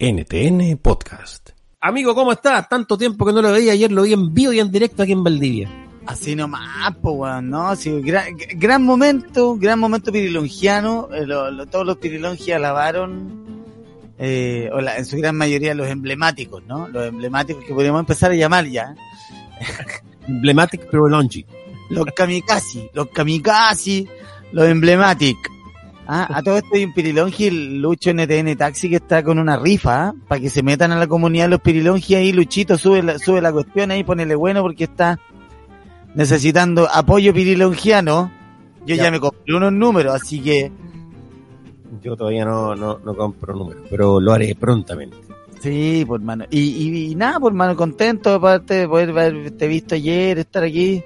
NTN 0.00 0.76
Podcast. 0.80 1.50
Amigo, 1.80 2.14
¿cómo 2.14 2.30
estás? 2.32 2.68
Tanto 2.68 2.96
tiempo 2.96 3.26
que 3.26 3.32
no 3.32 3.42
lo 3.42 3.50
veía. 3.52 3.72
Ayer 3.72 3.90
lo 3.90 4.02
vi 4.02 4.12
en 4.12 4.32
vivo 4.32 4.52
y 4.52 4.60
en 4.60 4.70
directo 4.70 5.02
aquí 5.02 5.10
en 5.12 5.24
Valdivia. 5.24 5.68
Así 6.06 6.36
nomás, 6.36 6.94
pues, 7.02 7.14
weón, 7.16 7.50
¿no? 7.50 7.74
Sí, 7.74 8.00
gran, 8.02 8.36
gran 8.56 8.82
momento, 8.84 9.56
gran 9.56 9.78
momento 9.78 10.12
pirilongiano. 10.12 11.08
Eh, 11.12 11.26
lo- 11.26 11.50
lo- 11.50 11.66
todos 11.66 11.84
los 11.84 11.96
pirilongias 11.98 12.56
alabaron, 12.56 13.64
eh, 14.18 14.70
o 14.72 14.80
la- 14.80 14.96
en 14.98 15.04
su 15.04 15.16
gran 15.16 15.36
mayoría 15.36 15.74
los 15.74 15.88
emblemáticos, 15.88 16.62
¿no? 16.64 16.86
Los 16.88 17.08
emblemáticos 17.08 17.64
que 17.64 17.74
podríamos 17.74 18.00
empezar 18.00 18.30
a 18.30 18.34
llamar 18.36 18.66
ya. 18.66 18.94
Emblematic 20.28 20.88
Pirolongi. 20.88 21.44
Los 21.90 22.06
kamikaze, 22.14 22.90
los 22.94 23.08
kamikaze, 23.08 24.06
los 24.52 24.68
emblematic. 24.68 25.36
Ah, 26.10 26.26
a 26.38 26.42
todo 26.42 26.56
esto 26.56 26.70
hay 26.72 26.84
un 26.84 26.94
pirilongi, 26.94 27.46
el 27.48 27.82
Lucho 27.82 28.10
NTN 28.14 28.56
Taxi, 28.56 28.88
que 28.88 28.96
está 28.96 29.22
con 29.22 29.38
una 29.38 29.58
rifa, 29.58 30.14
para 30.26 30.40
que 30.40 30.48
se 30.48 30.62
metan 30.62 30.90
a 30.90 30.96
la 30.98 31.06
comunidad 31.06 31.50
los 31.50 31.60
pirilongi 31.60 32.14
ahí, 32.14 32.32
Luchito, 32.32 32.78
sube 32.78 33.02
la, 33.02 33.18
sube 33.18 33.42
la 33.42 33.52
cuestión 33.52 33.90
ahí, 33.90 34.02
ponele 34.04 34.34
bueno, 34.34 34.62
porque 34.62 34.84
está 34.84 35.18
necesitando 36.14 36.88
apoyo 36.90 37.32
pirilongiano. 37.34 38.30
Yo 38.86 38.94
ya, 38.94 39.04
Ya. 39.04 39.10
me 39.10 39.20
compré 39.20 39.54
unos 39.54 39.72
números, 39.72 40.14
así 40.14 40.40
que, 40.40 40.72
Yo 42.02 42.16
todavía 42.16 42.44
no, 42.46 42.74
no, 42.74 42.98
no 43.04 43.14
compro 43.14 43.54
números, 43.54 43.82
pero 43.90 44.18
lo 44.20 44.32
haré 44.32 44.54
prontamente. 44.54 45.16
sí, 45.60 46.04
por 46.06 46.20
mano. 46.22 46.44
Y, 46.48 46.60
y, 46.60 47.10
y 47.10 47.14
nada, 47.16 47.38
por 47.38 47.52
mano, 47.52 47.76
contento, 47.76 48.32
aparte 48.34 48.74
de 48.74 48.88
poder 48.88 49.10
haberte 49.10 49.66
visto 49.68 49.94
ayer, 49.94 50.38
estar 50.38 50.62
aquí. 50.64 51.02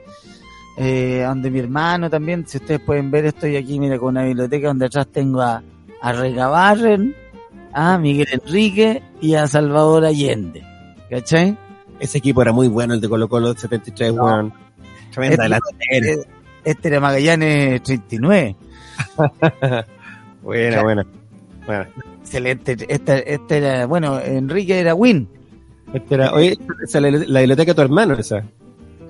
Eh, 0.84 1.22
donde 1.24 1.48
mi 1.50 1.60
hermano 1.60 2.10
también, 2.10 2.44
si 2.46 2.56
ustedes 2.58 2.80
pueden 2.80 3.10
ver, 3.10 3.26
estoy 3.26 3.56
aquí, 3.56 3.78
mira, 3.78 3.98
con 3.98 4.08
una 4.10 4.24
biblioteca 4.24 4.66
donde 4.68 4.86
atrás 4.86 5.06
tengo 5.12 5.40
a, 5.40 5.62
a 6.00 6.12
Regabarren, 6.12 7.14
a 7.72 7.98
Miguel 7.98 8.26
Enrique 8.32 9.00
y 9.20 9.34
a 9.34 9.46
Salvador 9.46 10.04
Allende. 10.04 10.62
¿Cachai? 11.08 11.56
Ese 12.00 12.18
equipo 12.18 12.42
era 12.42 12.52
muy 12.52 12.66
bueno, 12.68 12.94
el 12.94 13.00
de 13.00 13.08
Colo 13.08 13.28
Colo 13.28 13.54
73, 13.54 14.12
No. 14.14 14.24
weón. 14.24 14.52
Tremenda 15.12 15.60
Este- 15.90 16.26
Este 16.64 16.88
era 16.88 16.98
Magallanes 17.00 17.82
39. 17.82 18.56
Buena, 20.42 20.82
buena. 20.82 21.06
Bueno, 21.66 21.86
Excelente. 22.22 22.76
Este, 22.88 23.34
este 23.34 23.56
era, 23.58 23.86
bueno, 23.86 24.18
Enrique 24.20 24.78
era 24.80 24.94
Win. 24.94 25.28
este 25.94 26.14
era, 26.14 26.32
oye, 26.32 26.58
la, 26.92 27.00
la 27.10 27.40
biblioteca 27.40 27.70
de 27.72 27.74
tu 27.74 27.82
hermano, 27.82 28.14
esa. 28.14 28.42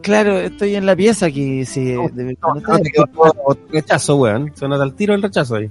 Claro, 0.02 0.38
estoy 0.38 0.74
en 0.74 0.86
la 0.86 0.96
pieza 0.96 1.26
aquí, 1.26 1.64
sí. 1.64 1.92
No, 1.94 2.08
de- 2.08 2.36
No, 2.42 2.54
no, 2.54 2.78
te 2.78 2.90
quedó 2.90 3.06
todo 3.06 3.58
rechazo, 3.70 4.16
weón. 4.16 4.50
Se 4.54 4.66
nota 4.68 4.84
el 4.84 4.94
tiro 4.94 5.14
el 5.14 5.22
rechazo 5.22 5.56
ahí. 5.56 5.70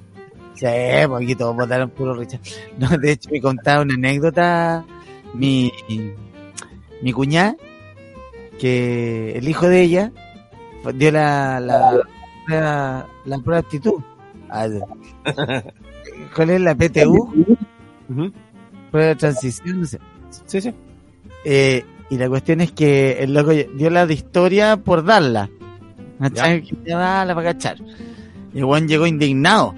Sí, 0.56 0.66
pues 1.08 1.23
aquí 1.23 1.36
todos 1.36 1.56
votaron 1.56 1.90
puro 1.90 2.14
Richard. 2.14 2.40
No, 2.78 2.88
de 2.98 3.12
hecho, 3.14 3.30
me 3.32 3.42
contaba 3.42 3.82
una 3.82 3.96
anécdota 3.96 4.86
mi, 5.34 5.72
mi 7.02 7.12
cuñada, 7.14 7.56
que 8.60 9.32
el 9.38 9.48
hijo 9.48 9.68
de 9.68 9.82
ella 9.82 10.12
dio 10.94 11.12
la, 11.12 11.60
la, 11.60 12.00
la, 12.48 13.08
la 13.26 13.38
prueba 13.40 13.62
de 13.62 13.68
aptitud. 13.68 14.02
Ah, 14.50 14.68
¿Cuál 16.36 16.50
es 16.52 16.62
la 16.62 16.76
PTU? 16.76 17.16
Ujú. 18.10 18.32
Prueba 18.92 19.10
de 19.10 19.16
transición, 19.16 19.80
no 19.82 19.86
sé. 19.86 20.00
Sí, 20.45 20.62
sí. 20.62 20.73
Eh, 21.45 21.84
y 22.12 22.17
la 22.17 22.28
cuestión 22.28 22.59
es 22.59 22.73
que 22.73 23.23
el 23.23 23.34
loco 23.34 23.52
dio 23.52 23.90
la 23.90 24.06
de 24.06 24.14
historia 24.14 24.76
por 24.76 25.06
darla. 25.06 25.50
¿Cachai? 26.20 26.70
Darla 26.86 27.34
para 27.34 27.54
cachar. 27.54 27.78
Y 28.54 28.58
el 28.58 28.66
weón 28.66 28.86
llegó 28.90 29.08
indignado. 29.08 29.73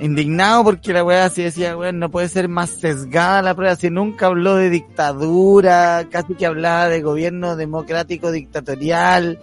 Indignado 0.00 0.64
porque 0.64 0.94
la 0.94 1.04
weá 1.04 1.26
así 1.26 1.42
decía, 1.42 1.76
weón, 1.76 1.98
no 1.98 2.10
puede 2.10 2.30
ser 2.30 2.48
más 2.48 2.70
sesgada 2.70 3.42
la 3.42 3.54
prueba. 3.54 3.76
Si 3.76 3.90
nunca 3.90 4.28
habló 4.28 4.56
de 4.56 4.70
dictadura, 4.70 6.08
casi 6.10 6.32
que 6.36 6.46
hablaba 6.46 6.88
de 6.88 7.02
gobierno 7.02 7.54
democrático 7.54 8.32
dictatorial. 8.32 9.38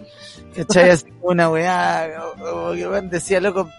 ¿Cachai? 0.56 0.90
Así 0.90 1.06
una 1.22 1.48
weá. 1.48 2.10
como 2.36 2.72
que, 2.72 2.88
weón, 2.88 3.08
decía, 3.08 3.40
loco, 3.40 3.70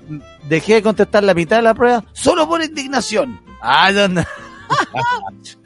dejé 0.47 0.75
de 0.75 0.83
contestar 0.83 1.25
la 1.25 1.33
mitad 1.33 1.57
de 1.57 1.63
la 1.63 1.73
prueba 1.73 2.05
solo 2.13 2.47
por 2.47 2.63
indignación. 2.63 3.41
Ah, 3.61 3.91
¿dónde? 3.91 4.25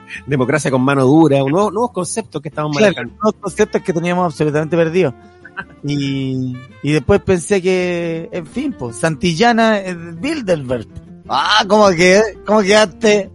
Democracia 0.26 0.70
con 0.70 0.82
mano 0.82 1.04
dura, 1.04 1.38
nuevos 1.38 1.90
conceptos 1.92 2.40
que 2.42 2.48
estamos 2.48 2.76
Claro, 2.76 2.94
manejando. 2.94 3.14
unos 3.22 3.34
conceptos 3.40 3.82
que 3.82 3.92
teníamos 3.92 4.24
absolutamente 4.26 4.76
perdidos. 4.76 5.14
Y, 5.84 6.56
y 6.82 6.92
después 6.92 7.20
pensé 7.20 7.60
que, 7.60 8.28
en 8.32 8.46
fin, 8.46 8.74
pues, 8.78 8.96
Santillana 8.96 9.78
eh, 9.80 9.94
Bilderberg. 9.94 10.86
Ah, 11.28 11.64
¿cómo, 11.68 11.88
que, 11.90 12.20
¿cómo 12.46 12.62
quedaste? 12.62 13.30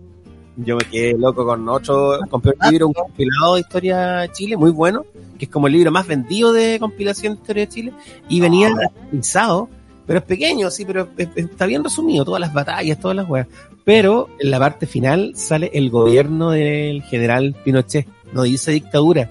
Yo 0.58 0.76
me 0.76 0.84
quedé 0.86 1.14
loco 1.18 1.46
con 1.46 1.70
otro, 1.70 2.18
compré 2.30 2.54
un 2.60 2.72
libro, 2.72 2.88
un 2.88 2.94
compilado 2.94 3.54
de 3.56 3.62
historia 3.62 3.98
de 4.22 4.32
Chile, 4.32 4.58
muy 4.58 4.72
bueno, 4.72 5.06
que 5.38 5.46
es 5.46 5.52
como 5.52 5.68
el 5.68 5.74
libro 5.74 5.92
más 5.92 6.08
vendido 6.08 6.52
de 6.52 6.80
compilación 6.80 7.34
de 7.36 7.40
historia 7.42 7.66
de 7.66 7.70
Chile, 7.70 7.94
y 8.28 8.42
venía 8.42 8.70
actualizado, 8.70 9.70
pero 10.08 10.20
es 10.20 10.26
pequeño, 10.26 10.72
sí, 10.72 10.86
pero 10.86 11.08
es- 11.18 11.28
es- 11.36 11.46
está 11.52 11.66
bien 11.68 11.84
resumido, 11.84 12.26
todas 12.26 12.42
las 12.42 12.54
batallas, 12.54 13.00
todas 13.00 13.16
las 13.18 13.30
weas. 13.30 13.46
Pero 13.84 14.30
en 14.40 14.50
la 14.52 14.58
parte 14.60 14.86
final 14.88 15.34
sale 15.36 15.70
el 15.74 15.90
gobierno 15.92 16.50
del 16.52 17.04
general 17.04 17.56
Pinochet, 17.64 18.08
no 18.34 18.42
dice 18.44 18.72
dictadura. 18.72 19.30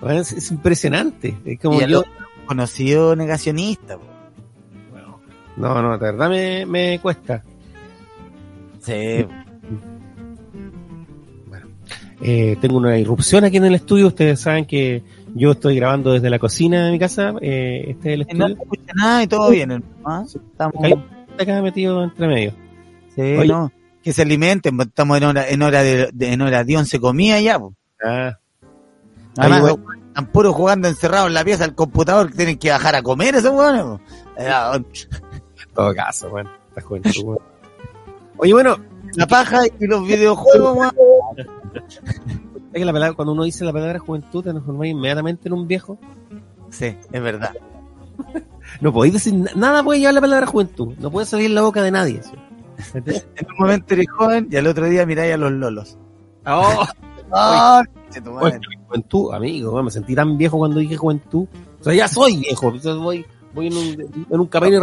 Bueno, 0.00 0.20
es, 0.20 0.32
es 0.32 0.50
impresionante, 0.50 1.36
es 1.44 1.60
como 1.60 1.80
Y 1.80 1.86
yo, 1.88 2.02
conocido 2.46 3.14
negacionista. 3.14 3.98
po. 3.98 4.04
no, 5.56 5.82
no, 5.82 5.98
de 5.98 6.12
verdad 6.12 6.28
me, 6.30 6.64
me 6.66 6.98
cuesta. 7.00 7.44
Sí. 8.80 9.26
Eh, 12.24 12.56
tengo 12.60 12.76
una 12.76 12.96
irrupción 12.98 13.44
aquí 13.44 13.56
en 13.56 13.64
el 13.64 13.74
estudio. 13.74 14.06
Ustedes 14.08 14.40
saben 14.40 14.64
que 14.64 15.02
yo 15.34 15.52
estoy 15.52 15.76
grabando 15.76 16.12
desde 16.12 16.28
la 16.30 16.38
cocina 16.38 16.86
de 16.86 16.92
mi 16.92 16.98
casa. 16.98 17.34
Eh, 17.40 17.84
este 17.90 18.14
es 18.14 18.20
el 18.30 18.38
no 18.38 18.46
estudio. 18.46 18.56
se 18.56 18.62
escucha 18.62 18.92
nada 18.94 19.22
y 19.22 19.26
todo 19.26 19.50
bien, 19.50 19.70
hermano, 19.70 19.94
¿ah? 20.04 20.24
Estamos, 20.26 20.74
Hay 20.82 20.92
un 20.92 21.04
acá 21.40 21.62
metido 21.62 22.02
entre 22.04 22.26
medio. 22.28 22.52
sí, 23.14 23.20
Oye. 23.22 23.46
no, 23.48 23.72
que 24.02 24.12
se 24.12 24.22
alimenten, 24.22 24.76
pues, 24.76 24.88
estamos 24.88 25.16
en 25.18 25.24
hora, 25.24 25.48
en 25.48 25.62
hora 25.62 25.82
de, 25.82 26.10
de- 26.12 26.32
en 26.32 26.40
hora 26.42 26.64
de 26.64 26.76
once 26.76 26.98
comida 27.00 27.40
ya, 27.40 27.58
po. 27.58 27.74
Ah, 28.04 28.36
Además, 29.38 29.62
Oye, 29.62 29.76
están 30.08 30.26
puros 30.26 30.54
jugando 30.54 30.88
encerrados 30.88 31.28
en 31.28 31.34
la 31.34 31.44
pieza 31.44 31.64
del 31.64 31.74
computador 31.74 32.30
que 32.30 32.36
tienen 32.36 32.58
que 32.58 32.70
bajar 32.70 32.94
a 32.96 33.02
comer 33.02 33.34
esos 33.36 33.52
weones, 33.52 33.82
po. 33.82 34.00
Eh, 34.38 34.50
en 34.76 35.74
todo 35.74 35.94
caso, 35.94 36.28
bueno, 36.30 36.50
esta 36.68 36.80
juventud, 36.82 37.22
bueno. 37.24 37.40
Oye, 38.38 38.52
bueno, 38.52 38.76
La 39.14 39.26
paja 39.26 39.60
y 39.66 39.86
los 39.86 40.06
videojuegos, 40.06 40.76
weón. 40.76 40.92
es 42.72 42.78
que 42.78 42.84
la 42.84 42.92
palabra, 42.92 43.14
cuando 43.14 43.32
uno 43.32 43.44
dice 43.44 43.64
la 43.64 43.72
palabra 43.72 43.98
juventud, 43.98 44.42
te 44.42 44.50
transformas 44.50 44.86
inmediatamente 44.88 45.48
en 45.48 45.54
un 45.54 45.66
viejo. 45.68 45.98
Sí, 46.70 46.96
es 47.12 47.22
verdad. 47.22 47.52
No 48.80 48.92
podéis 48.92 49.14
decir 49.14 49.34
na- 49.34 49.50
nada, 49.54 49.82
puede 49.82 50.00
llevar 50.00 50.14
la 50.14 50.20
palabra 50.20 50.46
juventud. 50.46 50.94
No 50.98 51.10
puede 51.10 51.26
salir 51.26 51.46
en 51.46 51.54
la 51.54 51.62
boca 51.62 51.82
de 51.82 51.90
nadie. 51.90 52.22
¿sí? 52.22 52.32
En 52.94 53.46
un 53.50 53.56
momento 53.58 53.94
eres 53.94 54.06
joven 54.10 54.48
y 54.50 54.56
al 54.56 54.66
otro 54.66 54.86
día 54.86 55.04
miráis 55.06 55.34
a 55.34 55.36
los 55.36 55.52
lolos. 55.52 55.98
Oh, 56.46 56.84
juventud, 58.88 59.32
amigo, 59.34 59.82
me 59.82 59.90
sentí 59.90 60.14
tan 60.14 60.36
viejo 60.36 60.58
cuando 60.58 60.78
dije 60.80 60.96
juventud. 60.96 61.46
O 61.80 61.84
sea, 61.84 61.94
ya 61.94 62.08
soy 62.08 62.38
viejo. 62.38 62.66
Entonces 62.68 62.96
voy, 62.96 63.24
voy 63.54 63.66
en 63.68 63.76
un, 63.76 64.26
en 64.30 64.40
un 64.40 64.46
camino. 64.46 64.80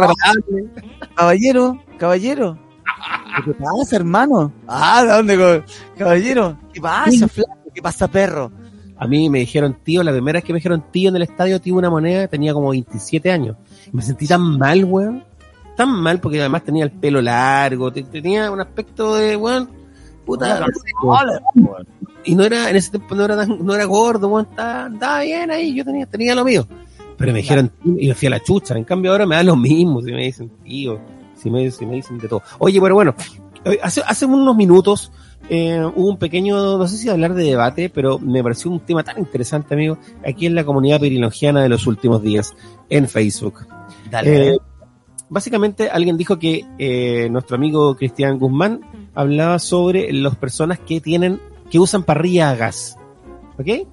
Caballero, 1.14 1.80
caballero. 1.98 2.58
¿Qué 3.44 3.52
te 3.52 3.58
pasa, 3.58 3.96
hermano? 3.96 4.52
Ah, 4.66 5.04
¿de 5.04 5.36
dónde? 5.36 5.64
Caballero, 5.96 6.58
¿qué 6.72 6.80
pasa, 6.80 7.28
flaco? 7.28 7.59
¿Qué 7.74 7.82
pasa, 7.82 8.08
perro? 8.08 8.50
A 8.96 9.06
mí 9.06 9.30
me 9.30 9.38
dijeron 9.40 9.78
tío, 9.82 10.02
la 10.02 10.12
primera 10.12 10.36
vez 10.38 10.44
que 10.44 10.52
me 10.52 10.58
dijeron 10.58 10.84
tío 10.90 11.08
en 11.08 11.16
el 11.16 11.22
estadio, 11.22 11.60
tío 11.60 11.74
una 11.76 11.88
moneda, 11.90 12.28
tenía 12.28 12.52
como 12.52 12.70
27 12.70 13.30
años. 13.32 13.56
Y 13.92 13.96
me 13.96 14.02
sentí 14.02 14.26
tan 14.26 14.58
mal, 14.58 14.84
weón. 14.84 15.24
Tan 15.76 15.90
mal 15.90 16.20
porque 16.20 16.40
además 16.40 16.64
tenía 16.64 16.84
el 16.84 16.90
pelo 16.90 17.22
largo, 17.22 17.90
te- 17.90 18.02
tenía 18.02 18.50
un 18.50 18.60
aspecto 18.60 19.14
de, 19.14 19.36
weón, 19.36 19.70
puta. 20.26 20.58
Y 22.24 22.34
no 22.34 22.44
era, 22.44 22.68
en 22.68 22.76
ese 22.76 22.90
tiempo 22.90 23.14
no 23.14 23.24
era 23.24 23.36
tan, 23.36 23.64
no 23.64 23.74
era 23.74 23.84
gordo, 23.86 24.28
weón, 24.28 24.46
estaba, 24.50 24.84
andaba 24.84 25.20
bien 25.22 25.50
ahí, 25.50 25.74
yo 25.74 25.84
tenía, 25.84 26.04
tenía 26.06 26.34
lo 26.34 26.44
mío. 26.44 26.66
Pero 27.16 27.32
me 27.32 27.38
dijeron 27.38 27.70
tío 27.82 27.94
y 27.98 28.08
me 28.08 28.14
fui 28.14 28.26
a 28.28 28.30
la 28.30 28.42
chucha. 28.42 28.76
En 28.76 28.84
cambio 28.84 29.12
ahora 29.12 29.24
me 29.26 29.36
da 29.36 29.42
lo 29.42 29.56
mismo 29.56 30.02
si 30.02 30.12
me 30.12 30.24
dicen 30.24 30.50
tío, 30.62 31.00
si 31.34 31.48
me, 31.50 31.70
si 31.70 31.86
me 31.86 31.94
dicen 31.94 32.18
de 32.18 32.28
todo. 32.28 32.42
Oye, 32.58 32.78
pero 32.80 32.94
bueno, 32.94 33.14
eh, 33.64 33.78
hace, 33.82 34.02
hace 34.06 34.26
unos 34.26 34.54
minutos 34.56 35.10
eh, 35.48 35.84
hubo 35.94 36.10
un 36.10 36.18
pequeño, 36.18 36.78
no 36.78 36.86
sé 36.86 36.96
si 36.96 37.08
hablar 37.08 37.34
de 37.34 37.44
debate, 37.44 37.90
pero 37.90 38.18
me 38.18 38.42
pareció 38.42 38.70
un 38.70 38.80
tema 38.80 39.02
tan 39.02 39.18
interesante, 39.18 39.74
amigo, 39.74 39.98
aquí 40.26 40.46
en 40.46 40.54
la 40.54 40.64
comunidad 40.64 41.00
pirilongiana 41.00 41.62
de 41.62 41.68
los 41.68 41.86
últimos 41.86 42.22
días, 42.22 42.54
en 42.88 43.08
Facebook. 43.08 43.66
Dale. 44.10 44.48
Eh, 44.48 44.58
básicamente 45.28 45.88
alguien 45.90 46.16
dijo 46.16 46.38
que 46.38 46.66
eh, 46.78 47.28
nuestro 47.30 47.56
amigo 47.56 47.96
Cristian 47.96 48.38
Guzmán 48.38 48.80
hablaba 49.14 49.58
sobre 49.58 50.12
las 50.12 50.36
personas 50.36 50.78
que 50.78 51.00
tienen, 51.00 51.40
que 51.70 51.78
usan 51.78 52.02
parrilla 52.02 52.50
a 52.50 52.56
gas. 52.56 52.96
¿Ok? 53.58 53.88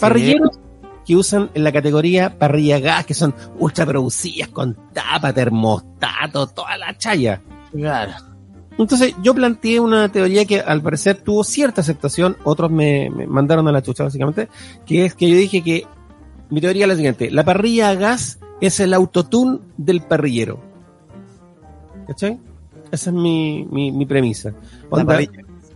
Parrilleros 0.00 0.58
que 1.04 1.16
usan 1.16 1.50
en 1.54 1.64
la 1.64 1.72
categoría 1.72 2.38
parrilla 2.38 2.76
a 2.76 2.80
gas, 2.80 3.06
que 3.06 3.14
son 3.14 3.34
ultra 3.58 3.86
producidas 3.86 4.48
con 4.48 4.76
tapa, 4.92 5.32
termostato, 5.32 6.46
toda 6.48 6.76
la 6.76 6.96
chaya. 6.98 7.40
Claro. 7.72 8.12
Entonces 8.78 9.14
yo 9.22 9.34
planteé 9.34 9.80
una 9.80 10.08
teoría 10.10 10.44
que 10.44 10.60
al 10.60 10.80
parecer 10.80 11.20
tuvo 11.22 11.42
cierta 11.42 11.80
aceptación, 11.80 12.36
otros 12.44 12.70
me, 12.70 13.10
me 13.10 13.26
mandaron 13.26 13.66
a 13.66 13.72
la 13.72 13.82
chucha 13.82 14.04
básicamente, 14.04 14.48
que 14.86 15.04
es 15.04 15.14
que 15.14 15.28
yo 15.28 15.36
dije 15.36 15.62
que 15.62 15.86
mi 16.48 16.60
teoría 16.60 16.84
es 16.84 16.88
la 16.88 16.96
siguiente, 16.96 17.30
la 17.30 17.44
parrilla 17.44 17.90
a 17.90 17.94
gas 17.96 18.38
es 18.60 18.80
el 18.80 18.94
autotune 18.94 19.58
del 19.76 20.00
parrillero. 20.02 20.60
¿Cachai? 22.06 22.40
Esa 22.90 23.10
es 23.10 23.16
mi, 23.16 23.66
mi, 23.70 23.92
mi 23.92 24.06
premisa. 24.06 24.54
La 24.90 25.02
Onda, 25.02 25.18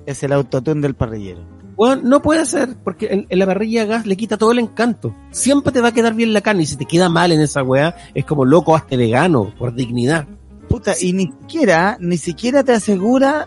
es 0.06 0.22
el 0.22 0.32
autotune 0.32 0.80
del 0.80 0.94
parrillero. 0.94 1.40
weón, 1.76 2.08
no 2.08 2.22
puede 2.22 2.46
ser, 2.46 2.76
porque 2.82 3.08
en, 3.10 3.26
en 3.28 3.38
la 3.38 3.46
parrilla 3.46 3.82
a 3.82 3.86
gas 3.86 4.06
le 4.06 4.16
quita 4.16 4.38
todo 4.38 4.52
el 4.52 4.58
encanto. 4.60 5.14
Siempre 5.30 5.72
te 5.72 5.80
va 5.80 5.88
a 5.88 5.92
quedar 5.92 6.14
bien 6.14 6.32
la 6.32 6.40
carne 6.40 6.62
y 6.62 6.66
si 6.66 6.76
te 6.76 6.86
queda 6.86 7.08
mal 7.08 7.32
en 7.32 7.40
esa 7.40 7.62
weá, 7.62 7.96
es 8.14 8.24
como 8.24 8.44
loco, 8.44 8.74
hazte 8.74 8.96
vegano, 8.96 9.52
por 9.58 9.74
dignidad. 9.74 10.26
Puta, 10.72 10.94
y 10.98 11.12
ni 11.12 11.26
siquiera, 11.26 11.98
ni 12.00 12.16
siquiera 12.16 12.64
te 12.64 12.72
asegura 12.72 13.46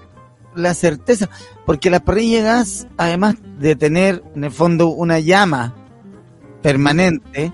la 0.53 0.75
certeza, 0.75 1.27
porque 1.65 1.89
la 1.89 1.99
parrilla 1.99 2.37
de 2.37 2.43
gas, 2.43 2.87
además 2.97 3.37
de 3.57 3.75
tener 3.75 4.23
en 4.35 4.43
el 4.43 4.51
fondo 4.51 4.89
una 4.89 5.17
llama 5.17 5.73
permanente, 6.61 7.51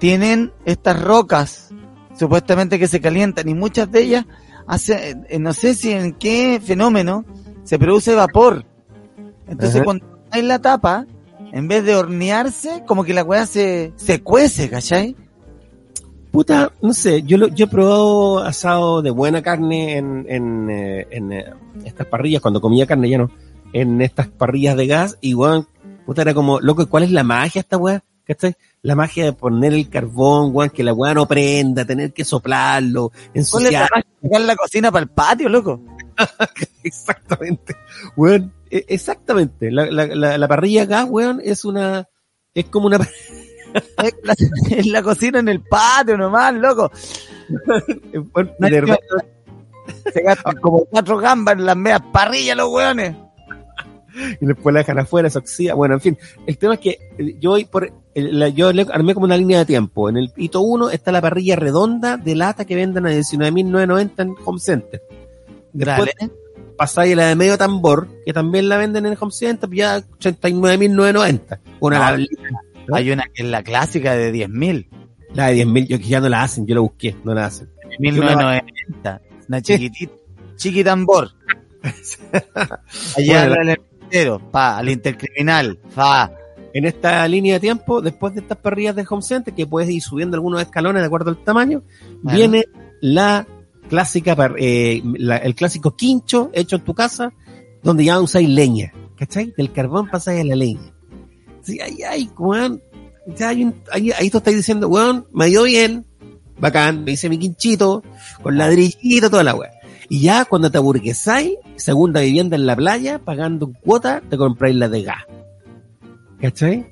tienen 0.00 0.52
estas 0.64 1.00
rocas 1.00 1.70
supuestamente 2.18 2.80
que 2.80 2.88
se 2.88 3.00
calientan 3.00 3.48
y 3.48 3.54
muchas 3.54 3.88
de 3.92 4.00
ellas 4.00 4.26
hace, 4.66 5.16
eh, 5.28 5.38
no 5.38 5.52
sé 5.52 5.74
si 5.74 5.92
en 5.92 6.14
qué 6.14 6.60
fenómeno 6.60 7.24
se 7.62 7.78
produce 7.78 8.16
vapor. 8.16 8.64
Entonces 9.46 9.76
Ajá. 9.76 9.84
cuando 9.84 10.24
hay 10.32 10.42
la 10.42 10.58
tapa, 10.58 11.06
en 11.52 11.68
vez 11.68 11.84
de 11.84 11.94
hornearse, 11.94 12.82
como 12.84 13.04
que 13.04 13.14
la 13.14 13.22
weá 13.22 13.46
se, 13.46 13.92
se 13.94 14.24
cuece, 14.24 14.68
¿cachai? 14.68 15.14
Puta, 16.32 16.72
no 16.80 16.94
sé, 16.94 17.22
yo 17.24 17.36
lo, 17.36 17.48
yo 17.48 17.66
he 17.66 17.68
probado 17.68 18.38
asado 18.42 19.02
de 19.02 19.10
buena 19.10 19.42
carne 19.42 19.98
en, 19.98 20.24
en, 20.28 20.70
eh, 20.70 21.06
en, 21.10 21.30
eh, 21.32 21.44
estas 21.84 22.06
parrillas, 22.06 22.40
cuando 22.40 22.60
comía 22.62 22.86
carne 22.86 23.10
ya 23.10 23.18
no, 23.18 23.30
en 23.74 24.00
estas 24.00 24.28
parrillas 24.28 24.76
de 24.76 24.86
gas, 24.86 25.18
y 25.20 25.34
weón, 25.34 25.68
puta 26.06 26.22
era 26.22 26.32
como, 26.32 26.58
loco, 26.60 26.88
¿cuál 26.88 27.02
es 27.02 27.10
la 27.10 27.22
magia 27.22 27.60
esta 27.60 27.76
weá? 27.76 28.02
¿Cachai? 28.24 28.54
La 28.80 28.94
magia 28.94 29.24
de 29.26 29.32
poner 29.34 29.74
el 29.74 29.90
carbón, 29.90 30.50
weón, 30.54 30.70
que 30.70 30.82
la 30.82 30.94
weá 30.94 31.12
no 31.12 31.26
prenda, 31.28 31.84
tener 31.84 32.14
que 32.14 32.24
soplarlo, 32.24 33.10
¿Cuál 33.10 33.20
es 33.34 33.34
la 33.34 33.38
ensuciar. 33.40 33.88
magia 33.90 34.06
de 34.22 34.28
sacar 34.28 34.40
la 34.40 34.56
cocina 34.56 34.90
para 34.90 35.02
el 35.02 35.10
patio, 35.10 35.48
loco? 35.50 35.82
Exactamente, 36.82 37.76
weón, 38.16 38.52
e- 38.70 38.86
exactamente. 38.88 39.70
La, 39.70 39.84
la, 39.90 40.06
la, 40.06 40.38
la 40.38 40.48
parrilla 40.48 40.82
a 40.82 40.86
gas, 40.86 41.06
weón, 41.10 41.40
es 41.44 41.64
una, 41.66 42.08
es 42.54 42.64
como 42.66 42.86
una, 42.86 42.98
Es 44.70 44.86
la, 44.86 45.02
cocina 45.02 45.38
en 45.38 45.48
el 45.48 45.60
patio 45.60 46.16
nomás, 46.16 46.54
loco. 46.54 46.90
Se 50.12 50.22
gastan 50.22 50.56
como 50.56 50.84
cuatro 50.86 51.18
gambas 51.18 51.54
en 51.56 51.66
las 51.66 51.76
medias 51.76 52.02
parrillas 52.12 52.56
los 52.56 52.68
weones. 52.72 53.16
y 54.40 54.46
después 54.46 54.72
la 54.72 54.80
dejan 54.80 54.98
afuera, 54.98 55.30
se 55.30 55.38
oxida. 55.38 55.74
Bueno, 55.74 55.94
en 55.94 56.00
fin, 56.00 56.18
el 56.46 56.58
tema 56.58 56.74
es 56.74 56.80
que 56.80 56.98
eh, 57.18 57.36
yo 57.40 57.50
voy 57.50 57.64
por, 57.64 57.90
la- 58.14 58.48
yo 58.48 58.72
le 58.72 58.86
armé 58.92 59.14
como 59.14 59.24
una 59.24 59.36
línea 59.36 59.58
de 59.60 59.66
tiempo. 59.66 60.08
En 60.08 60.16
el 60.16 60.32
hito 60.36 60.60
1 60.60 60.90
está 60.90 61.12
la 61.12 61.20
parrilla 61.20 61.56
redonda 61.56 62.16
de 62.16 62.34
lata 62.34 62.64
que 62.64 62.76
venden 62.76 63.06
a 63.06 63.10
19.990 63.10 64.10
en 64.18 64.34
Home 64.44 64.60
Center. 64.60 65.02
Después 65.72 66.10
Dale. 66.18 66.32
pasáis 66.76 67.16
la 67.16 67.26
de 67.28 67.36
medio 67.36 67.56
tambor, 67.58 68.08
que 68.24 68.32
también 68.32 68.68
la 68.68 68.76
venden 68.76 69.06
en 69.06 69.16
Home 69.18 69.32
Center, 69.32 69.68
ya 69.70 69.98
89.990. 70.20 71.58
Una 71.80 72.16
No. 72.16 72.26
Hay 72.92 73.10
una 73.10 73.24
que 73.32 73.42
es 73.42 73.48
la 73.48 73.62
clásica 73.62 74.14
de 74.14 74.32
10.000. 74.32 74.88
la 75.34 75.48
de 75.48 75.64
10.000, 75.64 75.86
yo 75.88 75.98
que 75.98 76.04
ya 76.04 76.20
no 76.20 76.28
la 76.28 76.42
hacen, 76.42 76.66
yo 76.66 76.74
la 76.74 76.80
busqué, 76.80 77.14
no 77.24 77.34
la 77.34 77.46
hacen. 77.46 77.68
1990. 77.98 79.20
Una 79.48 79.60
chiquitita. 79.62 80.12
Chiquitambor. 80.56 81.30
Allá 83.16 83.46
Bueno, 83.48 83.54
al 83.60 83.68
entero. 83.70 84.50
Pa, 84.50 84.78
al 84.78 84.88
intercriminal. 84.88 85.78
Pa. 85.94 86.32
En 86.74 86.86
esta 86.86 87.26
línea 87.28 87.54
de 87.54 87.60
tiempo, 87.60 88.00
después 88.00 88.34
de 88.34 88.40
estas 88.40 88.56
parrillas 88.58 88.96
de 88.96 89.04
Home 89.08 89.22
Center, 89.22 89.52
que 89.52 89.66
puedes 89.66 89.90
ir 89.90 90.00
subiendo 90.00 90.36
algunos 90.36 90.62
escalones 90.62 91.02
de 91.02 91.06
acuerdo 91.06 91.30
al 91.30 91.36
tamaño, 91.44 91.82
Bueno. 92.22 92.38
viene 92.38 92.64
la 93.02 93.46
clásica, 93.90 94.34
eh, 94.58 95.02
la- 95.18 95.36
el 95.36 95.54
clásico 95.54 95.94
quincho 95.96 96.50
hecho 96.54 96.76
en 96.76 96.82
tu 96.82 96.94
casa, 96.94 97.32
donde 97.82 98.04
ya 98.06 98.18
usáis 98.20 98.48
leña, 98.48 98.92
¿cachai? 99.18 99.52
Del 99.56 99.70
carbón 99.72 100.08
pasáis 100.08 100.40
a 100.40 100.44
la 100.44 100.54
leña. 100.56 100.94
Sí, 101.62 101.80
ahí, 101.80 102.02
ahí, 102.02 102.30
weón, 102.38 102.82
ya 103.36 103.48
hay 103.50 103.64
un, 103.64 103.74
ahí, 103.92 104.10
ahí 104.12 104.30
tú 104.30 104.40
diciendo, 104.44 104.88
weón, 104.88 105.26
me 105.32 105.46
dio 105.46 105.62
bien, 105.64 106.04
bacán, 106.58 107.04
me 107.04 107.12
hice 107.12 107.28
mi 107.28 107.38
quinchito, 107.38 108.02
con 108.42 108.56
ladrillito, 108.58 109.30
toda 109.30 109.44
la 109.44 109.54
weá. 109.54 109.70
Y 110.08 110.20
ya 110.20 110.44
cuando 110.44 110.70
te 110.70 110.78
aburguesáis, 110.78 111.54
segunda 111.76 112.20
vivienda 112.20 112.56
en 112.56 112.66
la 112.66 112.76
playa, 112.76 113.18
pagando 113.18 113.72
cuota, 113.82 114.22
te 114.28 114.36
compráis 114.36 114.76
la 114.76 114.88
de 114.88 115.02
gas. 115.02 115.22
¿Cachai? 116.40 116.86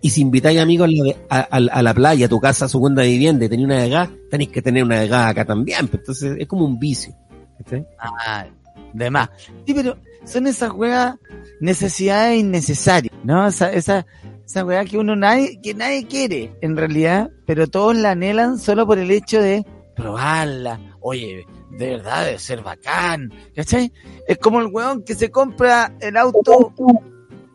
Y 0.00 0.10
si 0.10 0.20
invitáis 0.20 0.60
amigos 0.60 0.88
a 1.28 1.36
a, 1.36 1.40
a- 1.50 1.56
a 1.78 1.82
la 1.82 1.94
playa, 1.94 2.26
a 2.26 2.28
tu 2.28 2.40
casa, 2.40 2.68
segunda 2.68 3.02
vivienda, 3.02 3.44
y 3.44 3.48
tenéis 3.48 3.66
una 3.66 3.82
de 3.82 3.88
gas, 3.88 4.08
tenéis 4.30 4.50
que 4.50 4.62
tener 4.62 4.84
una 4.84 5.00
de 5.00 5.08
gas 5.08 5.30
acá 5.30 5.44
también. 5.44 5.88
pues, 5.88 6.00
Entonces 6.02 6.36
es 6.38 6.46
como 6.46 6.64
un 6.64 6.78
vicio. 6.78 7.14
¿Cachai? 7.58 7.86
Ah, 7.98 8.46
de 8.92 9.10
más. 9.10 9.30
Sí, 9.66 9.74
pero 9.74 9.96
son 10.24 10.46
esas 10.46 10.72
weas 10.72 11.16
necesidades 11.60 12.38
innecesarias, 12.40 13.07
¿no? 13.24 13.46
Esa, 13.46 13.72
esa, 13.72 14.06
esa 14.44 14.64
wea 14.64 14.84
que 14.84 14.98
uno 14.98 15.16
nadie, 15.16 15.60
que 15.62 15.74
nadie 15.74 16.06
quiere, 16.06 16.52
en 16.60 16.76
realidad, 16.76 17.30
pero 17.46 17.66
todos 17.66 17.96
la 17.96 18.12
anhelan 18.12 18.58
solo 18.58 18.86
por 18.86 18.98
el 18.98 19.10
hecho 19.10 19.40
de 19.40 19.64
probarla. 19.94 20.80
Oye, 21.00 21.46
de 21.70 21.90
verdad 21.90 22.24
debe 22.24 22.38
ser 22.38 22.62
bacán, 22.62 23.32
¿cachai? 23.54 23.92
Es 24.26 24.38
como 24.38 24.60
el 24.60 24.66
weón 24.66 25.02
que 25.04 25.14
se 25.14 25.30
compra 25.30 25.92
el 26.00 26.16
auto 26.16 26.72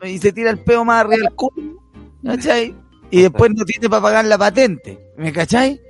y 0.04 0.18
se 0.18 0.32
tira 0.32 0.50
el 0.50 0.60
peo 0.60 0.86
más 0.86 1.02
arriba 1.02 1.24
del 1.24 1.36
culo, 1.36 1.82
¿cachai? 2.24 2.76
Y 3.10 3.22
después 3.22 3.52
no 3.56 3.64
tiene 3.66 3.90
para 3.90 4.02
pagar 4.02 4.26
la 4.26 4.38
patente, 4.38 5.00
¿me 5.18 5.32
cachai? 5.32 5.82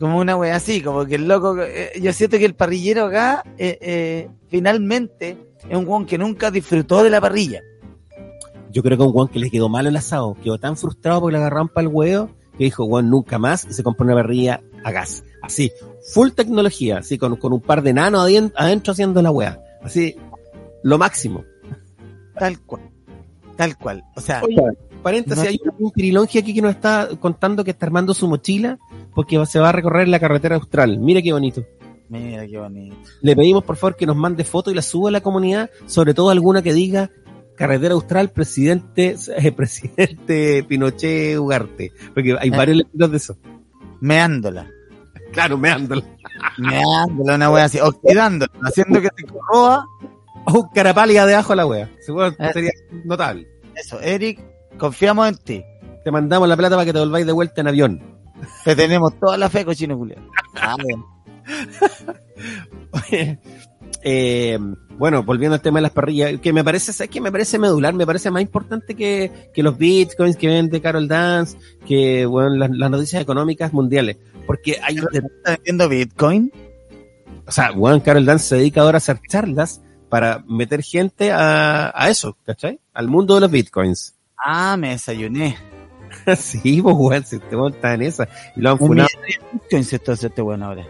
Como 0.00 0.18
una 0.18 0.36
wea 0.36 0.56
así, 0.56 0.80
como 0.80 1.06
que 1.06 1.14
el 1.14 1.28
loco, 1.28 1.56
eh, 1.60 1.92
yo 2.00 2.12
siento 2.12 2.38
que 2.38 2.44
el 2.44 2.54
parrillero 2.54 3.06
acá, 3.06 3.42
eh, 3.58 3.78
eh, 3.80 4.28
finalmente, 4.48 5.36
es 5.68 5.76
un 5.76 5.86
weón 5.86 6.06
que 6.06 6.18
nunca 6.18 6.50
disfrutó 6.50 7.02
de 7.02 7.10
la 7.10 7.20
parrilla. 7.20 7.62
Yo 8.74 8.82
creo 8.82 8.98
que 8.98 9.04
a 9.04 9.06
un 9.06 9.12
Juan 9.12 9.28
que 9.28 9.38
le 9.38 9.50
quedó 9.50 9.68
malo 9.68 9.88
el 9.88 9.96
asado, 9.96 10.36
quedó 10.42 10.58
tan 10.58 10.76
frustrado 10.76 11.20
porque 11.20 11.32
le 11.32 11.38
agarraron 11.38 11.68
para 11.68 11.86
el 11.86 11.94
huevo, 11.94 12.28
que 12.58 12.64
dijo, 12.64 12.84
Juan, 12.86 13.08
nunca 13.08 13.38
más, 13.38 13.64
y 13.70 13.72
se 13.72 13.82
compró 13.82 14.04
una 14.04 14.14
parrilla 14.14 14.60
a 14.82 14.90
gas. 14.90 15.22
Así, 15.42 15.70
full 16.12 16.30
tecnología, 16.30 16.98
así, 16.98 17.16
con, 17.16 17.36
con 17.36 17.52
un 17.52 17.60
par 17.60 17.82
de 17.82 17.92
nanos 17.94 18.28
adentro 18.56 18.92
haciendo 18.92 19.22
la 19.22 19.30
wea. 19.30 19.60
Así, 19.82 20.16
lo 20.82 20.98
máximo. 20.98 21.44
Tal 22.38 22.60
cual. 22.60 22.82
Tal 23.56 23.78
cual. 23.78 24.02
O 24.16 24.20
sea, 24.20 24.42
Oye, 24.42 24.56
paréntesis, 25.02 25.44
No- 25.44 25.48
hay 25.48 25.60
un 25.78 25.90
pirilongi 25.92 26.38
aquí 26.38 26.52
que 26.52 26.62
nos 26.62 26.72
está 26.72 27.08
contando 27.20 27.62
que 27.62 27.70
está 27.70 27.86
armando 27.86 28.12
su 28.12 28.26
mochila 28.26 28.78
porque 29.14 29.44
se 29.46 29.60
va 29.60 29.68
a 29.68 29.72
recorrer 29.72 30.08
la 30.08 30.18
carretera 30.18 30.56
austral. 30.56 30.98
Mira 30.98 31.22
qué 31.22 31.32
bonito. 31.32 31.64
mira 32.08 32.46
qué 32.46 32.58
bonito. 32.58 32.96
Le 33.22 33.36
pedimos 33.36 33.62
por 33.62 33.76
favor 33.76 33.96
que 33.96 34.06
nos 34.06 34.16
mande 34.16 34.42
fotos 34.44 34.72
y 34.72 34.76
las 34.76 34.86
suba 34.86 35.08
a 35.10 35.12
la 35.12 35.20
comunidad, 35.20 35.70
sobre 35.86 36.14
todo 36.14 36.30
alguna 36.30 36.62
que 36.62 36.72
diga 36.72 37.10
carretera 37.56 37.94
austral, 37.94 38.30
presidente, 38.30 39.16
eh, 39.36 39.52
presidente 39.52 40.64
Pinochet 40.68 41.38
Ugarte, 41.38 41.92
porque 42.12 42.36
hay 42.38 42.48
Eh. 42.48 42.56
varios 42.56 42.76
letreros 42.78 43.10
de 43.10 43.16
eso. 43.16 43.36
Meándola. 44.00 44.70
Claro, 45.32 45.56
meándolo. 45.58 46.02
Meándola, 46.58 47.34
una 47.34 47.50
wea 47.50 47.64
así. 47.64 47.78
Oxidándola. 47.80 48.52
Haciendo 48.62 49.00
que 49.00 49.08
se 49.16 49.24
corroa. 49.24 49.86
O 50.46 50.70
carapálida 50.74 51.24
de 51.26 51.34
ajo 51.34 51.54
a 51.54 51.56
la 51.56 51.66
wea. 51.66 51.90
Seguro 52.00 52.28
Eh. 52.28 52.50
sería 52.52 52.70
notable. 53.04 53.48
Eso, 53.74 53.98
Eric, 54.00 54.40
confiamos 54.78 55.26
en 55.28 55.36
ti. 55.38 55.64
Te 56.04 56.10
mandamos 56.10 56.46
la 56.48 56.56
plata 56.56 56.76
para 56.76 56.84
que 56.84 56.92
te 56.92 56.98
volváis 56.98 57.24
de 57.24 57.32
vuelta 57.32 57.62
en 57.62 57.68
avión. 57.68 58.02
Te 58.62 58.76
tenemos 58.76 59.18
toda 59.18 59.38
la 59.38 59.48
fe, 59.48 59.64
cochino 59.64 59.96
culiao. 59.96 60.22
Ah, 60.60 60.76
bien. 60.78 61.02
Eh, 64.06 64.58
bueno, 64.98 65.22
volviendo 65.22 65.54
al 65.54 65.60
tema 65.60 65.78
de 65.78 65.82
las 65.82 65.92
parrillas, 65.92 66.40
que 66.40 66.52
me 66.52 66.64
parece, 66.64 66.92
¿sabes 66.92 67.10
qué? 67.10 67.20
Me 67.20 67.32
parece 67.32 67.58
medular, 67.58 67.94
me 67.94 68.06
parece 68.06 68.30
más 68.30 68.42
importante 68.42 68.94
que, 68.94 69.50
que 69.52 69.62
los 69.62 69.76
bitcoins 69.76 70.36
que 70.36 70.48
vende 70.48 70.80
Carol 70.80 71.08
Dance, 71.08 71.56
que, 71.86 72.26
bueno, 72.26 72.50
las, 72.56 72.70
las 72.70 72.90
noticias 72.90 73.22
económicas 73.22 73.72
mundiales. 73.72 74.16
Porque 74.46 74.78
hay, 74.82 74.96
¿Estás 74.96 75.56
vendiendo 75.56 75.88
Bitcoin? 75.88 76.52
o 77.46 77.52
sea, 77.52 77.72
bueno, 77.72 78.02
Carol 78.02 78.24
Dance 78.24 78.46
se 78.46 78.56
dedica 78.56 78.82
ahora 78.82 78.96
a 78.96 78.98
hacer 78.98 79.20
charlas 79.28 79.80
para 80.08 80.44
meter 80.46 80.82
gente 80.82 81.32
a, 81.32 81.92
a 81.94 82.08
eso, 82.08 82.36
¿cachai? 82.44 82.78
Al 82.92 83.08
mundo 83.08 83.34
de 83.34 83.40
los 83.42 83.50
bitcoins. 83.50 84.14
Ah, 84.36 84.76
me 84.76 84.90
desayuné. 84.90 85.56
sí, 86.36 86.80
pues, 86.80 86.94
weón, 86.96 87.24
si 87.24 87.38
te 87.38 87.56
montas 87.56 87.94
en 87.94 88.02
esa. 88.02 88.28
Y 88.56 88.60
lo 88.60 88.70
han 88.70 88.76
Un 88.80 88.88
funado. 88.88 89.08
Bitcoins 89.52 89.92
esto 89.92 90.12
hace 90.12 90.28
este 90.28 90.42
bueno 90.42 90.66
ahora. 90.66 90.86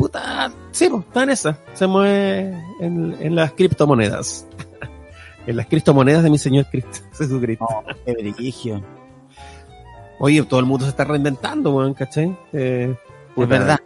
Puta, 0.00 0.50
sí, 0.72 0.88
pues, 0.88 1.04
está 1.04 1.24
en 1.24 1.28
esa. 1.28 1.58
Se 1.74 1.86
mueve 1.86 2.58
en, 2.80 3.14
en 3.20 3.34
las 3.34 3.52
criptomonedas. 3.52 4.46
en 5.46 5.56
las 5.58 5.66
criptomonedas 5.66 6.22
de 6.22 6.30
mi 6.30 6.38
Señor 6.38 6.64
Cristo, 6.70 7.00
Jesucristo. 7.18 7.66
Oh, 7.68 7.84
qué 8.06 8.14
brillo. 8.14 8.82
Oye, 10.18 10.42
todo 10.44 10.58
el 10.58 10.64
mundo 10.64 10.86
se 10.86 10.90
está 10.92 11.04
reinventando, 11.04 11.72
weón, 11.72 11.92
¿cachai? 11.92 12.34
Eh, 12.54 12.96
Es 13.36 13.48
verdad. 13.48 13.78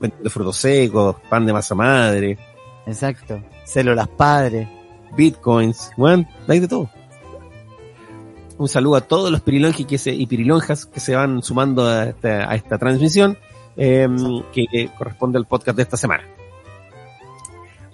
Vendiendo 0.00 0.28
frutos 0.28 0.56
secos, 0.56 1.14
pan 1.30 1.46
de 1.46 1.52
masa 1.52 1.76
madre. 1.76 2.36
Exacto. 2.84 3.40
Células 3.64 4.08
padres. 4.08 4.68
bitcoins, 5.16 5.92
weón, 5.96 6.26
hay 6.48 6.58
de 6.58 6.66
todo. 6.66 6.90
Un 8.58 8.68
saludo 8.68 8.96
a 8.96 9.02
todos 9.02 9.30
los 9.30 9.40
que 9.86 9.98
se, 9.98 10.12
y 10.12 10.26
pirilonjas 10.26 10.84
que 10.86 10.98
se 10.98 11.14
van 11.14 11.44
sumando 11.44 11.86
a 11.86 12.06
esta, 12.06 12.50
a 12.50 12.56
esta 12.56 12.76
transmisión 12.76 13.38
eh, 13.76 14.08
que, 14.52 14.66
que 14.70 14.88
corresponde 14.96 15.38
al 15.38 15.46
podcast 15.46 15.76
de 15.76 15.82
esta 15.82 15.96
semana. 15.96 16.24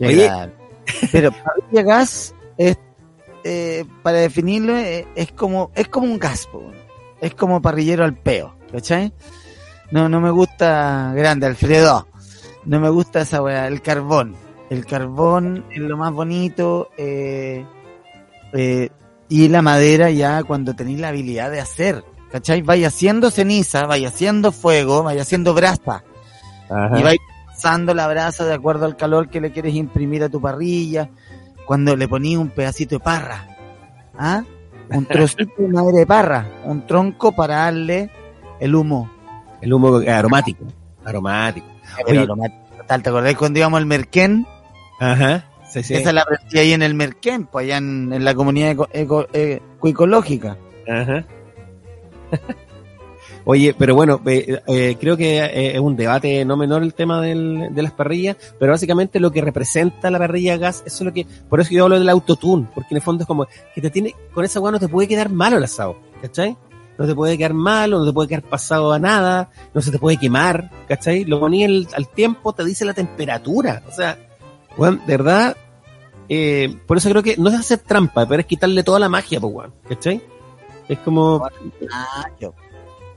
Oye. 0.01 0.31
Pero 1.13 1.31
parrilla 1.31 1.83
gas 1.83 2.35
es, 2.57 2.79
eh, 3.45 3.85
para 4.03 4.19
definirlo, 4.19 4.77
eh, 4.77 5.07
es 5.15 5.33
como, 5.33 5.71
es 5.75 5.89
como 5.89 6.07
un 6.07 6.19
gas, 6.19 6.47
po. 6.47 6.63
es 7.21 7.35
como 7.35 7.63
parrillero 7.63 8.05
al 8.05 8.17
peo, 8.17 8.57
¿cachai? 8.73 9.13
No, 9.91 10.09
no 10.09 10.21
me 10.21 10.31
gusta 10.31 11.13
grande, 11.15 11.47
Alfredo. 11.47 12.07
No 12.65 12.81
me 12.81 12.91
gusta 12.91 13.23
esa 13.23 13.43
weá, 13.43 13.67
el 13.67 13.83
carbón. 13.83 14.37
El 14.69 14.87
carbón 14.87 15.65
es 15.71 15.81
lo 15.81 15.97
más 15.97 16.13
bonito, 16.13 16.91
eh, 16.97 17.65
eh, 18.53 18.89
y 19.29 19.49
la 19.49 19.63
madera 19.63 20.11
ya 20.11 20.43
cuando 20.45 20.75
tenéis 20.75 21.01
la 21.01 21.09
habilidad 21.09 21.51
de 21.51 21.61
hacer, 21.61 22.05
¿cachai? 22.33 22.63
Vaya 22.63 22.89
haciendo 22.89 23.31
ceniza, 23.31 23.87
vaya 23.87 24.09
haciendo 24.09 24.53
fuego, 24.53 25.03
vaya 25.03 25.23
haciendo 25.23 25.55
brasa. 25.55 26.05
Y 26.97 27.03
vais 27.03 27.19
pasando 27.47 27.95
la 27.95 28.07
brasa 28.07 28.45
de 28.45 28.55
acuerdo 28.55 28.87
al 28.87 28.97
calor 28.97 29.29
que 29.29 29.41
le 29.41 29.51
quieres 29.53 29.75
imprimir 29.75 30.23
a 30.23 30.29
tu 30.29 30.41
parrilla. 30.41 31.11
Cuando 31.67 31.97
le 31.97 32.09
ponías 32.09 32.41
un 32.41 32.51
pedacito 32.51 32.97
de 32.97 33.01
parra, 33.01 33.47
¿ah? 34.19 34.43
Un 34.91 35.07
trocito 35.07 35.53
de 35.59 35.69
madera 35.69 35.99
de 35.99 36.07
parra, 36.07 36.47
un 36.65 36.87
tronco 36.87 37.33
para 37.33 37.57
darle 37.57 38.11
el 38.61 38.75
humo. 38.75 39.11
El 39.61 39.73
humo 39.73 39.97
aromático. 40.09 40.65
Aromático. 41.05 41.67
Pero 42.07 42.09
Oye. 42.21 42.27
lo 42.27 42.37
más- 42.37 42.51
total, 42.77 43.03
¿Te 43.03 43.09
acordás 43.11 43.35
cuando 43.37 43.59
íbamos 43.59 43.79
al 43.79 43.87
Merquén? 43.87 44.47
Ajá. 44.99 45.45
Sí, 45.69 45.83
sí. 45.85 45.95
Esa 45.95 46.13
la 46.13 46.23
aprendí 46.23 46.59
ahí 46.59 46.73
en 46.73 46.83
el 46.83 46.95
Merquén, 46.95 47.47
pues 47.47 47.65
allá 47.65 47.77
en, 47.77 48.13
en 48.13 48.25
la 48.25 48.35
comunidad 48.35 48.71
eco- 48.73 48.89
eco- 48.93 49.27
eh, 49.33 49.61
ecológica. 49.85 50.57
Ajá. 50.89 51.25
Oye, 53.45 53.75
pero 53.77 53.95
bueno, 53.95 54.21
eh, 54.27 54.61
eh, 54.67 54.97
creo 55.01 55.17
que 55.17 55.39
eh, 55.39 55.73
es 55.75 55.81
un 55.81 55.97
debate 55.97 56.45
no 56.45 56.57
menor 56.59 56.83
el 56.83 56.93
tema 56.93 57.23
del- 57.23 57.69
de 57.75 57.83
las 57.83 57.93
parrillas, 57.93 58.37
pero 58.59 58.73
básicamente 58.73 59.19
lo 59.19 59.31
que 59.31 59.41
representa 59.41 60.11
la 60.11 60.19
parrilla 60.19 60.59
gas, 60.59 60.83
eso 60.85 60.97
es 60.99 61.01
lo 61.03 61.13
que, 61.13 61.27
por 61.49 61.59
eso 61.61 61.71
yo 61.71 61.85
hablo 61.85 61.99
del 61.99 62.09
autotune, 62.11 62.69
porque 62.75 62.89
en 62.93 62.97
el 62.97 63.03
fondo 63.03 63.23
es 63.23 63.27
como 63.27 63.47
que 63.75 63.81
te 63.81 63.89
tiene, 63.91 64.15
con 64.35 64.45
esa 64.45 64.59
agua 64.59 64.73
no 64.73 64.79
te 64.79 64.89
puede 64.89 65.09
quedar 65.09 65.31
malo 65.31 65.57
el 65.57 65.65
asado, 65.65 65.97
¿cachai? 66.21 66.57
No 66.99 67.07
te 67.07 67.15
puede 67.15 67.39
quedar 67.39 67.55
malo, 67.55 67.99
no 68.01 68.05
te 68.07 68.13
puede 68.13 68.29
quedar 68.29 68.43
pasado 68.43 68.93
a 68.93 68.99
nada, 68.99 69.49
no 69.73 69.81
se 69.81 69.91
te 69.91 69.99
puede 69.99 70.19
quemar, 70.19 70.71
¿cachai? 70.87 71.25
Lo 71.25 71.41
ponía 71.41 71.67
al 71.67 72.09
tiempo, 72.15 72.53
te 72.53 72.63
dice 72.63 72.85
la 72.85 72.93
temperatura, 72.93 73.83
o 73.89 73.93
sea, 73.93 74.19
weón, 74.77 75.01
de 75.07 75.17
verdad, 75.17 75.57
por 76.87 76.99
eso 76.99 77.09
creo 77.09 77.23
que 77.23 77.37
no 77.39 77.49
es 77.49 77.55
hacer 77.59 77.79
trampa, 77.79 78.27
pero 78.27 78.41
es 78.41 78.47
quitarle 78.47 78.83
toda 78.83 78.99
la 78.99 79.09
magia, 79.09 79.41
pues, 79.41 79.69
¿cachai? 79.89 80.21
Es 80.91 80.99
como, 80.99 81.49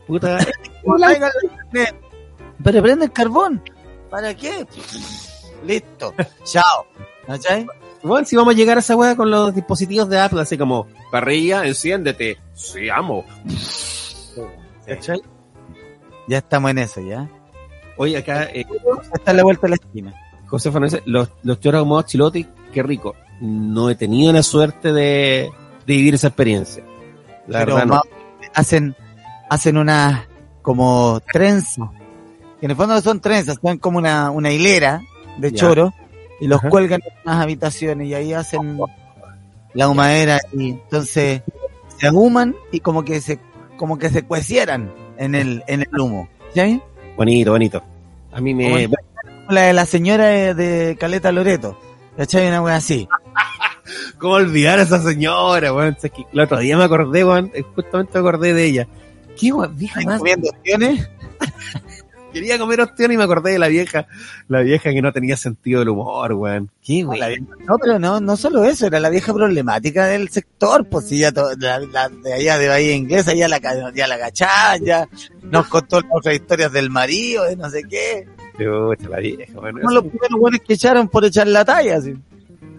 puta, 0.06 0.38
Pero 2.64 2.82
prende 2.84 3.06
el 3.06 3.12
carbón. 3.12 3.64
¿Para 4.12 4.36
qué? 4.36 4.68
Listo. 5.66 6.14
Chao. 6.44 6.86
¿Cachai? 7.26 7.66
Bueno, 8.04 8.28
si 8.28 8.36
vamos 8.36 8.54
a 8.54 8.58
llegar 8.58 8.78
a 8.78 8.82
esa 8.82 8.96
weá 8.96 9.16
con 9.16 9.32
los 9.32 9.56
dispositivos 9.56 10.08
de 10.08 10.20
Apple, 10.20 10.42
así 10.42 10.56
como, 10.56 10.86
parrilla, 11.10 11.66
enciéndete. 11.66 12.38
Sí, 12.54 12.90
amo. 12.90 13.26
¿Cachai? 14.86 15.20
Ya 16.28 16.38
estamos 16.38 16.70
en 16.70 16.78
eso, 16.78 17.02
¿ya? 17.02 17.28
Oye, 17.98 18.18
acá, 18.18 18.44
eh, 18.54 18.68
Está 19.16 19.34
la 19.34 19.42
vuelta 19.42 19.66
de 19.66 19.70
la 19.70 19.76
esquina. 19.78 20.14
José 20.46 20.72
Fernández, 20.72 21.02
los, 21.06 21.32
los 21.42 21.60
choros 21.60 21.80
ahumados 21.80 22.06
chilote, 22.06 22.48
qué 22.72 22.84
rico. 22.84 23.16
No 23.42 23.90
he 23.90 23.96
tenido 23.96 24.32
la 24.32 24.44
suerte 24.44 24.94
de, 24.94 25.52
de 25.88 25.96
vivir 25.96 26.14
esa 26.14 26.28
experiencia. 26.28 26.84
La 27.48 27.60
Pero 27.60 27.76
verdad, 27.76 27.88
no. 27.96 28.02
hacen, 28.54 28.96
hacen 29.50 29.78
unas 29.78 30.28
como 30.62 31.20
trenzas. 31.32 31.90
Que 32.60 32.66
en 32.68 32.72
el 32.72 32.78
fondo 32.78 32.94
no 32.96 33.02
son 33.02 33.20
trenzas, 33.20 33.58
son 33.62 33.78
como 33.78 33.98
una, 33.98 34.32
una 34.32 34.52
hilera 34.52 35.02
de 35.38 35.52
Ya. 35.52 35.58
choro 35.58 35.94
y 36.40 36.48
los 36.48 36.60
Ajá. 36.60 36.70
cuelgan 36.70 37.02
en 37.06 37.14
unas 37.26 37.42
habitaciones 37.44 38.08
y 38.08 38.14
ahí 38.14 38.34
hacen 38.34 38.80
la 39.74 39.90
humadera 39.90 40.40
y 40.54 40.70
entonces 40.72 41.42
se 41.98 42.08
ahuman 42.08 42.56
y 42.72 42.80
como 42.80 43.04
que 43.04 43.20
se, 43.22 43.40
como 43.78 43.98
que 43.98 44.10
se 44.10 44.24
cuecieran 44.24 44.92
en 45.18 45.36
el, 45.36 45.64
en 45.68 45.82
el 45.82 46.00
humo. 46.00 46.28
¿Sí? 46.54 46.82
Bonito, 47.18 47.52
bonito. 47.52 47.84
A 48.32 48.40
mí 48.42 48.54
me, 48.54 48.90
La 49.50 49.62
de 49.64 49.74
la 49.74 49.86
señora 49.86 50.26
de, 50.28 50.54
de 50.54 50.96
Caleta 50.98 51.32
Loreto. 51.32 51.78
¿Cachai? 52.18 52.48
Una 52.48 52.62
wea 52.62 52.76
así. 52.76 53.08
¿Cómo 54.18 54.34
olvidar 54.36 54.80
a 54.80 54.84
esa 54.84 55.02
señora, 55.02 55.74
weón? 55.74 55.96
Es 56.02 56.12
que 56.12 56.26
el 56.32 56.40
otro 56.40 56.60
día 56.60 56.78
me 56.78 56.84
acordé, 56.84 57.24
weón, 57.26 57.52
eh, 57.54 57.64
justamente 57.76 58.14
me 58.14 58.20
acordé 58.20 58.54
de 58.54 58.66
ella. 58.66 58.88
Qué 59.40 59.52
weón, 59.52 59.76
vieja 59.78 60.02
más 60.02 60.20
Comiendo 60.20 60.50
opciones. 60.50 61.10
Quería 62.34 62.58
comer 62.58 62.82
ostión 62.82 63.12
y 63.12 63.18
me 63.18 63.24
acordé 63.26 63.52
de 63.52 63.60
la 63.60 63.68
vieja, 63.68 64.08
la 64.48 64.62
vieja 64.62 64.90
que 64.90 65.04
no 65.04 65.14
tenía 65.14 65.38
sentido 65.38 65.82
del 65.82 65.90
humor, 65.90 66.34
weón. 66.34 66.72
Qué 66.84 67.04
La 67.04 67.10
weón. 67.10 67.28
vieja- 67.28 67.64
No, 67.68 67.78
pero 67.78 68.00
no, 68.00 68.20
no 68.20 68.36
solo 68.38 68.64
eso, 68.64 68.88
era 68.88 69.00
la 69.00 69.10
vieja 69.12 69.32
problemática 69.36 70.08
del 70.08 70.30
sector, 70.30 70.84
pues 70.90 71.06
si 71.10 71.20
ya 71.20 71.32
to- 71.32 71.52
la, 71.60 71.78
la- 71.80 72.10
de 72.10 72.34
allá 72.34 72.58
de 72.58 72.70
Bahía 72.70 72.96
Inglesa 72.96 73.36
ya 73.36 73.48
la, 73.48 73.60
ya 73.94 74.08
la 74.08 74.18
cachaban, 74.18 74.84
ya 74.84 75.08
nos 75.44 75.68
contó 75.68 76.02
las 76.02 76.10
otras 76.12 76.34
historias 76.34 76.72
del 76.72 76.90
marido, 76.90 77.44
de 77.44 77.56
no 77.56 77.70
sé 77.70 77.84
qué. 77.88 78.28
Chucha, 78.58 79.10
la 79.10 79.20
vieja, 79.20 79.60
weón. 79.60 79.82
Son 79.84 79.94
los 79.94 80.04
primeros 80.06 80.40
buenos 80.40 80.60
que 80.62 80.74
echaron 80.74 81.08
por 81.10 81.24
echar 81.26 81.46
la 81.46 81.64
talla, 81.64 81.98
así. 81.98 82.16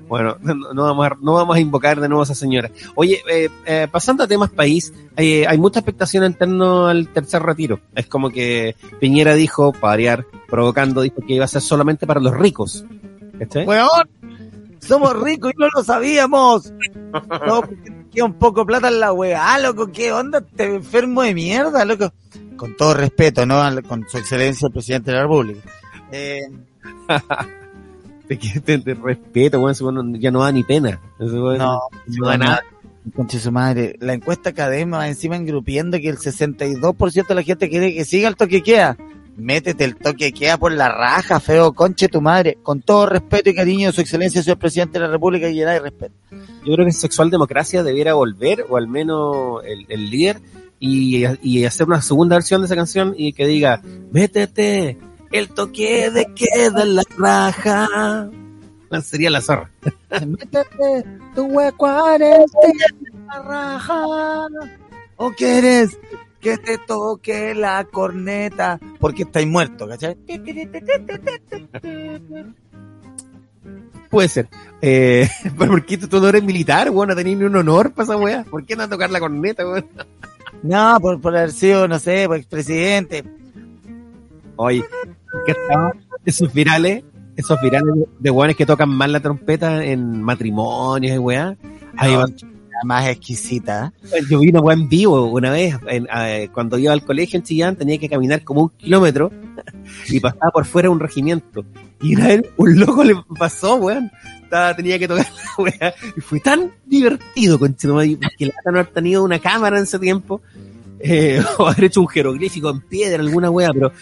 Bueno, 0.08 0.36
no, 0.42 0.54
no 0.54 0.82
vamos 0.82 1.06
a, 1.06 1.16
no 1.20 1.34
vamos 1.34 1.56
a 1.56 1.60
invocar 1.60 2.00
de 2.00 2.08
nuevo 2.08 2.22
a 2.22 2.24
esa 2.24 2.34
señora. 2.34 2.70
Oye, 2.94 3.22
eh, 3.30 3.48
eh, 3.66 3.88
pasando 3.90 4.24
a 4.24 4.28
temas 4.28 4.50
país, 4.50 4.92
eh, 5.16 5.46
hay 5.46 5.58
mucha 5.58 5.80
expectación 5.80 6.24
en 6.24 6.34
torno 6.34 6.86
al 6.86 7.08
tercer 7.08 7.42
retiro. 7.42 7.80
Es 7.94 8.06
como 8.06 8.30
que 8.30 8.76
Piñera 9.00 9.34
dijo, 9.34 9.72
para 9.72 9.94
variar, 9.94 10.26
provocando, 10.48 11.02
dijo 11.02 11.20
que 11.26 11.34
iba 11.34 11.44
a 11.44 11.48
ser 11.48 11.62
solamente 11.62 12.06
para 12.06 12.20
los 12.20 12.34
ricos. 12.34 12.84
¡Weón! 13.66 14.08
Somos 14.80 15.18
ricos 15.20 15.52
y 15.54 15.60
no 15.60 15.68
lo 15.74 15.82
sabíamos. 15.82 16.72
No, 17.46 17.60
porque 17.62 17.92
queda 18.12 18.24
un 18.26 18.34
poco 18.34 18.66
plata 18.66 18.88
en 18.88 19.00
la 19.00 19.12
weá, 19.12 19.58
loco, 19.58 19.90
¿qué 19.90 20.12
onda? 20.12 20.40
Te 20.40 20.64
enfermo 20.64 21.22
de 21.22 21.34
mierda, 21.34 21.84
loco. 21.84 22.12
Con 22.56 22.76
todo 22.76 22.94
respeto, 22.94 23.46
¿no? 23.46 23.62
Con 23.88 24.06
su 24.08 24.18
excelencia 24.18 24.66
el 24.66 24.72
presidente 24.72 25.10
de 25.10 25.16
la 25.16 25.22
República. 25.22 25.60
Eh, 26.12 26.42
Te, 28.28 28.36
te, 28.36 28.78
te 28.78 28.94
respeto, 28.94 29.60
weón, 29.60 29.76
weón 29.80 30.20
ya 30.20 30.30
no 30.30 30.42
da 30.42 30.52
ni 30.52 30.62
pena. 30.62 31.00
No, 31.18 31.80
no 32.06 32.26
da 32.26 32.38
nada. 32.38 32.62
Conche 33.14 33.38
su 33.38 33.52
madre. 33.52 33.96
La 34.00 34.14
encuesta 34.14 34.52
va 34.56 35.08
encima 35.08 35.36
engrupiendo 35.36 35.98
que 35.98 36.08
el 36.08 36.16
62% 36.16 37.26
de 37.26 37.34
la 37.34 37.42
gente 37.42 37.68
quiere 37.68 37.94
que 37.94 38.04
siga 38.04 38.28
el 38.28 38.36
toque 38.36 38.62
queda. 38.62 38.96
Métete 39.36 39.84
el 39.84 39.96
toque 39.96 40.32
queda 40.32 40.56
por 40.56 40.72
la 40.72 40.88
raja, 40.88 41.40
feo, 41.40 41.72
conche 41.72 42.08
tu 42.08 42.22
madre. 42.22 42.56
Con 42.62 42.80
todo 42.80 43.06
respeto 43.06 43.50
y 43.50 43.54
cariño, 43.54 43.92
su 43.92 44.00
excelencia, 44.00 44.42
señor 44.42 44.58
presidente 44.58 44.98
de 44.98 45.06
la 45.06 45.10
República, 45.10 45.48
y 45.48 45.54
llena 45.54 45.72
de 45.72 45.80
respeto. 45.80 46.14
Yo 46.64 46.74
creo 46.74 46.86
que 46.86 46.92
sexual 46.92 47.30
democracia 47.30 47.82
debiera 47.82 48.14
volver, 48.14 48.64
o 48.68 48.76
al 48.76 48.88
menos 48.88 49.62
el, 49.64 49.86
el 49.88 50.08
líder, 50.08 50.40
y, 50.78 51.24
y 51.42 51.64
hacer 51.64 51.86
una 51.86 52.00
segunda 52.00 52.36
versión 52.36 52.60
de 52.60 52.66
esa 52.66 52.76
canción 52.76 53.14
y 53.16 53.32
que 53.32 53.46
diga, 53.46 53.80
métete, 54.12 54.98
el 55.34 55.48
toque 55.48 56.10
de 56.10 56.32
queda 56.32 56.82
en 56.84 56.94
la 56.94 57.02
raja. 57.18 58.30
Sería 59.02 59.30
la 59.30 59.40
zorra. 59.40 59.68
Métete 60.26 61.04
tu 61.34 61.46
hueco 61.46 61.88
en 62.14 63.26
la 63.26 63.42
raja. 63.42 64.46
¿O 65.16 65.32
quieres 65.32 65.98
que 66.40 66.56
te 66.56 66.78
toque 66.78 67.52
la 67.56 67.84
corneta? 67.84 68.78
Porque 69.00 69.24
estáis 69.24 69.48
muerto, 69.48 69.88
¿cachai? 69.88 70.16
Puede 74.10 74.28
ser. 74.28 74.48
Eh, 74.80 75.28
pero 75.58 75.70
¿por 75.72 75.84
qué 75.84 75.98
tú 75.98 76.20
no 76.20 76.28
eres 76.28 76.44
militar, 76.44 76.90
weón? 76.90 77.08
No 77.08 77.16
tenés 77.16 77.36
ni 77.36 77.44
un 77.44 77.56
honor 77.56 77.92
para 77.92 78.04
esa 78.04 78.16
weá. 78.16 78.44
¿Por 78.44 78.64
qué 78.64 78.76
no 78.76 78.84
a 78.84 78.88
tocar 78.88 79.10
la 79.10 79.18
corneta, 79.18 79.66
weón? 79.66 79.86
No, 80.62 81.00
por, 81.00 81.20
por 81.20 81.36
haber 81.36 81.50
sido, 81.50 81.88
no 81.88 81.98
sé, 81.98 82.28
por 82.28 82.36
expresidente. 82.36 83.24
Oye, 84.56 84.84
¿qué 85.46 85.52
está? 85.52 85.92
Esos 86.24 86.52
virales, 86.52 87.02
esos 87.36 87.60
virales 87.60 87.94
de 88.18 88.30
weones 88.30 88.56
que 88.56 88.66
tocan 88.66 88.88
mal 88.88 89.12
la 89.12 89.20
trompeta 89.20 89.84
en 89.84 90.22
matrimonios 90.22 91.14
y 91.16 91.18
weá. 91.18 91.56
Ahí 91.96 92.14
van 92.16 92.34
más 92.84 93.06
exquisita. 93.08 93.92
Yo 94.28 94.40
vi 94.40 94.48
una 94.50 94.60
weá 94.60 94.74
en 94.76 94.88
vivo 94.88 95.26
una 95.26 95.50
vez, 95.50 95.76
en- 95.86 96.08
eh, 96.14 96.48
cuando 96.52 96.76
iba 96.78 96.92
al 96.92 97.04
colegio 97.04 97.38
en 97.38 97.42
Chillán, 97.44 97.76
tenía 97.76 97.98
que 97.98 98.08
caminar 98.08 98.42
como 98.42 98.62
un 98.62 98.68
kilómetro 98.70 99.30
y 100.08 100.20
pasaba 100.20 100.50
por 100.52 100.64
fuera 100.66 100.90
un 100.90 101.00
regimiento. 101.00 101.64
Y 102.02 102.16
una 102.16 102.28
vez 102.28 102.42
un 102.56 102.78
loco 102.78 103.04
le 103.04 103.14
pasó, 103.38 103.76
weón. 103.76 104.10
Tenía 104.76 105.00
que 105.00 105.08
tocar 105.08 105.26
la 105.26 105.64
weá. 105.64 105.94
Y 106.16 106.20
fue 106.20 106.38
tan 106.38 106.70
divertido, 106.86 107.58
con 107.58 107.74
que 107.74 107.88
la 108.46 108.52
no 108.66 108.70
haber 108.78 108.86
tenido 108.86 109.24
una 109.24 109.40
cámara 109.40 109.78
en 109.78 109.82
ese 109.84 109.98
tiempo. 109.98 110.42
Eh, 111.04 111.40
o 111.58 111.66
haber 111.68 111.84
hecho 111.84 112.00
un 112.00 112.08
jeroglífico 112.08 112.70
en 112.70 112.80
piedra, 112.80 113.22
alguna 113.22 113.50
weá, 113.50 113.70
pero 113.72 113.92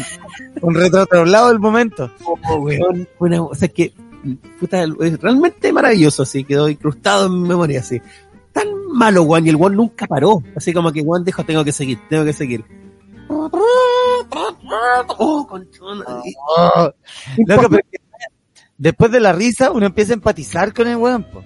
Un 0.62 0.74
retrato 0.74 1.16
doblado 1.16 1.48
del 1.48 1.58
momento. 1.58 2.10
oh, 2.24 2.56
weón, 2.56 3.08
una- 3.18 3.42
o 3.42 3.54
sea, 3.54 3.68
que 3.68 3.92
puta, 4.58 4.82
es 5.00 5.20
realmente 5.20 5.72
maravilloso, 5.72 6.22
así, 6.22 6.44
quedó 6.44 6.68
incrustado 6.68 7.26
en 7.26 7.42
mi 7.42 7.48
memoria, 7.48 7.80
así. 7.80 8.00
Tan 8.52 8.68
malo, 8.92 9.24
weón, 9.24 9.46
y 9.46 9.50
el 9.50 9.56
weón 9.56 9.76
nunca 9.76 10.06
paró. 10.06 10.42
Así 10.56 10.72
como 10.72 10.92
que 10.92 11.00
weón 11.02 11.24
dijo, 11.24 11.44
tengo 11.44 11.64
que 11.64 11.72
seguir, 11.72 11.98
tengo 12.08 12.24
que 12.24 12.32
seguir. 12.32 12.64
Oh. 13.28 13.50
Oh, 15.18 16.92
loco, 17.46 17.68
que- 17.68 17.80
después 18.78 19.10
de 19.10 19.20
la 19.20 19.32
risa 19.32 19.70
uno 19.70 19.86
empieza 19.86 20.12
a 20.12 20.14
empatizar 20.14 20.72
con 20.72 20.86
el 20.88 20.96
weón, 20.96 21.24
po. 21.24 21.42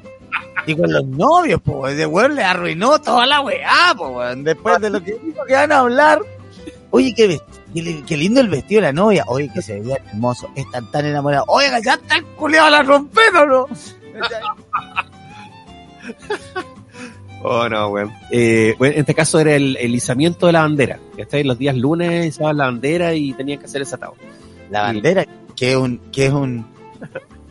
Y 0.66 0.74
con 0.76 0.92
los 0.92 1.04
novios, 1.06 1.60
po, 1.62 1.86
ese 1.88 2.04
weón 2.06 2.34
le 2.34 2.44
arruinó 2.44 2.98
toda 3.00 3.24
la 3.26 3.40
weá, 3.40 3.92
weón. 3.98 4.44
Después 4.44 4.80
de 4.80 4.90
lo 4.90 5.02
que 5.02 5.12
dijo 5.14 5.44
que 5.46 5.54
van 5.54 5.72
a 5.72 5.78
hablar. 5.78 6.20
Oye, 6.90 7.14
qué, 7.14 7.40
qué, 7.74 7.82
li- 7.82 8.02
qué 8.06 8.16
lindo 8.16 8.40
el 8.40 8.48
vestido 8.48 8.80
de 8.82 8.88
la 8.88 8.92
novia. 8.92 9.24
Oye, 9.28 9.50
que 9.52 9.62
se 9.62 9.80
veía 9.80 9.96
hermoso. 10.12 10.48
Están 10.54 10.90
tan 10.90 11.06
enamorados. 11.06 11.46
Oye, 11.48 11.68
ya 11.84 11.94
está 11.94 12.16
el 12.16 12.24
culeado 12.24 12.66
a 12.66 12.70
la 12.70 12.82
rompero, 12.82 13.46
¿no? 13.46 13.66
Oh, 17.42 17.68
no, 17.68 17.88
weón. 17.90 18.12
Eh, 18.32 18.74
bueno, 18.78 18.94
en 18.94 19.00
este 19.00 19.14
caso 19.14 19.38
era 19.38 19.54
el, 19.54 19.76
el 19.76 19.94
izamiento 19.94 20.46
de 20.46 20.52
la 20.54 20.62
bandera. 20.62 20.98
¿Cachai? 21.16 21.44
Los 21.44 21.56
días 21.56 21.76
lunes 21.76 22.26
izaban 22.26 22.56
la 22.56 22.64
bandera 22.64 23.14
y 23.14 23.32
tenían 23.32 23.60
que 23.60 23.66
hacer 23.66 23.82
ese 23.82 23.94
atado. 23.94 24.14
La 24.70 24.82
bandera, 24.82 25.24
que 25.54 25.70
es 25.70 25.76
un, 25.76 25.98
que 26.10 26.26
es 26.26 26.32
un, 26.32 26.66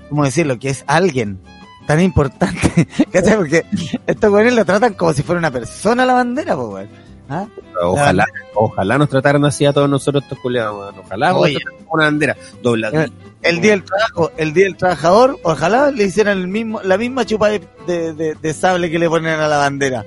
¿cómo 0.09 0.25
decirlo? 0.25 0.59
Que 0.59 0.69
es 0.71 0.83
alguien 0.87 1.39
tan 1.87 1.99
importante. 2.01 2.87
¿Cachai? 3.11 3.35
Porque 3.37 3.65
estos 4.05 4.31
weones 4.31 4.53
lo 4.53 4.63
tratan 4.65 4.93
como 4.93 5.13
si 5.13 5.23
fuera 5.23 5.39
una 5.39 5.49
persona 5.51 6.05
la 6.05 6.13
bandera, 6.13 6.55
weón. 6.55 6.87
¿Ah? 7.29 7.45
Ojalá, 7.81 8.25
ojalá 8.55 8.97
nos 8.97 9.09
trataran 9.09 9.43
así 9.45 9.65
a 9.65 9.73
todos 9.73 9.89
nosotros 9.89 10.23
estos 10.23 10.39
culiados. 10.39 10.95
Ojalá 10.97 11.35
Oye. 11.35 11.57
como 11.79 11.93
una 11.93 12.05
bandera 12.05 12.37
dobladita. 12.61 13.07
El 13.41 13.59
día 13.61 13.71
del 13.71 13.83
trabajo, 13.83 14.31
el 14.37 14.53
día 14.53 14.63
del 14.65 14.77
trabajador, 14.77 15.37
ojalá 15.43 15.91
le 15.91 16.05
hicieran 16.05 16.37
el 16.37 16.47
mismo, 16.47 16.81
la 16.83 16.97
misma 16.97 17.25
chupa 17.25 17.49
de, 17.49 17.61
de, 17.85 18.13
de- 18.13 18.35
de 18.35 18.53
sable 18.53 18.89
que 18.89 18.97
le 18.99 19.09
ponen 19.09 19.39
a 19.39 19.47
la 19.47 19.57
bandera. 19.57 20.05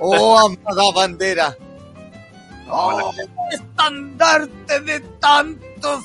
Oh, 0.00 0.38
amada 0.38 0.82
bandera. 0.94 1.56
Oh, 2.70 3.10
estandarte 3.50 4.80
de 4.80 5.00
tantos. 5.18 6.04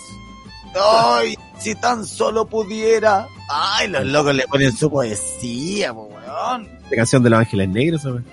Ay, 0.79 1.35
si 1.57 1.75
tan 1.75 2.05
solo 2.05 2.45
pudiera. 2.45 3.27
Ay, 3.49 3.87
los 3.87 4.05
locos 4.05 4.35
le 4.35 4.47
ponen 4.47 4.75
su 4.75 4.89
poesía, 4.89 5.93
po, 5.93 6.09
weón. 6.13 6.67
de 6.89 6.95
canción 6.95 7.23
de 7.23 7.29
los 7.29 7.39
Ángeles 7.39 7.69
Negros. 7.69 8.01
¿sabes? 8.01 8.23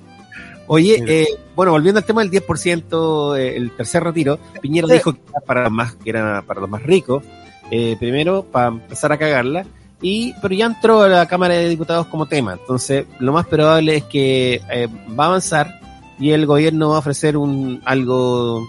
Oye, 0.67 1.03
eh, 1.07 1.27
bueno, 1.55 1.73
volviendo 1.73 1.99
al 1.99 2.05
tema 2.05 2.21
del 2.23 2.31
10%, 2.31 3.37
eh, 3.37 3.57
el 3.57 3.71
tercer 3.75 4.03
retiro, 4.03 4.39
Piñera 4.61 4.87
Sí. 4.87 4.93
dijo 4.93 5.13
que 5.13 5.19
era 5.29 5.41
para 5.45 5.63
los 5.63 5.71
más, 5.71 5.95
que 5.95 6.09
era 6.09 6.41
para 6.43 6.61
los 6.61 6.69
más 6.69 6.83
ricos, 6.83 7.23
eh, 7.69 7.97
primero 7.99 8.43
para 8.43 8.67
empezar 8.67 9.11
a 9.11 9.17
cagarla, 9.17 9.65
y 10.01 10.33
pero 10.41 10.55
ya 10.55 10.65
entró 10.67 11.01
a 11.01 11.09
la 11.09 11.27
Cámara 11.27 11.55
de 11.55 11.67
Diputados 11.67 12.07
como 12.07 12.27
tema, 12.27 12.53
entonces 12.53 13.05
lo 13.19 13.33
más 13.33 13.45
probable 13.45 13.97
es 13.97 14.03
que 14.05 14.61
eh, 14.71 14.87
va 15.19 15.25
a 15.25 15.27
avanzar 15.27 15.79
y 16.17 16.31
el 16.31 16.45
gobierno 16.45 16.89
va 16.89 16.95
a 16.95 16.99
ofrecer 16.99 17.35
un 17.35 17.81
algo 17.83 18.65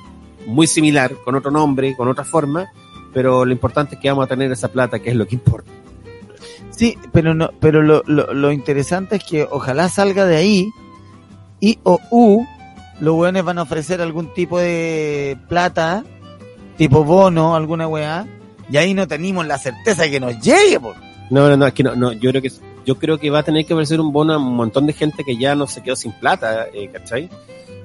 muy 0.47 0.67
similar, 0.67 1.13
con 1.25 1.35
otro 1.35 1.51
nombre, 1.51 1.95
con 1.97 2.09
otra 2.09 2.25
forma, 2.25 2.71
pero 3.13 3.45
lo 3.45 3.53
importante 3.53 3.95
es 3.95 4.01
que 4.01 4.09
vamos 4.09 4.25
a 4.25 4.29
tener 4.29 4.51
esa 4.53 4.69
plata, 4.69 4.99
que 4.99 5.11
es 5.11 5.17
lo 5.17 5.27
que 5.27 5.37
importa. 5.37 5.71
Sí, 6.71 6.99
pero 7.13 7.35
no, 7.35 7.51
pero 7.61 7.83
lo, 7.83 8.03
lo, 8.07 8.35
lo 8.35 8.51
interesante 8.51 9.17
es 9.17 9.25
que 9.25 9.47
ojalá 9.49 9.89
salga 9.89 10.27
de 10.27 10.37
ahí 10.37 10.69
y 11.61 11.79
o 11.85 12.01
U, 12.11 12.45
los 13.01 13.15
weones 13.15 13.45
van 13.45 13.59
a 13.59 13.63
ofrecer 13.63 14.01
algún 14.01 14.35
tipo 14.35 14.59
de 14.59 15.39
plata, 15.49 16.05
tipo 16.77 17.05
bono, 17.05 17.55
alguna 17.55 17.87
weá, 17.87 18.27
y 18.71 18.77
ahí 18.77 18.95
no 18.95 19.07
tenemos 19.07 19.47
la 19.47 19.59
certeza 19.59 20.03
de 20.03 20.11
que 20.11 20.21
nos 20.21 20.41
llegue, 20.41 20.81
po. 20.81 20.95
No, 21.31 21.49
no, 21.49 21.57
no, 21.57 21.67
es 21.67 21.75
que 21.75 21.83
no, 21.83 21.95
no, 21.95 22.13
yo 22.13 22.31
creo 22.31 22.43
que 22.43 22.51
yo 22.85 22.99
creo 22.99 23.19
que 23.19 23.31
va 23.31 23.39
a 23.39 23.43
tener 23.43 23.65
que 23.65 23.73
ofrecer 23.73 24.01
un 24.01 24.13
bono 24.13 24.35
a 24.35 24.37
un 24.37 24.55
montón 24.55 24.87
de 24.87 24.93
gente 24.93 25.25
que 25.25 25.37
ya 25.37 25.55
no 25.55 25.67
se 25.67 25.83
quedó 25.83 25.97
sin 25.97 26.13
plata, 26.13 26.67
eh, 26.73 26.91
¿cachai? 26.93 27.31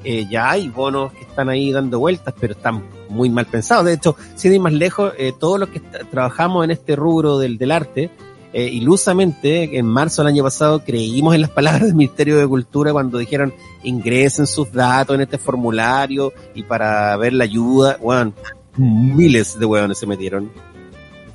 Eh, 0.03 0.27
ya 0.29 0.51
hay 0.51 0.69
bonos 0.69 1.11
que 1.11 1.21
están 1.21 1.49
ahí 1.49 1.71
dando 1.71 1.99
vueltas, 1.99 2.33
pero 2.39 2.53
están 2.53 2.83
muy 3.09 3.29
mal 3.29 3.45
pensados. 3.45 3.85
De 3.85 3.93
hecho, 3.93 4.15
sin 4.35 4.53
ir 4.53 4.59
más 4.61 4.71
lejos, 4.73 5.13
eh, 5.17 5.33
todos 5.37 5.59
los 5.59 5.69
que 5.69 5.81
tra- 5.81 6.09
trabajamos 6.09 6.63
en 6.63 6.71
este 6.71 6.95
rubro 6.95 7.37
del, 7.37 7.57
del 7.57 7.71
arte, 7.71 8.09
eh, 8.53 8.63
ilusamente, 8.69 9.77
en 9.77 9.85
marzo 9.85 10.21
del 10.23 10.33
año 10.33 10.43
pasado, 10.43 10.83
creímos 10.83 11.35
en 11.35 11.41
las 11.41 11.49
palabras 11.51 11.83
del 11.83 11.95
Ministerio 11.95 12.37
de 12.37 12.47
Cultura 12.47 12.91
cuando 12.93 13.17
dijeron 13.17 13.53
ingresen 13.83 14.47
sus 14.47 14.71
datos 14.71 15.15
en 15.15 15.21
este 15.21 15.37
formulario 15.37 16.33
y 16.55 16.63
para 16.63 17.15
ver 17.17 17.33
la 17.33 17.43
ayuda, 17.43 17.97
weón, 18.01 18.33
miles 18.77 19.59
de 19.59 19.65
weones 19.65 19.97
se 19.99 20.07
metieron 20.07 20.49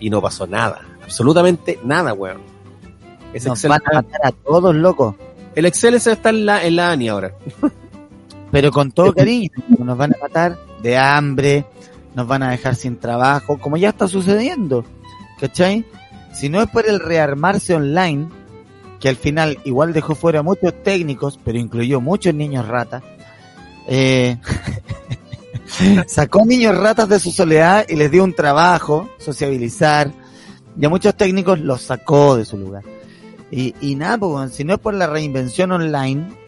y 0.00 0.11
no 0.11 0.20
pasó 0.22 0.46
nada, 0.46 0.81
absolutamente 1.05 1.79
nada, 1.85 2.14
weón. 2.14 2.38
Nos 3.33 3.46
Excel 3.46 3.70
van 3.70 3.83
a 3.92 3.94
matar 3.96 4.20
a 4.24 4.33
todos, 4.33 4.74
loco. 4.74 5.16
el 5.55 5.66
Excel 5.66 5.94
ese 5.94 6.12
está 6.12 6.31
en 6.31 6.46
la, 6.46 6.64
en 6.64 6.77
la 6.77 6.90
ANI 6.92 7.09
ahora. 7.09 7.33
Pero 8.55 8.71
con 8.71 8.93
todo 8.93 9.12
cariño, 9.12 9.51
nos 9.81 9.99
van 9.99 10.12
a 10.14 10.23
matar 10.23 10.57
de 10.81 10.97
hambre, 10.97 11.67
nos 12.14 12.29
van 12.29 12.45
a 12.45 12.53
dejar 12.53 12.77
sin 12.77 13.01
trabajo, 13.01 13.59
como 13.59 13.77
ya 13.77 13.88
está 13.88 14.07
sucediendo. 14.07 14.85
¿Cachai? 15.40 15.85
Si 16.33 16.49
no 16.49 16.62
es 16.62 16.71
por 16.71 16.88
el 16.88 17.01
rearmarse 17.01 17.75
online, 17.75 18.29
que 19.01 19.09
al 19.09 19.17
final 19.17 19.59
igual 19.64 19.93
dejó 19.93 20.14
fuera 20.14 20.38
a 20.38 20.43
muchos 20.45 20.73
técnicos, 20.85 21.37
pero 21.45 21.59
incluyó 21.59 22.01
muchos 22.01 22.33
niños 22.33 22.69
ratas, 22.69 23.03
eh, 23.88 24.37
sacó 26.07 26.47
niños 26.47 26.79
ratas 26.79 27.09
de 27.09 27.19
su 27.19 27.33
soledad 27.33 27.85
y 27.88 27.97
les 27.97 28.09
dio 28.09 28.23
un 28.23 28.35
trabajo, 28.35 29.11
sociabilizar, 29.19 30.12
y 30.81 30.85
a 30.85 30.88
muchos 30.88 31.17
técnicos 31.17 31.59
los 31.59 31.83
sacó 31.83 32.37
de 32.37 32.45
su 32.45 32.57
lugar. 32.57 32.85
Y, 33.51 33.75
y 33.81 33.97
nada, 33.97 34.17
pues, 34.17 34.53
si 34.53 34.62
no 34.62 34.75
es 34.75 34.79
por 34.79 34.95
la 34.95 35.09
reinvención 35.09 35.73
online, 35.73 36.44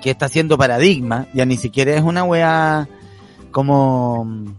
que 0.00 0.10
está 0.10 0.28
siendo 0.28 0.56
paradigma, 0.58 1.26
ya 1.34 1.44
ni 1.44 1.56
siquiera 1.56 1.94
es 1.94 2.02
una 2.02 2.24
wea 2.24 2.88
como 3.50 4.24
mm, 4.24 4.54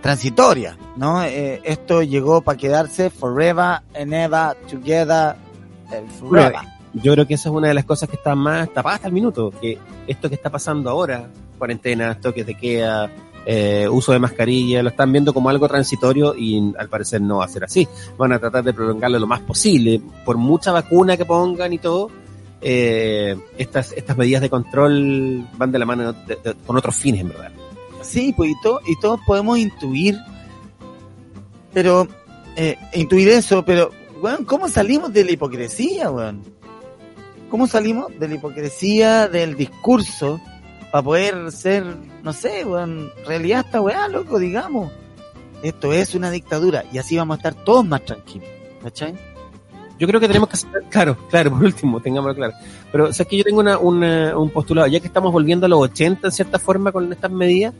transitoria, 0.00 0.76
¿no? 0.96 1.22
Eh, 1.22 1.60
esto 1.64 2.02
llegó 2.02 2.40
para 2.40 2.58
quedarse 2.58 3.10
forever 3.10 3.80
and 3.94 4.12
ever 4.12 4.56
together 4.70 5.36
forever. 6.18 6.60
Yo 6.94 7.12
creo 7.12 7.26
que 7.26 7.34
esa 7.34 7.48
es 7.48 7.54
una 7.54 7.68
de 7.68 7.74
las 7.74 7.84
cosas 7.84 8.08
que 8.08 8.16
está 8.16 8.34
más 8.34 8.72
tapada 8.72 8.96
hasta 8.96 9.08
el 9.08 9.14
minuto, 9.14 9.52
que 9.60 9.78
esto 10.06 10.28
que 10.28 10.34
está 10.34 10.50
pasando 10.50 10.90
ahora, 10.90 11.28
cuarentena, 11.58 12.18
toques 12.18 12.46
de 12.46 12.54
queda, 12.54 13.10
eh, 13.44 13.88
uso 13.88 14.12
de 14.12 14.18
mascarilla, 14.18 14.82
lo 14.82 14.90
están 14.90 15.12
viendo 15.12 15.32
como 15.32 15.48
algo 15.48 15.68
transitorio 15.68 16.34
y 16.36 16.72
al 16.78 16.88
parecer 16.88 17.20
no 17.20 17.38
va 17.38 17.44
a 17.44 17.48
ser 17.48 17.64
así. 17.64 17.86
Van 18.16 18.32
a 18.32 18.38
tratar 18.38 18.64
de 18.64 18.72
prolongarlo 18.72 19.18
lo 19.18 19.26
más 19.26 19.40
posible, 19.40 20.00
por 20.24 20.36
mucha 20.36 20.72
vacuna 20.72 21.16
que 21.16 21.24
pongan 21.24 21.72
y 21.72 21.78
todo. 21.78 22.10
Eh, 22.60 23.36
estas, 23.56 23.92
estas 23.92 24.16
medidas 24.16 24.42
de 24.42 24.50
control 24.50 25.46
van 25.56 25.70
de 25.72 25.78
la 25.78 25.86
mano 25.86 26.14
con 26.66 26.76
otros 26.76 26.96
fines, 26.96 27.20
en 27.20 27.28
verdad. 27.28 27.52
Sí, 28.02 28.32
pues 28.36 28.50
y, 28.52 28.54
to- 28.62 28.80
y 28.86 28.98
todos 29.00 29.20
podemos 29.26 29.58
intuir, 29.58 30.16
pero 31.72 32.08
eh, 32.56 32.76
intuir 32.94 33.28
eso, 33.28 33.64
pero, 33.64 33.90
weón, 34.20 34.44
¿cómo 34.44 34.68
salimos 34.68 35.12
de 35.12 35.24
la 35.24 35.32
hipocresía, 35.32 36.10
weón? 36.10 36.42
¿Cómo 37.50 37.66
salimos 37.66 38.06
de 38.18 38.28
la 38.28 38.34
hipocresía 38.34 39.28
del 39.28 39.56
discurso 39.56 40.40
para 40.90 41.02
poder 41.02 41.50
ser, 41.52 41.84
no 42.22 42.32
sé, 42.32 42.64
weón, 42.64 43.10
realidad 43.26 43.64
esta 43.66 43.80
weá, 43.80 44.08
loco, 44.08 44.38
digamos? 44.38 44.90
Esto 45.62 45.92
es 45.92 46.14
una 46.14 46.30
dictadura 46.30 46.84
y 46.92 46.98
así 46.98 47.16
vamos 47.16 47.34
a 47.34 47.38
estar 47.38 47.64
todos 47.64 47.84
más 47.86 48.04
tranquilos, 48.04 48.48
¿cachai? 48.82 49.14
Yo 49.98 50.06
creo 50.06 50.20
que 50.20 50.28
tenemos 50.28 50.48
que 50.48 50.54
hacer, 50.54 50.70
claro, 50.90 51.16
claro, 51.30 51.50
por 51.50 51.64
último, 51.64 52.00
tengámoslo 52.00 52.34
claro. 52.36 52.52
Pero, 52.92 53.04
o 53.08 53.12
sea, 53.12 53.26
que 53.26 53.36
yo 53.36 53.44
tengo 53.44 53.60
una, 53.60 53.78
una- 53.78 54.36
un 54.38 54.50
postulado, 54.50 54.86
ya 54.86 55.00
que 55.00 55.06
estamos 55.08 55.32
volviendo 55.32 55.66
a 55.66 55.68
los 55.68 55.80
80 55.80 56.28
en 56.28 56.32
cierta 56.32 56.58
forma 56.58 56.92
con 56.92 57.12
estas 57.12 57.30
medidas, 57.30 57.74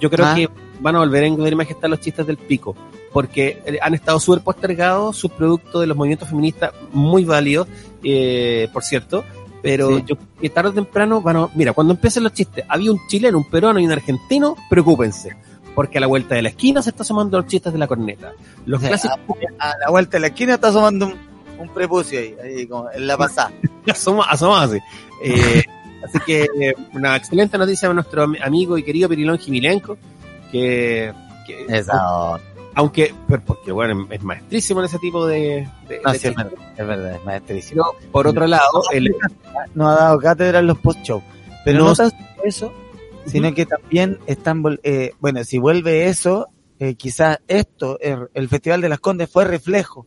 yo 0.00 0.10
creo 0.10 0.26
Ah. 0.26 0.34
que 0.34 0.48
van 0.80 0.96
a 0.96 0.98
volver 1.00 1.24
a 1.24 1.26
encontrar 1.26 1.54
majestad 1.56 1.88
los 1.88 2.00
chistes 2.00 2.26
del 2.26 2.36
pico, 2.36 2.74
porque 3.12 3.62
eh, 3.64 3.78
han 3.80 3.94
estado 3.94 4.18
súper 4.20 4.42
postergados 4.42 5.16
sus 5.16 5.30
productos 5.30 5.80
de 5.80 5.86
los 5.86 5.96
movimientos 5.96 6.28
feministas, 6.28 6.72
muy 6.92 7.24
válidos, 7.24 7.68
eh, 8.02 8.68
por 8.72 8.82
cierto, 8.82 9.24
pero 9.62 9.96
Sí. 9.98 10.04
yo 10.06 10.16
que 10.40 10.50
tarde 10.50 10.70
o 10.70 10.72
temprano 10.74 11.20
van 11.22 11.36
a, 11.36 11.48
mira, 11.54 11.72
cuando 11.72 11.94
empiecen 11.94 12.22
los 12.24 12.32
chistes, 12.32 12.64
había 12.68 12.90
un 12.92 12.98
chileno, 13.08 13.38
un 13.38 13.48
peruano 13.48 13.78
y 13.80 13.86
un 13.86 13.92
argentino, 13.92 14.56
preocúpense, 14.68 15.36
porque 15.74 15.98
a 15.98 16.00
la 16.02 16.06
vuelta 16.06 16.34
de 16.34 16.42
la 16.42 16.48
esquina 16.50 16.82
se 16.82 16.90
está 16.90 17.02
sumando 17.04 17.38
los 17.38 17.46
chistes 17.46 17.72
de 17.72 17.78
la 17.78 17.86
corneta. 17.86 18.32
Los 18.66 18.80
clásicos 18.80 19.16
A 19.58 19.72
la 19.78 19.90
vuelta 19.90 20.16
de 20.16 20.20
la 20.20 20.26
esquina 20.28 20.54
está 20.54 20.68
asomando 20.68 21.06
un, 21.06 21.14
un 21.68 21.74
prepucio 21.74 22.18
ahí, 22.18 22.34
ahí 22.42 22.66
como 22.66 22.90
en 22.90 23.06
la 23.06 23.16
pasada. 23.16 23.52
asoma, 23.90 24.24
asomarse. 24.24 24.82
Eh, 25.22 25.62
así 26.04 26.18
que 26.26 26.46
una 26.92 27.16
excelente 27.16 27.56
noticia 27.58 27.88
de 27.88 27.94
nuestro 27.94 28.22
am- 28.24 28.36
amigo 28.42 28.76
y 28.78 28.82
querido 28.82 29.08
Pirilón 29.08 29.38
Jimilenko, 29.38 29.96
que, 30.52 31.12
que- 31.46 31.66
Esa 31.68 32.38
aunque, 32.76 33.14
pero 33.28 33.40
porque 33.44 33.70
bueno, 33.70 34.04
es 34.10 34.20
maestrísimo 34.24 34.80
en 34.80 34.86
ese 34.86 34.98
tipo 34.98 35.24
de... 35.26 35.68
de- 35.88 36.00
No, 36.04 36.10
de 36.12 36.18
sí, 36.18 36.26
es 36.26 36.34
verdad, 36.34 36.52
es 36.76 36.86
verdad, 36.86 37.14
es 37.14 37.24
maestrísimo. 37.24 37.84
Pero, 38.00 38.10
por 38.10 38.26
otro 38.26 38.46
lado, 38.48 38.82
el, 38.92 39.14
No 39.74 39.88
ha 39.88 39.94
dado 39.94 40.18
cátedra 40.18 40.58
en 40.58 40.66
los 40.66 40.78
post-show. 40.80 41.22
Pero 41.64 41.78
No- 41.78 41.84
no, 41.86 41.94
tan 41.94 42.10
solo 42.10 42.22
eso, 42.44 42.72
sino 43.26 43.54
que 43.54 43.64
también 43.64 44.18
están, 44.26 44.60
eh, 44.82 45.12
bueno, 45.20 45.44
si 45.44 45.58
vuelve 45.58 46.08
eso, 46.08 46.48
eh, 46.80 46.96
quizás 46.96 47.38
esto, 47.46 47.96
el, 48.00 48.28
el 48.34 48.48
Festival 48.48 48.80
de 48.80 48.88
las 48.88 48.98
Condes 48.98 49.30
fue 49.30 49.44
reflejo 49.44 50.04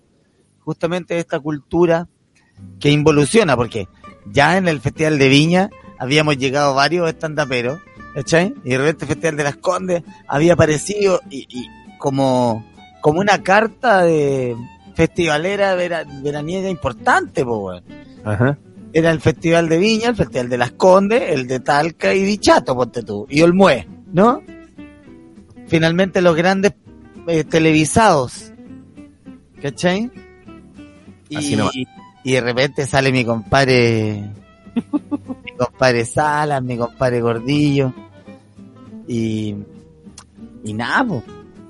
justamente 0.67 1.17
esta 1.17 1.39
cultura 1.39 2.09
que 2.77 2.91
involuciona, 2.91 3.55
porque 3.55 3.87
ya 4.25 4.57
en 4.57 4.67
el 4.67 4.81
Festival 4.81 5.17
de 5.17 5.29
Viña 5.29 5.69
habíamos 5.97 6.37
llegado 6.37 6.75
varios 6.75 7.07
estandaperos, 7.07 7.79
¿cachai? 8.13 8.53
Y 8.65 8.71
de 8.71 8.77
repente 8.77 9.05
el 9.05 9.09
Festival 9.11 9.37
de 9.37 9.43
las 9.45 9.55
Condes 9.55 10.03
había 10.27 10.53
aparecido 10.53 11.21
y, 11.29 11.47
y 11.49 11.67
como, 11.97 12.65
como 12.99 13.21
una 13.21 13.41
carta 13.43 14.03
de 14.03 14.57
festivalera 14.93 15.73
vera- 15.75 16.03
veraniega 16.21 16.69
importante, 16.69 17.45
po, 17.45 17.59
weón. 17.59 17.83
Ajá. 18.25 18.57
Era 18.91 19.11
el 19.11 19.21
Festival 19.21 19.69
de 19.69 19.77
Viña, 19.77 20.09
el 20.09 20.15
Festival 20.17 20.49
de 20.49 20.57
las 20.57 20.71
Condes, 20.71 21.23
el 21.29 21.47
de 21.47 21.61
Talca 21.61 22.13
y 22.13 22.25
Dichato, 22.25 22.75
ponte 22.75 23.03
tú, 23.03 23.25
y 23.29 23.41
Olmué, 23.41 23.87
¿no? 24.11 24.41
Finalmente 25.67 26.21
los 26.21 26.35
grandes 26.35 26.73
eh, 27.27 27.45
televisados, 27.45 28.51
¿cachai? 29.61 30.11
Y, 31.29 31.35
Así 31.35 31.55
nomás. 31.55 31.73
y 32.23 32.31
de 32.31 32.41
repente 32.41 32.85
sale 32.85 33.11
mi 33.11 33.23
compadre, 33.25 34.23
mi 35.45 35.51
compadre 35.57 36.05
Salas, 36.05 36.61
mi 36.63 36.77
compadre 36.77 37.21
Gordillo, 37.21 37.93
y, 39.07 39.55
y 40.63 40.73
nada, 40.73 41.03
po. 41.05 41.23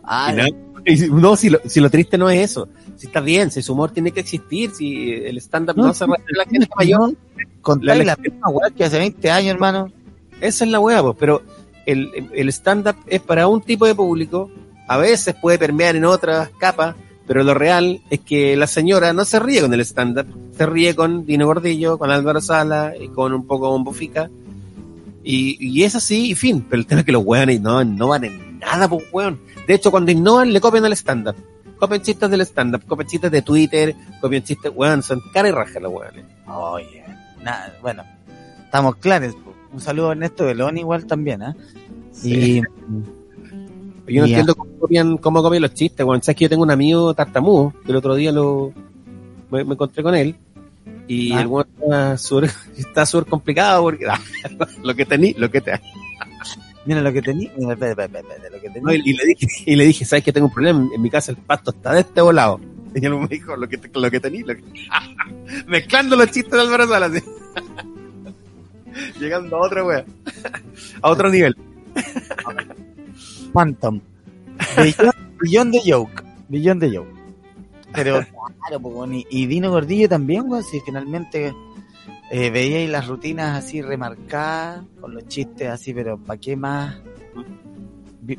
Ah, 0.03 0.29
Y 0.31 0.35
nada. 0.35 0.49
Y 0.85 0.95
No, 1.09 1.35
si 1.35 1.49
lo, 1.49 1.59
si 1.65 1.79
lo 1.81 1.89
triste 1.89 2.17
no 2.17 2.29
es 2.29 2.51
eso. 2.51 2.69
Si 2.95 3.07
está 3.07 3.19
bien, 3.19 3.51
si 3.51 3.61
su 3.61 3.73
humor 3.73 3.91
tiene 3.91 4.11
que 4.11 4.21
existir, 4.21 4.71
si 4.71 5.11
el 5.13 5.37
stand-up 5.37 5.75
no, 5.75 5.87
No, 5.87 5.93
se 5.93 6.05
refiere 6.05 6.31
a 6.33 6.45
la 6.45 6.49
gente 6.49 6.67
mayor, 6.75 7.13
contáis 7.61 7.99
la- 7.99 8.05
la 8.05 8.15
misma 8.15 8.49
weá 8.49 8.69
que 8.71 8.85
hace 8.85 8.97
20 8.97 9.29
años, 9.29 9.51
hermano. 9.53 9.91
esa 10.41 10.65
es 10.65 10.71
la 10.71 10.79
hueá, 10.79 11.03
pues, 11.03 11.15
pero 11.19 11.41
el, 11.85 12.29
el 12.33 12.49
stand-up 12.49 12.95
es 13.07 13.21
para 13.21 13.47
un 13.47 13.61
tipo 13.61 13.85
de 13.85 13.93
público, 13.95 14.49
a 14.87 14.97
veces 14.97 15.35
puede 15.41 15.59
permear 15.59 15.95
en 15.95 16.05
otras 16.05 16.49
capas, 16.57 16.95
pero 17.27 17.43
lo 17.43 17.53
real 17.53 18.01
es 18.09 18.21
que 18.21 18.55
la 18.55 18.67
señora 18.67 19.11
no 19.11 19.25
se 19.25 19.39
ríe 19.39 19.61
con 19.61 19.73
el 19.73 19.81
stand-up, 19.81 20.27
se 20.57 20.65
ríe 20.65 20.95
con 20.95 21.25
Dino 21.25 21.45
Gordillo, 21.45 21.97
con 21.97 22.09
Álvaro 22.09 22.39
Sala 22.39 22.93
y 22.99 23.09
con 23.09 23.33
un 23.33 23.45
poco 23.45 23.69
Bombo 23.69 23.91
Fica. 23.91 24.29
Y, 25.23 25.57
y 25.59 25.83
es 25.83 25.93
así, 25.95 26.31
y 26.31 26.35
fin. 26.35 26.65
Pero 26.69 26.79
el 26.79 26.87
tema 26.87 27.01
es 27.01 27.05
que 27.05 27.11
los 27.11 27.25
weones 27.25 27.59
no 27.59 27.81
innovan 27.81 28.23
en 28.23 28.59
nada, 28.59 28.87
pues 28.87 29.03
weón. 29.11 29.39
De 29.67 29.73
hecho, 29.73 29.91
cuando 29.91 30.09
innovan, 30.09 30.53
le 30.53 30.61
copian 30.61 30.85
al 30.85 30.93
stand-up. 30.93 31.35
Copian 31.77 32.01
chistes 32.01 32.29
del 32.29 32.41
stand-up, 32.41 32.85
copian 32.87 33.09
chistes 33.09 33.29
de 33.29 33.41
Twitter, 33.41 33.93
copian 34.21 34.43
chistes, 34.43 34.71
weón, 34.73 35.03
son 35.03 35.21
cara 35.33 35.49
y 35.49 35.51
raja 35.51 35.81
los 35.81 35.91
weones. 35.91 36.23
Oye, 36.47 37.03
nada, 37.43 37.77
bueno, 37.81 38.03
estamos 38.63 38.95
claros. 38.95 39.35
Un 39.73 39.81
saludo 39.81 40.09
a 40.09 40.11
Ernesto 40.13 40.45
Belón 40.45 40.77
igual 40.77 41.05
también, 41.05 41.43
¿ah? 41.43 41.55
Y 42.23 42.61
Yo 44.07 44.21
no 44.21 44.27
entiendo 44.27 44.55
cómo 44.55 44.71
copian, 44.79 45.17
cómo 45.17 45.41
copian 45.43 45.61
los 45.63 45.73
chistes, 45.73 46.05
weón. 46.05 46.21
Sabes 46.23 46.37
que 46.37 46.45
yo 46.45 46.49
tengo 46.49 46.63
un 46.63 46.71
amigo 46.71 47.13
tartamudo, 47.13 47.73
que 47.85 47.91
el 47.91 47.97
otro 47.97 48.15
día 48.15 48.31
lo 48.31 48.71
me, 49.51 49.63
me 49.63 49.73
encontré 49.73 50.01
con 50.03 50.15
él. 50.15 50.35
Y 51.07 51.31
Ah. 51.33 51.41
el 51.41 51.47
weón 51.47 51.67
está 51.81 52.17
súper 52.17 52.51
está 52.77 53.05
súper 53.05 53.29
complicado 53.29 53.81
porque 53.83 54.05
lo 54.83 54.95
que 54.95 55.05
tení, 55.05 55.33
lo 55.37 55.49
que 55.51 55.61
te 55.61 55.79
mira 56.85 57.01
lo 57.01 57.11
que 57.11 57.21
tenía, 57.21 57.51
lo 57.57 57.75
que 57.77 58.69
No, 58.69 58.73
tenía. 58.73 58.95
y, 58.95 59.09
y 59.09 59.13
le 59.13 59.25
dije, 59.25 59.47
y 59.65 59.75
le 59.75 59.85
dije, 59.85 60.05
¿sabes 60.05 60.23
que 60.23 60.31
tengo 60.31 60.47
un 60.47 60.53
problema? 60.53 60.87
En 60.95 61.01
mi 61.01 61.09
casa 61.09 61.31
el 61.31 61.37
pasto 61.37 61.71
está 61.71 61.91
de 61.93 62.01
este 62.01 62.21
volado. 62.21 62.59
Y 62.95 63.05
él 63.05 63.15
me 63.15 63.27
dijo, 63.27 63.55
lo 63.55 63.67
que, 63.67 63.77
lo 63.93 64.09
que 64.09 64.19
tení, 64.19 64.39
lo 64.39 64.55
que... 64.55 64.63
Mezclando 65.67 66.15
los 66.15 66.31
chistes 66.31 66.51
de 66.53 66.61
Álvaro 66.61 66.87
Salas. 66.87 67.11
así. 67.11 67.21
Llegando 69.19 69.57
a 69.57 69.65
otra 69.67 69.83
wea. 69.83 70.05
A 71.01 71.09
otro 71.11 71.29
nivel. 71.29 71.55
Phantom. 73.57 73.99
Billón, 75.41 75.71
de 75.71 75.81
joke. 75.83 76.23
Billón 76.47 76.77
de 76.77 76.95
joke. 76.95 77.09
Pero 77.91 78.19
claro, 78.67 78.77
weón, 78.83 79.15
y, 79.15 79.25
y 79.31 79.47
Dino 79.47 79.71
Gordillo 79.71 80.07
también, 80.07 80.43
weón, 80.47 80.63
si 80.63 80.79
finalmente 80.81 81.55
eh, 82.29 82.51
veíais 82.51 82.87
las 82.87 83.07
rutinas 83.07 83.57
así 83.57 83.81
remarcadas, 83.81 84.83
con 85.01 85.15
los 85.15 85.27
chistes 85.27 85.69
así, 85.69 85.91
pero 85.91 86.19
¿para 86.19 86.39
qué 86.39 86.55
más? 86.55 86.97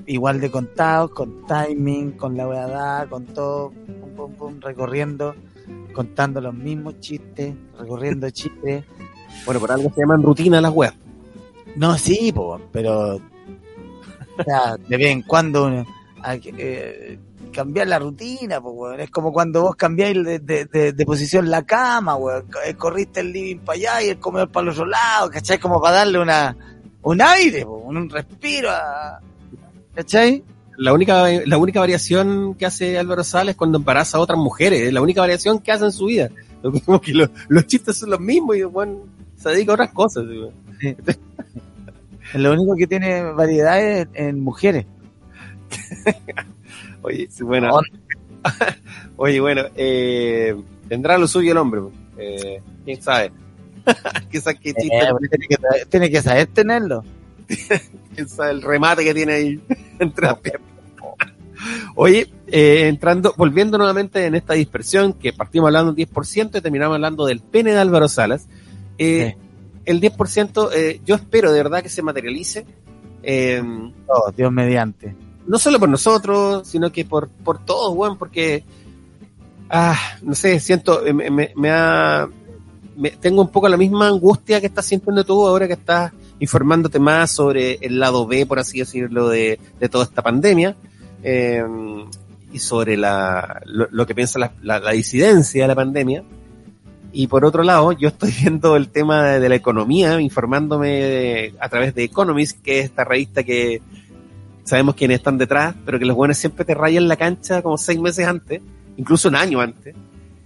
Igual 0.06 0.40
de 0.40 0.52
contados, 0.52 1.10
con 1.10 1.44
timing, 1.46 2.12
con 2.12 2.36
la 2.36 2.46
weadad, 2.46 3.08
con 3.08 3.26
todo, 3.26 3.70
pum, 3.70 4.10
pum, 4.14 4.32
pum, 4.34 4.60
recorriendo, 4.60 5.34
contando 5.94 6.40
los 6.40 6.54
mismos 6.54 7.00
chistes, 7.00 7.56
recorriendo 7.76 8.30
chistes. 8.30 8.84
Bueno, 9.44 9.58
por 9.58 9.72
algo 9.72 9.90
se 9.92 10.00
llaman 10.00 10.22
rutina 10.22 10.60
las 10.60 10.72
weas. 10.72 10.94
No, 11.74 11.98
sí, 11.98 12.30
po, 12.32 12.60
pero 12.70 13.20
o 14.38 14.42
sea, 14.44 14.76
de 14.76 14.96
vez 14.96 15.08
en 15.08 15.22
cuando 15.22 15.66
uno- 15.66 15.86
hay 16.22 16.40
que, 16.40 16.52
eh, 16.56 17.18
cambiar 17.52 17.86
la 17.88 17.98
rutina, 17.98 18.60
po, 18.60 18.70
weón. 18.70 19.00
es 19.00 19.10
como 19.10 19.32
cuando 19.32 19.62
vos 19.62 19.76
cambiáis 19.76 20.22
de, 20.24 20.38
de- 20.38 20.64
de- 20.66 20.92
de 20.92 21.06
posición 21.06 21.50
la 21.50 21.62
cama, 21.64 22.16
weón. 22.16 22.44
Eh, 22.66 22.74
corriste 22.74 23.20
el 23.20 23.32
living 23.32 23.58
para 23.58 23.76
allá 23.78 24.02
y 24.02 24.08
el 24.10 24.18
comedor 24.18 24.50
para 24.50 24.64
el 24.64 24.70
otro 24.70 24.86
lado, 24.86 25.30
¿cachai? 25.30 25.58
Como 25.58 25.80
para 25.80 25.96
darle 25.98 26.18
una 26.20 26.56
un 27.02 27.22
aire, 27.22 27.64
po, 27.64 27.76
un, 27.76 27.96
un 27.96 28.10
respiro 28.10 28.68
a... 28.70 29.20
¿cachai? 29.94 30.42
La 30.76 30.92
única, 30.92 31.24
la 31.46 31.58
única 31.58 31.80
variación 31.80 32.54
que 32.54 32.66
hace 32.66 32.98
Álvaro 32.98 33.24
Salas 33.24 33.52
es 33.52 33.56
cuando 33.56 33.78
embaraza 33.78 34.18
a 34.18 34.20
otras 34.20 34.38
mujeres. 34.38 34.82
Es 34.82 34.92
la 34.92 35.00
única 35.00 35.20
variación 35.22 35.58
que 35.60 35.72
hace 35.72 35.86
en 35.86 35.92
su 35.92 36.06
vida. 36.06 36.28
Lo 36.62 36.70
mismo 36.70 37.00
que 37.00 37.12
lo- 37.14 37.30
los 37.48 37.66
chistes 37.66 37.96
son 37.96 38.10
los 38.10 38.20
mismos 38.20 38.56
y 38.56 38.62
bueno, 38.64 38.98
se 39.36 39.48
dedica 39.50 39.72
a 39.72 39.74
otras 39.74 39.92
cosas. 39.92 40.24
weón. 40.26 40.52
Lo 42.34 42.52
único 42.52 42.76
que 42.76 42.86
tiene 42.86 43.22
variedad 43.32 43.80
es 43.80 44.08
en 44.14 44.40
mujeres. 44.40 44.86
Oye, 47.02 47.28
sí, 47.30 47.42
bueno. 47.44 47.80
Oye, 49.16 49.40
bueno, 49.40 49.62
eh, 49.76 50.54
tendrá 50.88 51.18
lo 51.18 51.26
suyo 51.26 51.52
el 51.52 51.58
hombre. 51.58 51.80
Eh, 52.16 52.60
¿Quién 52.84 53.02
sabe? 53.02 53.32
Quizás 54.30 54.54
qué 54.54 54.74
chiste, 54.74 54.88
Eh, 54.98 55.10
tiene, 55.30 55.46
que, 55.48 55.56
tiene 55.88 56.10
que 56.10 56.22
saber 56.22 56.46
tenerlo. 56.48 57.04
quién 58.14 58.28
sabe 58.28 58.50
el 58.52 58.62
remate 58.62 59.04
que 59.04 59.14
tiene 59.14 59.32
ahí 59.32 59.60
entre 59.98 60.26
las 60.26 60.38
piernas. 60.38 60.68
Oye, 61.96 62.28
eh, 62.46 62.86
entrando, 62.88 63.34
volviendo 63.36 63.78
nuevamente 63.78 64.24
en 64.26 64.34
esta 64.34 64.54
dispersión, 64.54 65.12
que 65.14 65.32
partimos 65.32 65.68
hablando 65.68 65.92
del 65.92 66.06
10% 66.08 66.58
y 66.58 66.60
terminamos 66.60 66.94
hablando 66.94 67.26
del 67.26 67.40
pene 67.40 67.72
de 67.72 67.78
Álvaro 67.78 68.08
Salas. 68.08 68.46
Eh, 68.98 69.36
El 69.88 70.00
10%, 70.00 70.70
eh, 70.74 71.00
yo 71.04 71.14
espero 71.14 71.50
de 71.50 71.62
verdad 71.62 71.82
que 71.82 71.88
se 71.88 72.02
materialice. 72.02 72.66
Eh, 73.22 73.62
Oh, 74.06 74.30
Dios 74.36 74.52
mediante. 74.52 75.14
no 75.46 75.58
solo 75.58 75.78
por 75.80 75.88
nosotros, 75.88 76.66
sino 76.68 76.92
que 76.92 77.04
por, 77.04 77.28
por 77.28 77.64
todos, 77.64 77.94
weón, 77.96 78.18
porque, 78.18 78.64
ah, 79.70 79.96
no 80.22 80.34
sé, 80.34 80.60
siento, 80.60 81.04
eh, 81.06 81.12
me, 81.12 81.30
me, 81.30 81.52
me 81.56 81.70
ha, 81.70 82.28
me- 82.96 83.10
tengo 83.12 83.40
un 83.42 83.48
poco 83.48 83.68
la 83.68 83.76
misma 83.76 84.08
angustia 84.08 84.60
que 84.60 84.66
estás 84.66 84.86
sintiendo 84.86 85.24
tú 85.24 85.46
ahora 85.46 85.66
que 85.66 85.72
estás 85.74 86.12
informándote 86.40 86.98
más 86.98 87.30
sobre 87.32 87.78
el 87.80 87.98
lado 87.98 88.26
B, 88.26 88.44
por 88.46 88.58
así 88.58 88.78
decirlo, 88.80 89.28
de, 89.28 89.58
de 89.80 89.88
toda 89.88 90.04
esta 90.04 90.22
pandemia, 90.22 90.76
eh, 91.22 91.64
y 92.52 92.58
sobre 92.58 92.96
la, 92.96 93.60
lo, 93.66 93.88
lo 93.90 94.06
que 94.06 94.14
piensa 94.14 94.38
la, 94.38 94.52
la, 94.62 94.78
la 94.80 94.92
disidencia 94.92 95.62
de 95.64 95.68
la 95.68 95.74
pandemia. 95.74 96.22
Y 97.12 97.26
por 97.26 97.44
otro 97.44 97.62
lado, 97.62 97.92
yo 97.92 98.08
estoy 98.08 98.32
viendo 98.40 98.76
el 98.76 98.88
tema 98.88 99.24
de, 99.24 99.40
de 99.40 99.48
la 99.48 99.54
economía, 99.54 100.20
informándome 100.20 100.88
de- 100.88 101.54
a 101.60 101.68
través 101.68 101.94
de 101.94 102.04
Economist, 102.04 102.60
que 102.62 102.80
es 102.80 102.86
esta 102.86 103.04
revista 103.04 103.42
que 103.42 103.80
sabemos 104.64 104.94
quiénes 104.94 105.18
están 105.18 105.38
detrás, 105.38 105.74
pero 105.84 105.98
que 105.98 106.04
los 106.04 106.16
buenos 106.16 106.36
siempre 106.36 106.64
te 106.64 106.74
rayan 106.74 107.08
la 107.08 107.16
cancha 107.16 107.62
como 107.62 107.78
seis 107.78 107.98
meses 107.98 108.26
antes, 108.26 108.60
incluso 108.96 109.28
un 109.28 109.36
año 109.36 109.60
antes. 109.60 109.94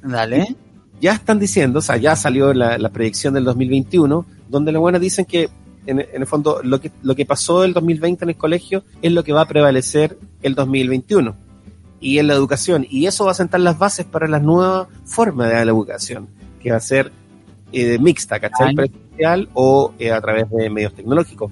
Dale. 0.02 0.54
Ya 1.00 1.14
están 1.14 1.40
diciendo, 1.40 1.80
o 1.80 1.82
sea, 1.82 1.96
ya 1.96 2.14
salió 2.14 2.54
la, 2.54 2.78
la 2.78 2.90
predicción 2.90 3.34
del 3.34 3.42
2021, 3.44 4.24
donde 4.48 4.70
los 4.70 4.80
buenos 4.80 5.00
dicen 5.00 5.24
que 5.24 5.48
en, 5.86 5.98
en 5.98 6.06
el 6.14 6.26
fondo 6.28 6.60
lo 6.62 6.80
que, 6.80 6.92
lo 7.02 7.16
que 7.16 7.26
pasó 7.26 7.64
el 7.64 7.72
2020 7.72 8.24
en 8.24 8.28
el 8.30 8.36
colegio 8.36 8.84
es 9.02 9.10
lo 9.10 9.24
que 9.24 9.32
va 9.32 9.40
a 9.40 9.48
prevalecer 9.48 10.16
el 10.42 10.54
2021 10.54 11.34
y 12.00 12.18
en 12.18 12.28
la 12.28 12.34
educación. 12.34 12.86
Y 12.88 13.06
eso 13.06 13.24
va 13.24 13.32
a 13.32 13.34
sentar 13.34 13.58
las 13.60 13.76
bases 13.80 14.06
para 14.06 14.28
la 14.28 14.38
nueva 14.38 14.86
forma 15.04 15.48
de 15.48 15.54
la 15.64 15.70
educación, 15.72 16.28
que 16.62 16.70
va 16.70 16.76
a 16.76 16.80
ser 16.80 17.10
eh, 17.72 17.98
mixta, 17.98 18.38
¿cachai? 18.40 18.74
Presencial 18.76 19.48
o 19.54 19.92
eh, 19.98 20.10
a 20.12 20.20
través 20.20 20.48
de 20.50 20.70
medios 20.70 20.94
tecnológicos. 20.94 21.50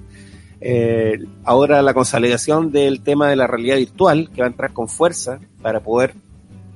Eh, 0.59 1.19
ahora 1.43 1.81
la 1.81 1.93
consolidación 1.93 2.71
del 2.71 3.01
tema 3.01 3.27
de 3.29 3.35
la 3.35 3.47
realidad 3.47 3.77
virtual, 3.77 4.29
que 4.33 4.41
va 4.41 4.47
a 4.47 4.51
entrar 4.51 4.73
con 4.73 4.87
fuerza 4.87 5.39
para 5.61 5.79
poder 5.79 6.13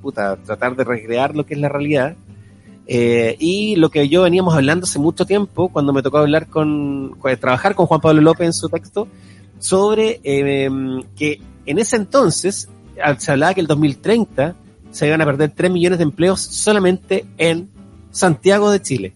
puta, 0.02 0.36
tratar 0.38 0.76
de 0.76 0.84
recrear 0.84 1.36
lo 1.36 1.46
que 1.46 1.54
es 1.54 1.60
la 1.60 1.70
realidad. 1.70 2.16
Eh, 2.88 3.36
y 3.40 3.76
lo 3.78 3.90
que 3.90 4.08
yo 4.10 4.24
veníamos 4.24 4.54
hablando 4.54 4.84
hace 4.86 5.00
mucho 5.00 5.26
tiempo, 5.26 5.70
cuando 5.70 5.92
me 5.94 6.04
tocó 6.04 6.20
hablar 6.20 6.48
con, 6.48 7.16
con- 7.20 7.36
trabajar 7.38 7.74
con 7.74 7.88
Juan 7.88 8.02
Pablo 8.02 8.22
López 8.22 8.46
en 8.48 8.54
su 8.54 8.70
texto, 8.70 9.08
sobre 9.58 10.20
que 10.22 11.42
en 11.66 11.80
ese 11.80 11.96
entonces 11.96 12.70
se 13.18 13.32
hablaba 13.32 13.54
que 13.54 13.62
el 13.62 13.68
2030 13.68 14.56
se 14.92 15.08
iban 15.08 15.22
a 15.22 15.26
perder 15.26 15.52
3 15.56 15.72
millones 15.72 15.98
de 15.98 16.04
empleos 16.04 16.40
solamente 16.42 17.26
en 17.38 17.70
Santiago 18.16 18.72
de 18.72 18.82
Chile, 18.82 19.14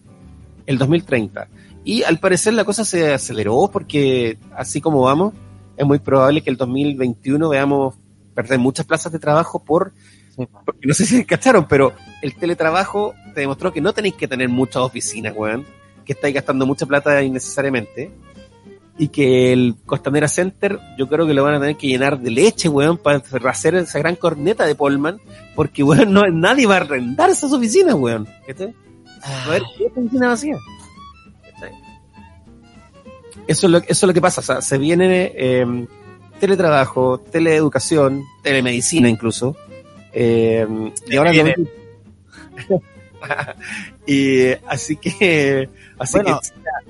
el 0.66 0.76
2030. 0.76 1.48
Y 1.84 2.02
al 2.02 2.18
parecer 2.18 2.52
la 2.52 2.64
cosa 2.66 2.84
se 2.84 3.14
aceleró 3.14 3.70
porque 3.72 4.36
así 4.54 4.82
como 4.82 5.00
vamos, 5.00 5.32
es 5.78 5.86
muy 5.86 5.98
probable 5.98 6.42
que 6.42 6.50
el 6.50 6.58
2021 6.58 7.48
veamos 7.48 7.94
perder 8.34 8.58
muchas 8.58 8.84
plazas 8.84 9.10
de 9.10 9.18
trabajo 9.18 9.64
por, 9.64 9.94
porque 10.66 10.86
no 10.86 10.92
sé 10.92 11.06
si 11.06 11.24
cacharon, 11.24 11.66
pero 11.66 11.94
el 12.20 12.34
teletrabajo 12.34 13.14
te 13.34 13.40
demostró 13.40 13.72
que 13.72 13.80
no 13.80 13.94
tenéis 13.94 14.16
que 14.16 14.28
tener 14.28 14.50
muchas 14.50 14.82
oficinas, 14.82 15.34
weón, 15.34 15.64
que 16.04 16.12
estáis 16.12 16.34
gastando 16.34 16.66
mucha 16.66 16.84
plata 16.84 17.22
innecesariamente. 17.22 18.10
Y 18.98 19.08
que 19.08 19.50
el 19.54 19.76
Costanera 19.86 20.28
Center, 20.28 20.78
yo 20.98 21.08
creo 21.08 21.26
que 21.26 21.32
lo 21.32 21.42
van 21.42 21.54
a 21.54 21.60
tener 21.60 21.76
que 21.78 21.86
llenar 21.86 22.20
de 22.20 22.30
leche, 22.30 22.68
weón, 22.68 22.98
para 22.98 23.22
hacer 23.48 23.74
esa 23.76 23.98
gran 23.98 24.14
corneta 24.14 24.66
de 24.66 24.74
Polman, 24.74 25.18
porque, 25.56 25.82
weón, 25.82 26.12
no, 26.12 26.26
nadie 26.30 26.66
va 26.66 26.74
a 26.74 26.80
arrendar 26.80 27.30
esas 27.30 27.50
oficinas, 27.54 27.94
weón. 27.94 28.28
¿Cachai? 28.46 28.74
A 29.22 29.48
ver, 29.48 29.62
¿qué 29.76 29.86
oficina 29.86 30.28
vacía? 30.28 30.56
Eso 33.46 33.66
es 33.66 33.72
lo, 33.72 33.78
eso 33.78 33.90
es 33.90 34.02
lo 34.02 34.14
que 34.14 34.20
pasa, 34.20 34.40
o 34.40 34.44
sea, 34.44 34.62
se 34.62 34.78
viene 34.78 35.32
eh, 35.34 35.86
teletrabajo, 36.38 37.18
teleeducación, 37.18 38.22
telemedicina 38.42 39.08
incluso, 39.08 39.56
eh, 40.12 40.66
y 41.06 41.16
ahora 41.16 41.32
viene. 41.32 41.56
y 44.06 44.50
así 44.66 44.96
que 44.96 45.68
así 45.98 46.18
Bueno, 46.18 46.40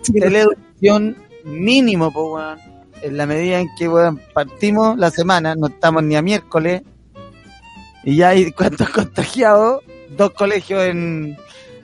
que 0.05 0.21
teleeducación 0.21 1.17
mínimo, 1.45 2.13
pues, 2.13 2.27
weón. 2.27 2.71
En 3.03 3.17
la 3.17 3.25
medida 3.25 3.59
en 3.59 3.69
que, 3.79 3.89
weón, 3.89 4.21
partimos 4.35 4.99
la 4.99 5.11
semana, 5.11 5.55
no 5.55 5.69
estamos 5.69 6.03
ni 6.03 6.17
a 6.17 6.23
miércoles, 6.23 6.83
y 8.05 8.17
ya 8.17 8.31
hay 8.31 8.53
cuántos 8.53 8.91
contagiados, 8.91 9.83
dos 10.17 10.33
colegios 10.33 10.85
en 10.85 11.37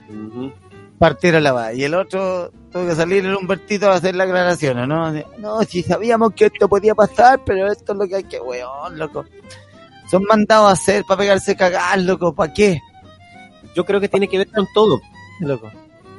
Ujú. 0.09 0.51
partieron 0.99 1.43
la 1.43 1.51
va 1.51 1.73
y 1.73 1.83
el 1.83 1.93
otro 1.93 2.51
tuvo 2.71 2.87
que 2.87 2.95
salir 2.95 3.25
el 3.25 3.35
Humbertito 3.35 3.89
a 3.91 3.95
hacer 3.95 4.15
la 4.15 4.23
aclaración, 4.23 4.79
¿o 4.79 4.87
¿no? 4.87 5.11
No, 5.37 5.61
si 5.63 5.83
sabíamos 5.83 6.33
que 6.33 6.45
esto 6.45 6.67
podía 6.67 6.95
pasar, 6.95 7.41
pero 7.45 7.71
esto 7.71 7.93
es 7.93 7.99
lo 7.99 8.07
que 8.07 8.15
hay 8.15 8.23
que, 8.23 8.39
weón, 8.39 8.97
loco. 8.97 9.25
Son 10.09 10.23
mandados 10.23 10.69
a 10.69 10.73
hacer 10.73 11.03
para 11.07 11.19
pegarse 11.19 11.55
cagar, 11.55 11.99
loco, 11.99 12.33
¿para 12.33 12.53
qué? 12.53 12.79
yo 13.75 13.85
creo 13.85 13.99
que 13.99 14.09
tiene 14.09 14.27
que 14.27 14.39
ver 14.39 14.47
con 14.49 14.65
todo, 14.73 14.99
Loco. 15.39 15.69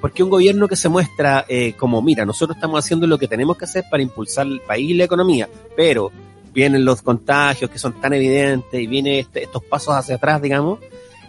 porque 0.01 0.23
un 0.23 0.31
gobierno 0.31 0.69
que 0.69 0.77
se 0.77 0.89
muestra 0.89 1.45
eh, 1.49 1.73
como, 1.73 2.01
mira, 2.01 2.25
nosotros 2.25 2.57
estamos 2.57 2.79
haciendo 2.85 3.05
lo 3.09 3.19
que 3.19 3.27
tenemos 3.27 3.57
que 3.57 3.65
hacer 3.65 3.85
para 3.91 4.01
impulsar 4.03 4.47
el 4.47 4.61
país 4.61 4.91
y 4.91 4.95
la 4.95 5.05
economía, 5.05 5.49
pero 5.77 6.13
vienen 6.55 6.85
los 6.85 7.03
contagios 7.03 7.69
que 7.69 7.79
son 7.81 8.01
tan 8.01 8.13
evidentes 8.13 8.81
y 8.81 8.87
vienen 8.87 9.15
este- 9.15 9.43
estos 9.43 9.65
pasos 9.65 9.93
hacia 9.97 10.15
atrás, 10.17 10.41
digamos, 10.41 10.79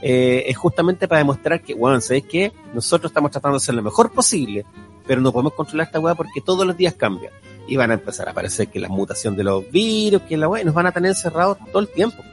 eh, 0.01 0.45
es 0.47 0.57
justamente 0.57 1.07
para 1.07 1.19
demostrar 1.19 1.61
que, 1.61 1.73
bueno, 1.73 1.99
¿sabes 2.01 2.23
qué? 2.23 2.53
Nosotros 2.73 3.09
estamos 3.09 3.31
tratando 3.31 3.57
de 3.57 3.63
hacer 3.63 3.75
lo 3.75 3.83
mejor 3.83 4.11
posible, 4.11 4.65
pero 5.05 5.21
no 5.21 5.31
podemos 5.31 5.53
controlar 5.53 5.87
esta 5.87 5.99
weá 5.99 6.15
porque 6.15 6.41
todos 6.41 6.65
los 6.65 6.77
días 6.77 6.93
cambia. 6.93 7.31
Y 7.67 7.75
van 7.75 7.91
a 7.91 7.95
empezar 7.95 8.27
a 8.27 8.31
aparecer 8.31 8.69
que 8.69 8.79
la 8.79 8.89
mutación 8.89 9.35
de 9.35 9.43
los 9.43 9.69
virus, 9.71 10.23
que 10.23 10.37
la 10.37 10.47
weá, 10.47 10.61
y 10.61 10.65
nos 10.65 10.73
van 10.73 10.87
a 10.87 10.91
tener 10.91 11.09
encerrados 11.09 11.57
todo 11.71 11.81
el 11.81 11.87
tiempo. 11.89 12.23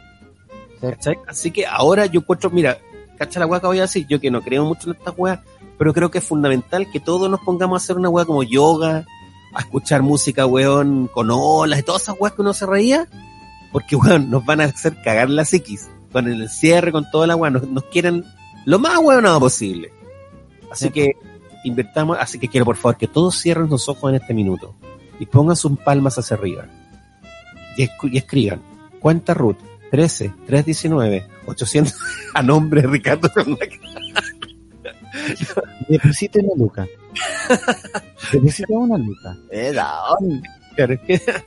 Así 1.27 1.51
que 1.51 1.67
ahora 1.67 2.07
yo 2.07 2.21
encuentro, 2.21 2.51
mira, 2.51 2.79
cacha 3.19 3.41
la 3.41 3.47
weá 3.47 3.61
que 3.61 3.67
voy 3.67 3.79
a 3.79 3.83
decir, 3.83 4.07
yo 4.09 4.21
que 4.21 4.31
no 4.31 4.43
creo 4.43 4.65
mucho 4.65 4.91
en 4.91 4.97
estas 4.97 5.15
weas, 5.17 5.41
pero 5.79 5.93
creo 5.93 6.11
que 6.11 6.19
es 6.19 6.25
fundamental 6.25 6.91
que 6.91 7.01
todos 7.01 7.31
nos 7.31 7.41
pongamos 7.41 7.81
a 7.81 7.83
hacer 7.83 7.97
una 7.97 8.09
weá 8.09 8.25
como 8.25 8.43
yoga, 8.43 9.05
a 9.55 9.61
escuchar 9.61 10.03
música, 10.03 10.47
weón, 10.47 11.09
con 11.09 11.31
olas 11.31 11.79
y 11.81 11.83
todas 11.83 12.03
esas 12.03 12.17
weas 12.19 12.35
que 12.35 12.43
uno 12.43 12.53
se 12.53 12.67
reía, 12.67 13.09
porque 13.73 13.97
weón, 13.97 14.31
nos 14.31 14.45
van 14.45 14.61
a 14.61 14.65
hacer 14.65 15.01
cagar 15.03 15.31
la 15.31 15.45
psiquis, 15.45 15.89
con 16.17 16.29
el 16.29 16.49
cierre, 16.49 16.93
con 16.93 17.11
toda 17.11 17.27
la 17.27 17.37
weá, 17.37 17.51
nos, 17.51 17.69
nos 17.69 17.85
quieren 17.85 18.25
lo 18.65 18.79
más 18.79 18.97
weonado 18.99 19.39
posible. 19.39 19.93
Así 20.71 20.87
Sí. 20.87 20.91
que 20.91 21.13
invertamos, 21.65 22.17
así 22.19 22.39
que 22.39 22.49
quiero 22.49 22.65
por 22.65 22.77
favor 22.77 22.97
que 22.97 23.07
todos 23.07 23.39
cierren 23.39 23.69
los 23.69 23.87
ojos 23.91 24.09
en 24.09 24.17
este 24.23 24.33
minuto 24.33 24.75
y 25.21 25.27
pongan 25.27 25.57
sus 25.57 25.79
palmas 25.79 26.17
hacia 26.19 26.39
arriba 26.39 26.65
y, 27.77 27.83
y 28.11 28.17
escriban 28.17 28.63
cuenta 28.99 29.35
Ruth 29.35 29.59
13 29.91 30.33
319 30.47 31.27
800 31.47 31.95
a 32.33 32.43
nombre 32.43 32.81
de 32.81 32.89
Ricardo. 32.89 33.31
Deposita 35.89 36.39
una 36.41 36.55
luca. 36.57 36.87
Deposita 38.33 38.73
una 38.73 38.97
luca. 38.97 39.37
Eh, 39.51 39.75
es 40.79 41.01
que 41.01 41.45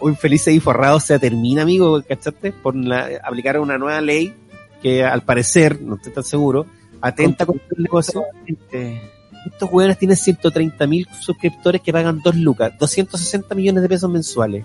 un 0.00 0.16
feliz 0.16 0.46
y 0.48 0.60
forrado 0.60 1.00
se 1.00 1.18
termina, 1.18 1.62
amigo, 1.62 2.02
¿cachaste? 2.02 2.52
Por 2.52 2.74
la, 2.76 3.10
aplicar 3.22 3.58
una 3.60 3.78
nueva 3.78 4.00
ley 4.00 4.34
que 4.82 5.04
al 5.04 5.22
parecer, 5.22 5.80
no 5.80 5.96
estoy 5.96 6.12
tan 6.12 6.24
seguro, 6.24 6.66
atenta 7.00 7.46
contra 7.46 7.66
el 7.76 7.82
negocio. 7.82 8.24
Este, 8.46 9.00
Estos 9.46 9.70
hueones 9.70 9.98
tienen 9.98 10.16
130 10.16 10.86
mil 10.86 11.08
suscriptores 11.20 11.80
que 11.80 11.92
pagan 11.92 12.20
2 12.22 12.36
lucas, 12.36 12.72
260 12.78 13.54
millones 13.54 13.82
de 13.82 13.88
pesos 13.88 14.10
mensuales. 14.10 14.64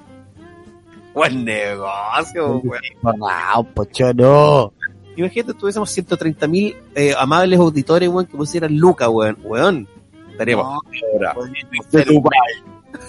Buen 1.13 1.43
negocio, 1.43 2.61
weón. 2.63 2.81
Wow, 3.01 3.65
pochono. 3.73 4.73
Imagínate, 5.15 5.53
tuviésemos 5.53 5.89
130 5.89 6.47
mil 6.47 6.75
eh, 6.95 7.13
amables 7.17 7.59
auditores, 7.59 8.07
weón, 8.07 8.25
que 8.25 8.37
pusieran 8.37 8.77
lucas, 8.77 9.09
weón. 9.09 9.37
Weón, 9.43 9.87
estaríamos 10.31 10.79
No. 11.19 12.29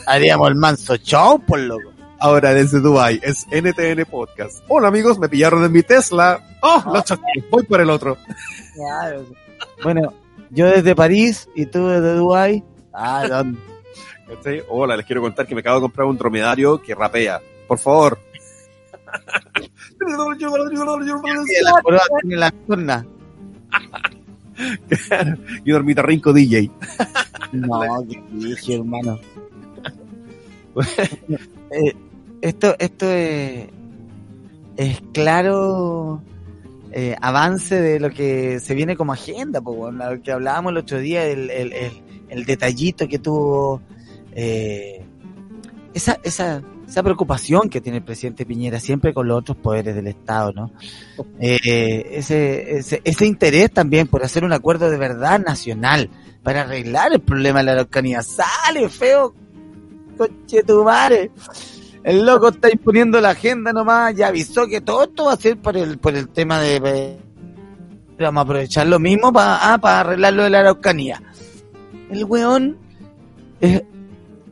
Haríamos 0.06 0.48
el 0.48 0.54
manso 0.56 0.96
show, 0.96 1.40
por 1.40 1.60
loco. 1.60 1.91
Ahora 2.22 2.54
desde 2.54 2.78
Dubai 2.78 3.18
es 3.20 3.48
NTN 3.50 4.04
Podcast. 4.08 4.62
Hola 4.68 4.86
amigos, 4.86 5.18
me 5.18 5.28
pillaron 5.28 5.64
en 5.64 5.72
mi 5.72 5.82
Tesla. 5.82 6.40
Oh, 6.60 6.80
lo 6.94 7.02
choqué. 7.02 7.44
Voy 7.50 7.64
por 7.64 7.80
el 7.80 7.90
otro. 7.90 8.16
Bueno, 9.82 10.14
yo 10.50 10.66
desde 10.66 10.94
París 10.94 11.48
y 11.56 11.66
tú 11.66 11.88
desde 11.88 12.14
Dubai. 12.14 12.62
Ah, 12.92 13.26
¿dónde? 13.28 13.58
¿Cachai? 14.28 14.62
Hola, 14.68 14.96
les 14.96 15.04
quiero 15.04 15.20
contar 15.20 15.48
que 15.48 15.56
me 15.56 15.62
acabo 15.62 15.78
de 15.78 15.82
comprar 15.82 16.06
un 16.06 16.16
dromedario 16.16 16.80
que 16.80 16.94
rapea. 16.94 17.40
Por 17.66 17.80
favor. 17.80 18.16
Tiene 22.20 22.36
la 22.36 22.52
corna. 22.52 23.04
y 25.64 25.72
un 25.72 25.76
ornitorrinco 25.76 26.32
DJ. 26.32 26.70
No, 27.50 27.80
qué 28.08 28.22
dije, 28.30 28.76
hermano. 28.76 29.18
Eh, 31.74 31.94
esto, 32.42 32.76
esto 32.78 33.10
es, 33.10 33.68
es 34.76 35.00
claro 35.12 36.22
eh, 36.92 37.16
avance 37.20 37.80
de 37.80 38.00
lo 38.00 38.10
que 38.10 38.60
se 38.60 38.74
viene 38.74 38.96
como 38.96 39.12
agenda, 39.12 39.60
pues, 39.60 39.94
lo 39.94 40.22
que 40.22 40.32
hablábamos 40.32 40.72
el 40.72 40.78
otro 40.78 40.98
día, 40.98 41.24
el, 41.24 41.48
el, 41.50 41.72
el, 41.72 41.92
el 42.28 42.44
detallito 42.44 43.08
que 43.08 43.18
tuvo, 43.18 43.80
eh, 44.32 45.04
esa, 45.94 46.18
esa, 46.22 46.62
esa 46.86 47.02
preocupación 47.02 47.70
que 47.70 47.80
tiene 47.80 47.98
el 47.98 48.04
presidente 48.04 48.44
Piñera 48.44 48.80
siempre 48.80 49.14
con 49.14 49.26
los 49.26 49.38
otros 49.38 49.56
poderes 49.56 49.94
del 49.94 50.08
Estado, 50.08 50.52
¿no? 50.52 50.72
Eh, 51.40 52.10
ese, 52.12 52.76
ese, 52.76 53.00
ese 53.04 53.26
interés 53.26 53.70
también 53.70 54.08
por 54.08 54.22
hacer 54.22 54.44
un 54.44 54.52
acuerdo 54.52 54.90
de 54.90 54.98
verdad 54.98 55.40
nacional 55.40 56.10
para 56.42 56.62
arreglar 56.62 57.12
el 57.12 57.20
problema 57.20 57.60
de 57.60 57.64
la 57.66 57.72
Araucanía. 57.72 58.22
Sale 58.22 58.88
feo, 58.88 59.34
coche 60.18 60.62
tu 60.64 60.84
madre. 60.84 61.30
El 62.04 62.26
loco 62.26 62.48
está 62.48 62.68
imponiendo 62.70 63.20
la 63.20 63.30
agenda 63.30 63.72
nomás, 63.72 64.14
ya 64.16 64.28
avisó 64.28 64.66
que 64.66 64.80
todo 64.80 65.04
esto 65.04 65.26
va 65.26 65.34
a 65.34 65.36
ser 65.36 65.56
por 65.58 65.76
el, 65.76 65.98
por 65.98 66.14
el 66.16 66.28
tema 66.28 66.60
de... 66.60 67.16
vamos 68.18 68.40
a 68.40 68.44
aprovechar 68.44 68.86
lo 68.88 68.98
mismo 68.98 69.32
para 69.32 69.78
para 69.78 70.00
arreglar 70.00 70.32
lo 70.34 70.42
de 70.42 70.50
la 70.50 70.60
Araucanía. 70.60 71.22
El 72.10 72.24
weón, 72.24 72.76
eh, 73.60 73.86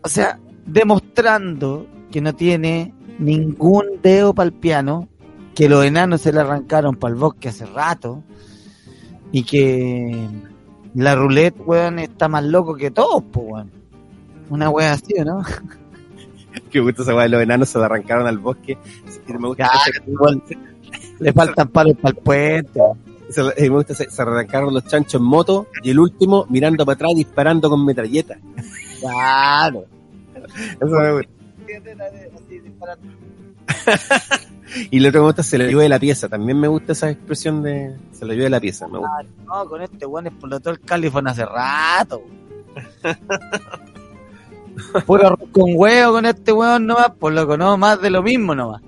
o 0.03 0.09
sea, 0.09 0.39
demostrando 0.65 1.87
que 2.13 2.21
no 2.21 2.35
tiene 2.35 2.95
ningún 3.19 4.01
dedo 4.01 4.33
para 4.33 4.47
el 4.47 4.53
piano, 4.53 5.09
que 5.55 5.69
los 5.69 5.85
enanos 5.85 6.21
se 6.21 6.33
le 6.33 6.41
arrancaron 6.41 6.95
para 6.97 7.15
el 7.15 7.21
bosque 7.21 7.49
hace 7.49 7.67
rato, 7.67 8.23
y 9.33 9.43
que 9.43 10.29
la 10.95 11.15
roulette, 11.17 11.61
weón, 11.67 11.99
está 11.99 12.29
más 12.29 12.45
loco 12.45 12.75
que 12.77 12.91
todos, 12.91 13.25
pues, 13.31 13.47
weón. 13.49 13.71
Una 14.49 14.71
wea 14.71 14.93
así, 14.93 15.15
¿o 15.19 15.25
¿no? 15.25 15.43
Que 16.71 16.81
gusto 16.81 17.03
esa 17.03 17.15
weá 17.15 17.25
de 17.25 17.31
los 17.31 17.43
enanos 17.43 17.69
se 17.69 17.79
arrancaron 17.79 18.27
al 18.27 18.39
bosque. 18.39 18.79
Me 19.27 19.49
gusta, 19.49 19.69
Claro, 19.69 20.05
igual 20.07 20.43
le 21.19 21.33
faltan 21.33 21.69
palos 21.69 21.97
para 22.01 22.17
el 22.17 22.23
puente. 22.23 22.81
se, 23.29 23.43
me 23.43 23.69
gusta 23.69 23.95
se, 23.95 24.11
se 24.11 24.23
arrancaron 24.23 24.75
los 24.75 24.85
chanchos 24.87 25.21
en 25.21 25.27
moto 25.27 25.69
y 25.83 25.91
el 25.91 25.99
último 25.99 26.47
mirando 26.49 26.85
para 26.85 26.95
atrás 26.95 27.13
disparando 27.15 27.69
con 27.71 27.85
metralleta. 27.85 28.39
Claro. 29.01 29.85
Eso 30.81 30.87
me 30.87 31.13
gusta. 31.13 31.31
Y 34.91 34.99
el 34.99 35.07
otro 35.07 35.23
me 35.23 35.27
gusta 35.27 35.43
se 35.43 35.59
lo 35.59 35.67
llevó 35.67 35.81
de 35.81 35.89
la 35.89 35.99
pieza. 35.99 36.29
También 36.29 36.59
me 36.59 36.69
gusta 36.69 36.93
esa 36.93 37.11
expresión 37.11 37.61
de 37.63 37.97
se 38.13 38.25
lo 38.25 38.33
llevó 38.33 38.45
de 38.45 38.51
la 38.51 38.61
pieza. 38.61 38.87
Me 38.87 38.99
gusta. 38.99 39.25
No, 39.45 39.69
con 39.69 39.83
este 39.83 40.07
weón 40.07 40.29
explotó 40.29 40.71
el 40.71 40.81
California 40.81 41.33
hace 41.33 41.45
rato. 41.45 42.23
Puro 45.07 45.27
arroz 45.27 45.49
con 45.53 45.73
huevo 45.75 46.13
con 46.13 46.27
este 46.27 46.53
weón 46.53 46.87
nomás, 46.87 47.11
por 47.19 47.33
loco, 47.33 47.57
no, 47.57 47.77
más 47.77 48.01
de 48.01 48.11
lo 48.11 48.23
mismo 48.23 48.55
nomás. 48.55 48.83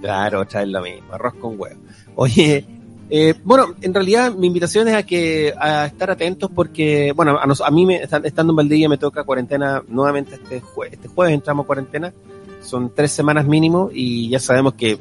Claro, 0.00 0.40
otra 0.40 0.60
vez 0.60 0.68
lo 0.70 0.82
mismo, 0.82 1.12
arroz 1.12 1.34
con 1.34 1.58
huevo. 1.60 1.80
Oye, 2.16 2.64
eh, 3.10 3.34
bueno, 3.44 3.74
en 3.80 3.94
realidad 3.94 4.32
mi 4.34 4.46
invitación 4.48 4.88
es 4.88 4.94
a 4.94 5.02
que 5.04 5.52
a 5.58 5.86
estar 5.86 6.10
atentos 6.10 6.50
porque, 6.54 7.12
bueno, 7.14 7.38
a, 7.40 7.46
nos- 7.46 7.60
a 7.60 7.70
mí 7.70 7.86
me, 7.86 8.02
estan- 8.02 8.24
estando 8.24 8.52
en 8.52 8.56
Valdivia 8.56 8.88
me 8.88 8.98
toca 8.98 9.22
cuarentena 9.24 9.82
nuevamente 9.88 10.34
este, 10.36 10.60
jue- 10.62 10.88
este 10.90 11.08
jueves 11.08 11.34
entramos 11.34 11.64
a 11.64 11.66
cuarentena, 11.66 12.12
son 12.62 12.92
tres 12.94 13.12
semanas 13.12 13.46
mínimo 13.46 13.90
y 13.92 14.28
ya 14.28 14.38
sabemos 14.40 14.74
que 14.74 14.92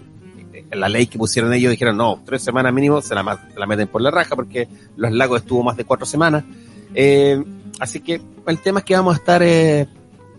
eh, 0.53 0.65
la 0.73 0.89
ley 0.89 1.07
que 1.07 1.17
pusieron 1.17 1.53
ellos 1.53 1.71
dijeron, 1.71 1.97
no, 1.97 2.21
tres 2.25 2.43
semanas 2.43 2.73
mínimo 2.73 3.01
se 3.01 3.15
la, 3.15 3.39
la 3.55 3.65
meten 3.65 3.87
por 3.87 4.01
la 4.01 4.11
raja 4.11 4.35
porque 4.35 4.67
los 4.97 5.11
lagos 5.11 5.41
estuvo 5.41 5.63
más 5.63 5.77
de 5.77 5.85
cuatro 5.85 6.05
semanas. 6.05 6.43
Eh, 6.93 7.41
así 7.81 7.99
que 7.99 8.21
el 8.47 8.59
tema 8.59 8.79
es 8.79 8.85
que 8.85 8.95
vamos 8.95 9.15
a 9.15 9.17
estar 9.17 9.43
eh, 9.43 9.87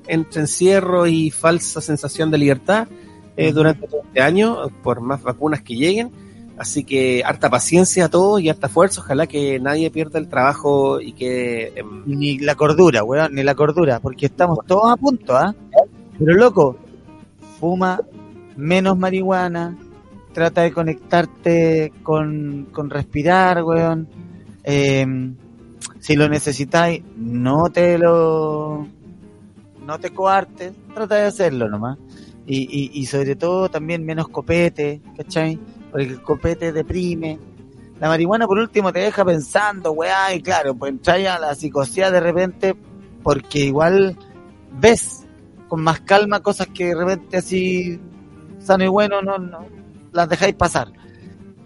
entre 0.06 0.40
encierro 0.40 1.06
y 1.06 1.30
falsa 1.30 1.80
sensación 1.80 2.30
de 2.30 2.38
libertad 2.38 2.88
eh, 3.36 3.52
durante 3.52 3.86
todo 3.86 4.02
este 4.06 4.22
año, 4.22 4.68
por 4.82 5.00
más 5.00 5.22
vacunas 5.22 5.60
que 5.62 5.74
lleguen. 5.74 6.10
Así 6.58 6.84
que 6.84 7.22
harta 7.24 7.50
paciencia 7.50 8.04
a 8.04 8.08
todos 8.08 8.40
y 8.40 8.48
harta 8.48 8.68
fuerza. 8.68 9.00
Ojalá 9.00 9.26
que 9.26 9.58
nadie 9.58 9.90
pierda 9.90 10.18
el 10.18 10.28
trabajo 10.28 11.00
y 11.00 11.12
que... 11.12 11.72
em, 11.74 12.04
Ni 12.06 12.38
la 12.38 12.54
cordura, 12.54 13.02
weón, 13.02 13.34
ni 13.34 13.42
la 13.42 13.54
cordura, 13.54 14.00
porque 14.00 14.26
estamos 14.26 14.58
todos 14.66 14.92
a 14.92 14.96
punto, 14.96 15.36
¿ah? 15.36 15.54
Pero 16.18 16.34
loco, 16.34 16.76
fuma 17.58 18.00
menos 18.56 18.98
marihuana, 18.98 19.76
trata 20.32 20.62
de 20.62 20.72
conectarte 20.72 21.92
con, 22.02 22.68
con 22.70 22.90
respirar, 22.90 23.64
weón. 23.64 24.08
Eh, 24.62 25.06
si 26.00 26.16
lo 26.16 26.28
necesitáis, 26.28 27.02
no 27.16 27.70
te 27.70 27.98
lo... 27.98 28.86
No 29.84 29.98
te 29.98 30.10
coartes, 30.10 30.72
trata 30.94 31.16
de 31.16 31.26
hacerlo 31.26 31.68
nomás. 31.68 31.98
Y, 32.46 32.62
y, 32.62 33.00
y 33.00 33.06
sobre 33.06 33.34
todo 33.34 33.68
también 33.68 34.04
menos 34.04 34.28
copete, 34.28 35.00
¿cachai? 35.16 35.58
Porque 35.90 36.06
el 36.06 36.22
copete 36.22 36.72
deprime. 36.72 37.38
La 37.98 38.08
marihuana 38.08 38.46
por 38.46 38.58
último 38.58 38.92
te 38.92 39.00
deja 39.00 39.24
pensando, 39.24 39.92
weá, 39.92 40.34
y 40.34 40.40
claro, 40.40 40.74
pues 40.74 40.92
entras 40.92 41.26
a 41.26 41.38
la 41.38 41.54
psicosis 41.54 42.10
de 42.10 42.20
repente 42.20 42.76
porque 43.22 43.60
igual 43.60 44.16
ves 44.72 45.24
con 45.68 45.82
más 45.82 46.00
calma 46.00 46.40
cosas 46.40 46.68
que 46.68 46.86
de 46.86 46.94
repente 46.94 47.36
así 47.38 48.00
sano 48.58 48.84
y 48.84 48.88
bueno 48.88 49.22
no, 49.22 49.38
no 49.38 49.66
las 50.12 50.28
dejáis 50.28 50.54
pasar. 50.54 50.92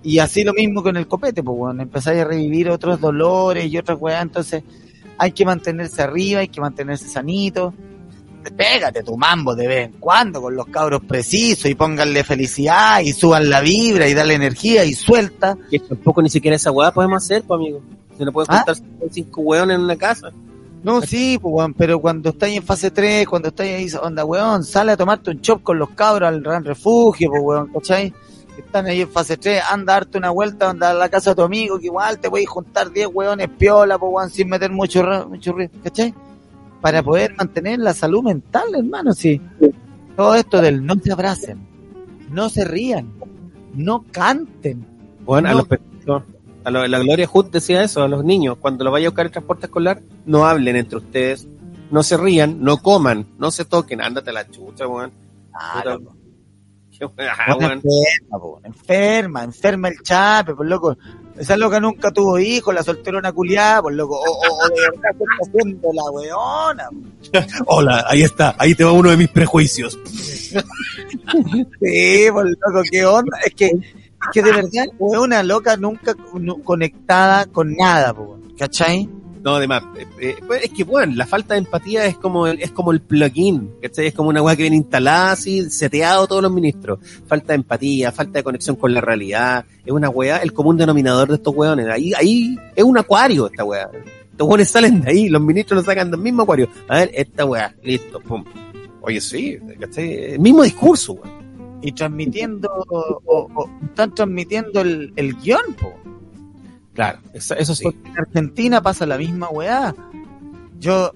Y 0.07 0.21
así 0.21 0.45
lo 0.45 0.55
mismo 0.55 0.85
con 0.85 0.97
el 0.97 1.09
copete, 1.09 1.42
pues 1.42 1.59
bueno, 1.59 1.83
empezáis 1.83 2.21
a 2.21 2.25
revivir 2.25 2.71
otros 2.71 3.01
dolores 3.01 3.66
y 3.66 3.77
otras 3.77 3.99
weá, 4.01 4.21
entonces 4.21 4.62
hay 5.19 5.33
que 5.33 5.45
mantenerse 5.45 6.01
arriba, 6.01 6.40
hay 6.40 6.49
que 6.49 6.61
mantenerse 6.61 7.09
sanito. 7.09 7.75
Pégate 8.57 9.03
tu 9.03 9.16
mambo 9.16 9.57
de 9.57 9.66
vez 9.66 9.87
en 9.87 9.99
cuando 9.99 10.40
con 10.40 10.55
los 10.55 10.66
cabros 10.66 11.03
precisos 11.03 11.69
y 11.69 11.75
pónganle 11.75 12.23
felicidad 12.23 13.01
y 13.01 13.12
suban 13.12 13.51
la 13.51 13.61
vibra 13.61 14.07
y 14.07 14.14
dale 14.14 14.35
energía 14.35 14.85
y 14.85 14.95
suelta. 14.95 15.59
que 15.69 15.81
tampoco 15.81 16.23
ni 16.23 16.31
siquiera 16.31 16.55
esa 16.55 16.71
hueá 16.71 16.92
podemos 16.92 17.25
hacer, 17.25 17.42
pues 17.42 17.59
amigo. 17.59 17.83
Si 18.16 18.25
no 18.25 18.31
puedes 18.31 18.49
¿Ah? 18.49 18.62
contar 18.64 18.77
cinco 19.11 19.40
hueones 19.40 19.75
en 19.75 19.83
una 19.83 19.97
casa. 19.97 20.31
No, 20.85 21.01
sí, 21.01 21.37
pues, 21.42 21.53
weón, 21.53 21.75
pero 21.75 21.99
cuando 21.99 22.31
estáis 22.31 22.59
en 22.59 22.62
fase 22.62 22.92
3, 22.92 23.27
cuando 23.27 23.49
estáis 23.49 23.92
ahí, 23.92 24.01
onda, 24.01 24.25
weón, 24.25 24.62
sale 24.62 24.92
a 24.92 24.97
tomarte 24.97 25.33
un 25.33 25.40
chop 25.40 25.64
con 25.64 25.81
los 25.81 25.90
cabros 25.90 26.29
al 26.29 26.40
gran 26.40 26.62
refugio, 26.62 27.29
pues, 27.29 27.42
weón, 27.42 27.73
¿cachai? 27.73 28.14
Que 28.57 28.62
Están 28.62 28.87
ahí 28.87 29.03
en 29.03 29.09
fase 29.11 29.37
3, 29.37 29.62
anda 29.71 29.92
a 29.92 29.97
darte 30.01 30.16
una 30.19 30.31
vuelta, 30.31 30.71
anda 30.71 30.90
a 30.90 30.95
la 30.95 31.09
casa 31.11 31.31
de 31.31 31.37
tu 31.37 31.42
amigo, 31.42 31.79
que 31.79 31.87
igual 31.87 32.19
te 32.19 32.29
podéis 32.31 32.49
juntar 32.49 32.90
10 32.90 33.09
weones 33.12 33.49
piola, 33.51 33.99
pues, 33.99 34.11
weón, 34.12 34.31
sin 34.31 34.49
meter 34.49 34.71
mucho, 34.73 35.05
mucho 35.29 35.53
ruido, 35.53 35.71
¿cachai? 35.85 36.14
Para 36.81 37.03
poder 37.03 37.35
mantener 37.37 37.79
la 37.81 37.92
salud 37.95 38.23
mental, 38.23 38.64
hermano, 38.75 39.12
sí. 39.12 39.40
Todo 40.16 40.35
esto 40.35 40.61
del 40.62 40.85
no 40.87 40.95
se 40.95 41.12
abracen, 41.12 41.59
no 42.31 42.49
se 42.49 42.64
rían, 42.64 43.12
no 43.75 44.05
canten. 44.11 44.87
Bueno, 45.25 45.49
a 45.49 45.53
No. 45.53 45.59
los 45.59 45.69
pequeños, 45.69 46.23
a 46.64 46.71
lo- 46.71 46.87
la 46.88 46.99
Gloria 47.01 47.27
Hood 47.27 47.51
decía 47.51 47.83
eso, 47.83 48.03
a 48.03 48.09
los 48.09 48.25
niños, 48.25 48.57
cuando 48.59 48.85
los 48.85 48.92
vaya 48.92 49.09
a 49.09 49.11
buscar 49.11 49.27
el 49.27 49.33
transporte 49.33 49.66
escolar, 49.66 50.01
no 50.25 50.47
hablen 50.47 50.77
entre 50.77 50.97
ustedes, 50.99 51.47
no 51.90 52.03
se 52.03 52.16
rían, 52.16 52.62
no 52.62 52.79
coman, 52.79 53.27
no 53.38 53.51
se 53.51 53.64
toquen, 53.66 54.01
ándate 54.01 54.31
a 54.31 54.33
la 54.33 54.49
chucha, 54.51 54.87
weón. 54.88 55.12
Ah, 55.53 55.75
Puta, 55.83 55.95
loco. 55.95 56.12
qué 56.12 56.14
weá, 56.16 56.21
Una 57.01 57.57
weón. 57.57 57.73
enferma, 57.73 58.39
po, 58.41 58.61
enferma, 58.65 59.45
enferma 59.45 59.89
el 59.89 60.01
chape, 60.03 60.55
pues 60.55 60.69
loco. 60.69 60.97
Esa 61.39 61.55
loca 61.59 61.79
nunca 61.79 62.11
tuvo 62.11 62.39
hijos, 62.39 62.75
la 62.75 62.83
solterona 62.83 63.31
culiada, 63.33 63.83
pues 63.83 63.95
loco. 63.95 64.19
O, 64.19 64.23
o- 64.23 64.65
o 64.65 64.69
de 64.69 64.81
verdad 64.81 65.11
está 65.13 65.25
haciendo 65.43 65.89
la 65.93 66.11
weona. 66.11 66.89
Hola, 67.67 68.05
ahí 68.09 68.23
está, 68.23 68.55
ahí 68.59 68.75
te 68.75 68.85
va 68.85 68.93
uno 68.93 69.11
de 69.11 69.17
mis 69.19 69.29
prejuicios. 69.29 69.99
Sí, 71.81 72.27
pues 72.33 72.47
loco, 72.47 72.83
qué 72.91 73.05
onda. 73.05 73.39
Es 73.45 73.55
que, 73.55 73.67
es 73.67 73.73
que 74.33 74.43
de 74.43 74.53
verdad, 74.53 74.87
weona 74.99 75.43
loca 75.43 75.77
nunca 75.77 76.15
conectada 76.65 77.47
con 77.47 77.75
nada, 77.75 78.15
po, 78.15 78.39
¿cachai? 78.59 79.09
No, 79.47 79.55
además, 79.55 79.85
eh, 79.97 80.07
eh, 80.21 80.35
pues, 80.45 80.65
es 80.65 80.71
que, 80.71 80.83
bueno, 80.83 81.15
la 81.15 81.25
falta 81.25 81.55
de 81.55 81.59
empatía 81.61 82.05
es 82.07 82.17
como 82.19 82.49
el, 82.49 82.61
es 82.61 82.73
como 82.73 82.91
el 82.91 83.01
plugin, 83.01 83.75
¿cachai? 83.81 84.09
Es 84.09 84.13
como 84.15 84.31
una 84.31 84.43
weá 84.43 84.57
que 84.57 84.63
viene 84.65 84.75
instalada 84.75 85.31
así, 85.31 85.71
seteado 85.71 86.27
todos 86.27 86.43
los 86.43 86.51
ministros. 86.51 86.99
Falta 87.29 87.53
de 87.53 87.55
empatía, 87.59 88.11
falta 88.11 88.41
de 88.41 88.43
conexión 88.43 88.75
con 88.75 88.93
la 88.93 89.01
realidad. 89.01 89.65
Es 89.85 89.93
una 89.93 90.09
weá, 90.11 90.39
el 90.39 90.53
común 90.53 90.77
denominador 90.77 91.29
de 91.29 91.37
estos 91.37 91.55
weones. 91.55 91.87
Ahí, 91.87 92.13
ahí 92.19 92.59
es 92.75 92.83
un 92.83 92.99
acuario 92.99 93.47
esta 93.47 93.63
weá. 93.63 93.89
Estos 94.33 94.49
weones 94.49 94.69
salen 94.69 95.01
de 95.03 95.11
ahí, 95.13 95.29
los 95.29 95.41
ministros 95.41 95.79
lo 95.81 95.85
sacan 95.85 96.11
del 96.11 96.19
mismo 96.19 96.43
acuario. 96.43 96.69
A 96.89 96.97
ver, 96.97 97.13
esta 97.15 97.45
weá, 97.45 97.73
listo, 97.85 98.19
pum. 98.19 98.45
Oye, 99.01 99.21
sí, 99.21 99.59
¿cachai? 99.79 100.33
El 100.33 100.41
mismo 100.41 100.65
discurso, 100.65 101.13
weón. 101.13 101.79
Y 101.83 101.93
transmitiendo, 101.93 102.69
o, 102.89 103.21
o- 103.27 103.49
o 103.55 103.71
están 103.91 104.13
transmitiendo 104.13 104.81
el, 104.81 105.13
el 105.15 105.37
guion, 105.37 105.73
po. 105.81 105.95
Claro, 106.97 107.19
eso, 107.33 107.55
sí. 107.75 107.85
Porque 107.85 108.09
en 108.09 108.19
Argentina 108.19 108.83
pasa 108.83 109.07
la 109.07 109.17
misma 109.19 109.49
weá. 109.51 109.95
Yo, 110.81 111.13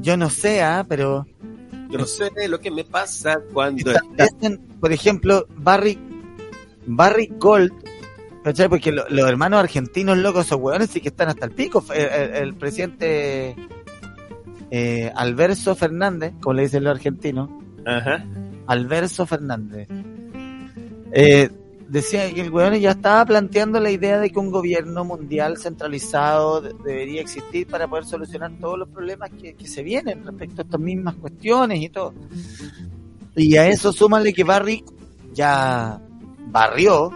yo 0.00 0.16
no 0.16 0.28
sé, 0.30 0.62
ah, 0.62 0.84
pero 0.88 1.26
Yo 1.90 1.98
no 1.98 2.06
sé 2.06 2.30
lo 2.48 2.58
que 2.58 2.70
me 2.72 2.82
pasa 2.84 3.38
cuando 3.52 3.92
establecen, 3.92 4.58
por 4.80 4.90
ejemplo, 4.92 5.46
Barry, 5.56 5.98
Barry 6.86 7.30
Gold, 7.38 7.72
¿cachai? 8.42 8.68
Porque 8.68 8.90
lo- 8.90 9.06
los 9.10 9.28
hermanos 9.28 9.60
argentinos 9.60 10.16
locos, 10.18 10.46
esos 10.46 10.58
hueones, 10.58 10.90
sí 10.90 11.00
que 11.00 11.08
están 11.08 11.28
hasta 11.28 11.44
el 11.46 11.52
pico. 11.52 11.84
El, 11.94 12.00
el- 12.06 12.34
el 12.36 12.54
presidente 12.54 13.54
eh, 14.70 15.12
Alberto 15.14 15.74
Fernández, 15.76 16.32
como 16.40 16.54
le 16.54 16.62
dicen 16.62 16.84
los 16.84 16.92
argentinos, 16.96 17.50
Ajá. 17.84 18.24
Alberto 18.66 19.26
Fernández, 19.26 19.86
eh, 21.12 21.50
decía 21.92 22.32
que 22.32 22.40
el 22.40 22.50
hueón 22.50 22.74
ya 22.80 22.92
estaba 22.92 23.24
planteando 23.26 23.78
la 23.78 23.90
idea 23.90 24.18
de 24.18 24.30
que 24.30 24.38
un 24.38 24.50
gobierno 24.50 25.04
mundial 25.04 25.58
centralizado 25.58 26.60
de- 26.62 26.72
debería 26.84 27.20
existir 27.20 27.66
para 27.66 27.86
poder 27.86 28.04
solucionar 28.06 28.50
todos 28.60 28.78
los 28.78 28.88
problemas 28.88 29.30
que, 29.40 29.54
que 29.54 29.68
se 29.68 29.82
vienen 29.82 30.24
respecto 30.24 30.62
a 30.62 30.64
estas 30.64 30.80
mismas 30.80 31.14
cuestiones 31.16 31.80
y 31.80 31.88
todo. 31.90 32.14
Y 33.36 33.56
a 33.56 33.68
eso 33.68 33.92
súmale 33.92 34.32
que 34.32 34.44
Barry 34.44 34.82
ya 35.32 36.00
barrió, 36.48 37.10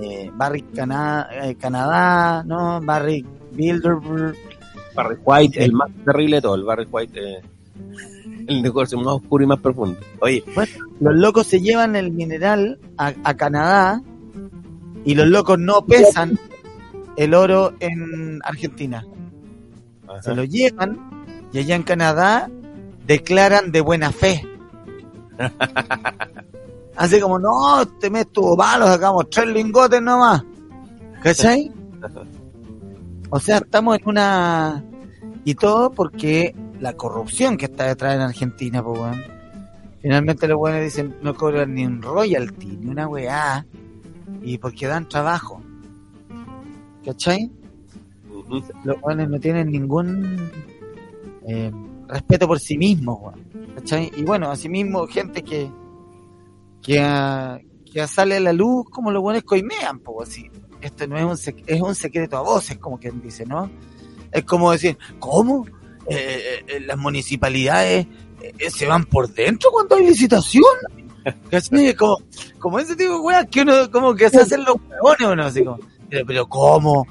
eh, 0.00 0.30
Barry 0.34 0.62
Cana- 0.62 1.28
eh, 1.32 1.54
Canadá, 1.56 2.42
¿no? 2.44 2.80
Barry 2.80 3.24
Bilderberg, 3.52 4.36
Barry 4.94 5.16
White, 5.24 5.64
el 5.64 5.72
más 5.72 5.90
terrible 6.04 6.36
de 6.36 6.42
todo, 6.42 6.54
el 6.54 6.64
Barry 6.64 6.86
White, 6.90 7.20
eh, 7.20 7.42
el 8.46 8.62
negocio 8.62 8.98
más 8.98 9.08
oscuro 9.08 9.44
y 9.44 9.46
más 9.46 9.58
profundo. 9.60 9.98
Oye, 10.20 10.44
los 11.00 11.14
locos 11.14 11.46
se 11.46 11.60
llevan 11.60 11.96
el 11.96 12.12
mineral 12.12 12.78
a, 12.96 13.12
a 13.24 13.34
Canadá 13.34 14.02
y 15.04 15.14
los 15.14 15.26
locos 15.26 15.58
no 15.58 15.84
pesan 15.84 16.38
el 17.16 17.34
oro 17.34 17.74
en 17.80 18.40
Argentina. 18.44 19.06
Se 20.22 20.34
lo 20.34 20.44
llevan 20.44 20.98
y 21.52 21.58
allá 21.58 21.74
en 21.76 21.82
Canadá 21.82 22.50
declaran 23.06 23.72
de 23.72 23.80
buena 23.80 24.12
fe. 24.12 24.46
Así 26.96 27.20
como, 27.20 27.38
no, 27.38 27.82
este 27.82 28.08
mes 28.10 28.22
estuvo 28.22 28.56
malo, 28.56 28.86
sacamos 28.86 29.28
tres 29.30 29.48
lingotes 29.48 30.00
nomás. 30.00 30.42
¿Cachai? 31.22 31.72
O 33.28 33.40
sea, 33.40 33.58
estamos 33.58 33.98
en 33.98 34.08
una... 34.08 34.84
Y 35.44 35.56
todo 35.56 35.90
porque 35.90 36.54
la 36.80 36.92
corrupción 36.94 37.56
que 37.56 37.66
está 37.66 37.84
detrás 37.84 38.14
en 38.16 38.20
Argentina, 38.22 38.82
pues, 38.82 38.98
weón. 39.00 39.22
Finalmente 40.00 40.46
los 40.46 40.58
buenos 40.58 40.82
dicen, 40.82 41.16
no 41.22 41.34
cobran 41.34 41.74
ni 41.74 41.84
un 41.84 42.00
royalty, 42.02 42.76
ni 42.76 42.86
una 42.90 43.08
weá. 43.08 43.66
Y 44.42 44.58
porque 44.58 44.86
dan 44.86 45.08
trabajo. 45.08 45.60
¿Cachai? 47.04 47.50
Los 48.84 48.96
jóvenes 49.00 49.28
no 49.28 49.40
tienen 49.40 49.70
ningún 49.70 50.50
eh, 51.48 51.72
respeto 52.08 52.46
por 52.46 52.60
sí 52.60 52.76
mismos, 52.78 53.18
weón. 53.20 53.74
¿Cachai? 53.74 54.10
Y 54.16 54.22
bueno, 54.24 54.50
asimismo, 54.50 55.06
gente 55.06 55.42
que 55.42 55.70
que, 56.82 57.00
a- 57.00 57.58
que 57.92 58.00
a 58.00 58.06
sale 58.06 58.36
a 58.36 58.40
la 58.40 58.52
luz 58.52 58.84
como 58.90 59.10
los 59.10 59.20
buenos 59.22 59.42
coimean, 59.42 59.98
pues 60.00 60.28
así. 60.28 60.50
Esto 60.80 61.06
no 61.08 61.16
es 61.16 61.24
un, 61.46 61.54
es 61.66 61.80
un 61.80 61.94
secreto 61.96 62.36
a 62.36 62.42
voces, 62.42 62.78
como 62.78 62.98
quien 62.98 63.20
dice, 63.20 63.44
¿no? 63.44 63.68
Es 64.30 64.44
como 64.44 64.70
decir, 64.70 64.96
¿cómo? 65.18 65.66
Eh, 66.08 66.16
eh, 66.18 66.64
eh, 66.68 66.80
las 66.80 66.96
municipalidades 66.98 68.06
eh, 68.40 68.70
se 68.70 68.86
van 68.86 69.04
por 69.04 69.32
dentro 69.32 69.70
cuando 69.70 69.96
hay 69.96 70.06
licitación. 70.06 70.64
¿Cachai? 71.50 71.94
Como, 71.94 72.18
como 72.58 72.78
ese 72.78 72.94
tipo 72.96 73.14
de 73.14 73.18
weas 73.20 73.46
que 73.50 73.62
uno, 73.62 73.90
como 73.90 74.14
que 74.14 74.30
se 74.30 74.40
hacen 74.40 74.64
los 74.64 74.76
huevones, 74.76 75.28
uno 75.32 75.42
así 75.44 75.64
como, 75.64 75.78
pero, 76.08 76.24
pero 76.26 76.48
¿cómo? 76.48 77.06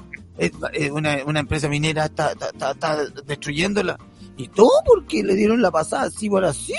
Una, 0.92 1.18
una 1.26 1.40
empresa 1.40 1.68
minera 1.68 2.06
está, 2.06 2.32
está, 2.32 2.48
está, 2.50 2.70
está 2.72 3.04
destruyéndola. 3.26 3.98
Y 4.38 4.48
todo 4.48 4.70
porque 4.86 5.22
le 5.22 5.34
dieron 5.34 5.60
la 5.62 5.70
pasada 5.70 6.04
así 6.04 6.28
por 6.28 6.44
así. 6.44 6.74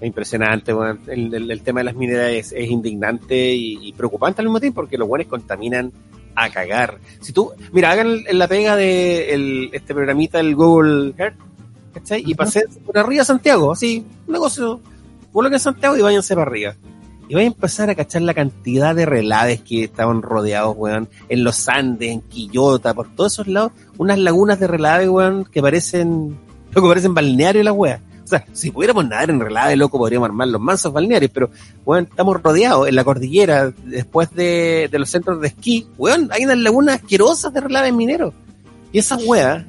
Es 0.00 0.06
impresionante. 0.06 0.72
El, 1.06 1.34
el- 1.34 1.50
el 1.50 1.62
tema 1.62 1.80
de 1.80 1.84
las 1.84 1.94
mineras 1.94 2.30
es, 2.32 2.52
es 2.52 2.70
indignante 2.70 3.52
y, 3.54 3.78
y 3.88 3.92
preocupante 3.92 4.40
al 4.40 4.46
mismo 4.48 4.60
tiempo 4.60 4.80
porque 4.80 4.96
los 4.98 5.08
buenos 5.08 5.28
contaminan 5.28 5.92
a 6.34 6.50
cagar. 6.50 6.98
Si 7.20 7.32
tú, 7.32 7.52
mira, 7.72 7.90
hagan 7.92 8.24
la 8.30 8.48
pega 8.48 8.76
de 8.76 9.34
el- 9.34 9.70
este 9.72 9.94
programita, 9.94 10.40
el 10.40 10.54
Google 10.54 11.14
Earth, 11.18 11.36
¿cachai? 11.94 12.20
Y 12.22 12.32
Ujú. 12.32 12.36
pasen 12.36 12.64
por 12.86 12.98
arriba 12.98 13.22
a 13.22 13.24
Santiago, 13.26 13.72
así, 13.72 14.04
un 14.26 14.32
negocio, 14.32 14.80
vuelven 15.32 15.54
a 15.54 15.58
Santiago 15.58 15.96
y 15.96 16.02
váyanse 16.02 16.34
para 16.34 16.50
arriba. 16.50 16.74
Y 17.28 17.34
vayan 17.34 17.52
a 17.52 17.54
empezar 17.54 17.88
a 17.90 17.94
cachar 17.94 18.22
la 18.22 18.34
cantidad 18.34 18.94
de 18.94 19.06
relaves 19.06 19.60
que 19.60 19.84
estaban 19.84 20.20
rodeados, 20.22 20.74
weón, 20.76 21.08
en 21.28 21.44
los 21.44 21.68
Andes, 21.68 22.10
en 22.10 22.20
Quillota, 22.22 22.92
por 22.94 23.08
todos 23.14 23.34
esos 23.34 23.46
lados, 23.46 23.70
unas 23.98 24.18
lagunas 24.18 24.58
de 24.58 24.66
relave, 24.66 25.08
weón, 25.08 25.44
que 25.44 25.62
parecen, 25.62 26.36
lo 26.72 26.82
que 26.82 26.88
parecen 26.88 27.14
balnearios 27.14 27.64
las 27.64 27.74
weas. 27.74 28.00
O 28.30 28.36
sea, 28.38 28.44
si 28.52 28.70
pudiéramos 28.70 29.08
nadar 29.08 29.28
en 29.30 29.40
relave, 29.40 29.74
loco, 29.76 29.98
podríamos 29.98 30.26
armar 30.28 30.46
los 30.48 30.60
mansos 30.60 30.92
balnearios, 30.92 31.30
pero, 31.34 31.50
weón, 31.84 32.04
estamos 32.04 32.40
rodeados 32.42 32.86
en 32.86 32.94
la 32.94 33.02
cordillera, 33.02 33.72
después 33.84 34.30
de, 34.34 34.88
de 34.90 34.98
los 35.00 35.10
centros 35.10 35.40
de 35.40 35.48
esquí, 35.48 35.86
weón, 35.98 36.28
hay 36.32 36.44
unas 36.44 36.58
lagunas 36.58 36.96
asquerosas 37.02 37.52
de 37.52 37.60
relaves 37.60 37.92
mineros. 37.92 38.32
Y 38.92 38.98
esas 39.00 39.22
weas, 39.24 39.64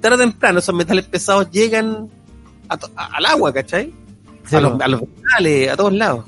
tarde 0.00 0.16
o 0.16 0.18
temprano, 0.18 0.58
esos 0.60 0.74
metales 0.74 1.04
pesados 1.06 1.50
llegan 1.50 2.08
a 2.68 2.76
to- 2.78 2.90
a- 2.96 3.16
al 3.16 3.26
agua, 3.26 3.52
¿cachai? 3.52 3.92
Sí, 4.46 4.56
a, 4.56 4.60
los, 4.60 4.80
a 4.80 4.88
los 4.88 5.00
vegetales, 5.02 5.70
a 5.70 5.76
todos 5.76 5.92
lados. 5.92 6.24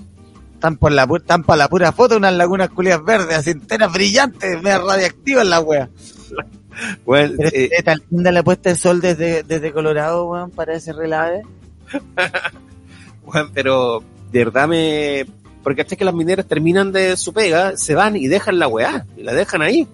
Están 0.55 0.77
por 0.77 0.93
la, 0.93 1.09
están 1.17 1.43
para 1.45 1.57
la 1.57 1.69
pura 1.71 1.93
foto 1.93 2.19
unas 2.19 2.35
lagunas 2.35 2.69
culias 2.69 3.03
verdes, 3.03 3.39
así 3.39 3.51
enteras 3.53 3.91
brillantes, 3.93 4.63
medio 4.63 4.87
radiactivas 4.87 5.47
la 5.47 5.61
wea. 5.61 5.89
Pero 7.07 7.35
eh, 7.53 7.83
tan 7.85 8.01
linda 8.11 8.31
la 8.33 8.43
puesta 8.43 8.71
de 8.71 8.77
sol 8.77 9.01
desde, 9.01 9.43
desde 9.43 9.73
Colorado, 9.73 10.27
weón, 10.27 10.51
para 10.51 10.75
ese 10.75 10.93
relave. 10.93 11.43
pero 13.55 14.03
de 14.31 14.45
verdad 14.45 14.69
me... 14.69 15.27
Porque 15.63 15.83
hasta 15.83 15.97
que 15.97 16.05
las 16.05 16.15
mineras 16.15 16.47
terminan 16.47 16.91
de 16.91 17.17
su 17.17 17.35
pega, 17.35 17.77
se 17.77 17.95
van 17.95 18.17
y 18.17 18.29
dejan 18.29 18.59
la 18.59 18.67
weá, 18.67 19.07
y 19.17 19.23
la 19.23 19.35
dejan 19.35 19.61
ahí. 19.61 19.87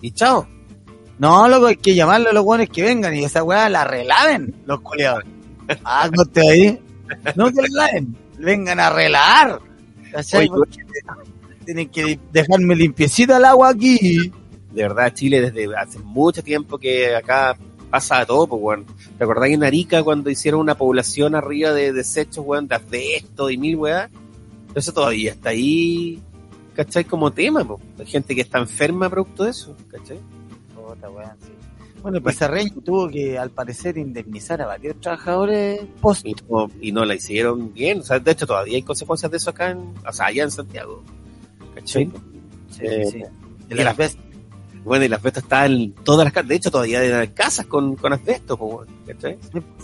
Y 0.00 0.10
chao. 0.10 0.48
No, 1.18 1.46
loco, 1.48 1.66
hay 1.66 1.76
que 1.76 1.94
llamarle 1.94 2.30
a 2.30 2.32
los 2.32 2.44
buenos 2.44 2.68
que 2.68 2.82
vengan 2.82 3.14
y 3.14 3.22
esa 3.22 3.44
weá 3.44 3.68
la 3.68 3.84
relaven, 3.84 4.52
los 4.66 4.80
culiados. 4.80 5.22
Ah, 5.84 6.10
no 6.16 6.24
te 6.24 6.40
ahí. 6.40 6.80
No 7.36 7.52
que 7.52 7.62
relaven, 7.62 8.16
vengan 8.38 8.80
a 8.80 8.90
relar. 8.90 9.60
¿Cachai? 10.10 10.48
Oye, 10.48 10.84
Tienen 11.64 11.88
que 11.88 12.18
dejarme 12.32 12.74
limpiecita 12.74 13.36
el 13.36 13.44
agua 13.44 13.70
aquí. 13.70 14.32
De 14.72 14.82
verdad, 14.82 15.12
Chile 15.14 15.40
desde 15.40 15.76
hace 15.76 16.00
mucho 16.00 16.42
tiempo 16.42 16.78
que 16.78 17.14
acá 17.14 17.56
pasa 17.92 18.20
de 18.20 18.26
todo, 18.26 18.46
pues, 18.48 18.60
weón. 18.62 18.86
¿Te 19.18 19.22
acordás 19.22 19.50
en 19.50 19.62
Arica 19.62 20.02
cuando 20.02 20.30
hicieron 20.30 20.60
una 20.60 20.74
población 20.76 21.34
arriba 21.36 21.72
de 21.72 21.92
desechos, 21.92 22.44
weón, 22.44 22.66
de 22.66 22.74
asbesto 22.74 23.50
y 23.50 23.58
mil 23.58 23.76
weá? 23.76 24.10
Eso 24.74 24.92
todavía 24.92 25.32
está 25.32 25.50
ahí, 25.50 26.20
¿cachai? 26.74 27.04
Como 27.04 27.30
tema, 27.30 27.62
pues. 27.64 27.80
Hay 28.00 28.06
gente 28.06 28.34
que 28.34 28.40
está 28.40 28.58
enferma 28.58 29.10
producto 29.10 29.44
de 29.44 29.50
eso, 29.50 29.76
¿cachai? 29.90 30.18
Puta, 30.74 31.10
weón, 31.10 31.30
sí. 31.40 31.52
Bueno, 32.02 32.16
el 32.16 32.24
Pizarreño 32.24 32.72
tuvo 32.84 33.08
que, 33.08 33.38
al 33.38 33.50
parecer, 33.50 33.96
indemnizar 33.96 34.60
a 34.60 34.66
varios 34.66 35.00
trabajadores 35.00 35.82
post. 36.00 36.26
Y 36.26 36.34
no, 36.50 36.68
y 36.80 36.90
no 36.90 37.04
la 37.04 37.14
hicieron 37.14 37.72
bien. 37.72 38.00
O 38.00 38.02
sea, 38.02 38.18
de 38.18 38.30
hecho, 38.32 38.44
todavía 38.44 38.74
hay 38.74 38.82
consecuencias 38.82 39.30
de 39.30 39.36
eso 39.36 39.50
acá, 39.50 39.70
en, 39.70 39.94
o 40.04 40.12
sea, 40.12 40.26
allá 40.26 40.42
en 40.42 40.50
Santiago. 40.50 41.04
¿Cachai? 41.76 42.10
Sí, 42.70 42.80
Eh, 42.80 43.06
sí, 43.06 43.22
sí. 43.68 43.74
las 43.84 43.96
veces. 43.96 44.18
Bueno, 44.84 45.04
y 45.04 45.06
el 45.06 45.12
asbesto 45.14 45.40
está 45.40 45.66
en 45.66 45.92
todas 45.92 46.24
las 46.24 46.32
casas. 46.32 46.48
De 46.48 46.54
hecho, 46.56 46.70
todavía 46.70 47.00
hay 47.20 47.28
casas 47.28 47.66
con, 47.66 47.94
con 47.96 48.12
asbesto, 48.12 48.84
¿cachai? 49.06 49.38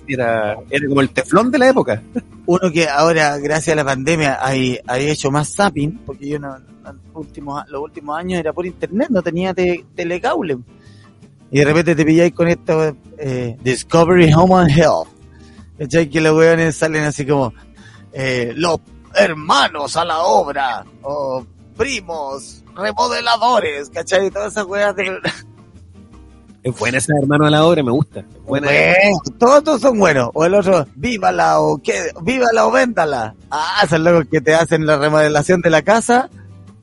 Era, 0.09 0.57
era 0.71 0.89
como 0.89 1.01
el 1.01 1.11
teflón 1.11 1.51
de 1.51 1.59
la 1.59 1.69
época. 1.69 2.03
Uno 2.47 2.73
que 2.73 2.89
ahora, 2.89 3.37
gracias 3.39 3.75
a 3.75 3.77
la 3.77 3.85
pandemia, 3.85 4.39
hay, 4.41 4.79
hay 4.87 5.09
hecho 5.09 5.31
más 5.31 5.55
zapping, 5.55 6.01
porque 6.05 6.29
yo 6.31 6.39
no, 6.41 6.57
los 6.59 6.97
últimos, 7.15 7.63
los 7.69 7.83
últimos 7.83 8.19
años 8.19 8.41
era 8.41 8.53
por 8.53 8.67
internet, 8.67 9.09
no 9.11 9.23
tenía 9.23 9.55
te- 9.55 9.85
telecable. 9.95 10.59
Y 11.51 11.59
de 11.61 11.65
repente 11.65 11.95
te 11.95 12.05
pilláis 12.05 12.33
con 12.35 12.49
esto, 12.49 12.97
eh, 13.19 13.57
Discovery 13.63 14.33
Home 14.33 14.55
and 14.57 14.71
Health. 14.71 15.09
¿Cachai? 15.79 16.11
Que 16.11 16.21
los 16.21 16.37
weones 16.37 16.75
salen 16.77 17.05
así 17.05 17.25
como, 17.25 17.53
eh, 18.13 18.53
los 18.57 18.81
hermanos 19.15 19.97
a 19.97 20.05
la 20.05 20.19
obra, 20.23 20.85
o 21.03 21.45
primos, 21.77 22.65
remodeladores, 22.79 23.91
¿cachai? 23.91 24.31
Todas 24.31 24.53
esas 24.53 24.65
weas 24.65 24.95
de... 24.97 25.19
Es 26.63 26.77
buena 26.77 26.99
esa 26.99 27.13
hermano 27.21 27.47
a 27.47 27.51
la 27.51 27.65
obra, 27.65 27.83
me 27.83 27.93
gusta. 27.93 28.21
Es 28.21 28.27
buena. 28.45 28.67
Bueno, 28.67 29.19
todos, 29.39 29.65
todos 29.65 29.81
son 29.81 29.99
buenos. 29.99 30.31
O 30.35 30.45
el 30.45 30.55
otro, 30.55 30.87
vívala 30.97 31.61
o 31.61 31.79
que, 31.79 32.11
vívala 32.23 32.67
o 32.67 32.71
véndala. 32.73 33.35
Ah, 33.51 33.83
esos 33.85 34.01
locos 34.01 34.27
que 34.31 34.41
te 34.41 34.55
hacen 34.55 34.85
la 34.85 34.99
remodelación 34.99 35.61
de 35.61 35.71
la 35.71 35.83
casa, 35.83 36.29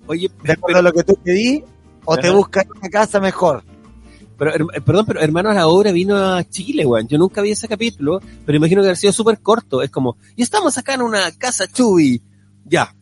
Oye, 0.08 0.30
de 0.44 0.54
acuerdo 0.54 0.80
a 0.80 0.84
lo 0.84 0.94
que 0.94 1.04
tú 1.04 1.16
pedí, 1.24 1.64
o 2.06 2.16
te 2.16 2.30
buscan 2.30 2.66
una 2.80 2.90
casa 2.90 3.20
mejor. 3.20 3.64
pero, 4.38 4.54
her- 4.54 4.84
perdón, 4.84 5.06
pero 5.08 5.20
hermano 5.20 5.50
a 5.50 5.54
la 5.54 5.68
obra 5.68 5.92
vino 5.92 6.16
a 6.16 6.44
Chile, 6.46 6.86
weón. 6.86 7.08
Yo 7.08 7.18
nunca 7.18 7.42
vi 7.42 7.52
ese 7.52 7.68
capítulo, 7.68 8.22
pero 8.46 8.56
imagino 8.58 8.82
que 8.82 8.90
ha 8.92 8.96
sido 8.96 9.12
súper 9.12 9.40
corto. 9.40 9.82
Es 9.82 9.90
como, 9.92 10.16
y 10.36 10.44
estamos 10.44 10.78
acá 10.78 10.94
en 10.94 11.02
una 11.02 11.32
casa 11.32 11.68
chubi. 11.68 12.22
Ya. 12.64 12.96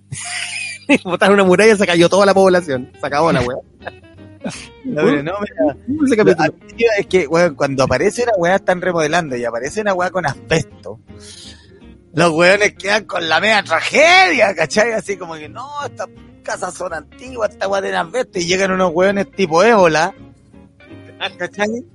Botaron 1.03 1.35
una 1.35 1.43
muralla, 1.43 1.75
se 1.75 1.85
cayó 1.85 2.09
toda 2.09 2.25
la 2.25 2.33
población. 2.33 2.91
Se 2.99 3.05
acabó 3.05 3.31
la 3.31 3.41
weá. 3.41 3.57
No, 4.83 5.03
mira, 5.05 5.33
es 6.97 7.07
que, 7.07 7.27
weón, 7.27 7.55
cuando 7.55 7.83
aparece 7.83 8.23
una 8.23 8.33
weá 8.35 8.55
están 8.55 8.81
remodelando 8.81 9.37
y 9.37 9.45
aparece 9.45 9.79
una 9.79 9.93
weá 9.93 10.11
con 10.11 10.25
asbesto, 10.25 10.99
los 12.13 12.31
weones 12.31 12.73
quedan 12.73 13.05
con 13.05 13.29
la 13.29 13.39
media 13.39 13.63
tragedia, 13.63 14.53
¿cachai? 14.53 14.91
Así 14.91 15.15
como 15.15 15.35
que, 15.35 15.47
no, 15.47 15.69
estas 15.85 16.09
casas 16.43 16.73
son 16.73 16.93
antiguas, 16.93 17.51
esta 17.51 17.69
weá 17.69 17.81
tiene 17.81 17.95
asbesto, 17.95 18.39
y 18.39 18.45
llegan 18.45 18.71
unos 18.71 18.91
weones 18.93 19.31
tipo 19.31 19.63
ébola, 19.63 20.13
¿cachai? 21.37 21.85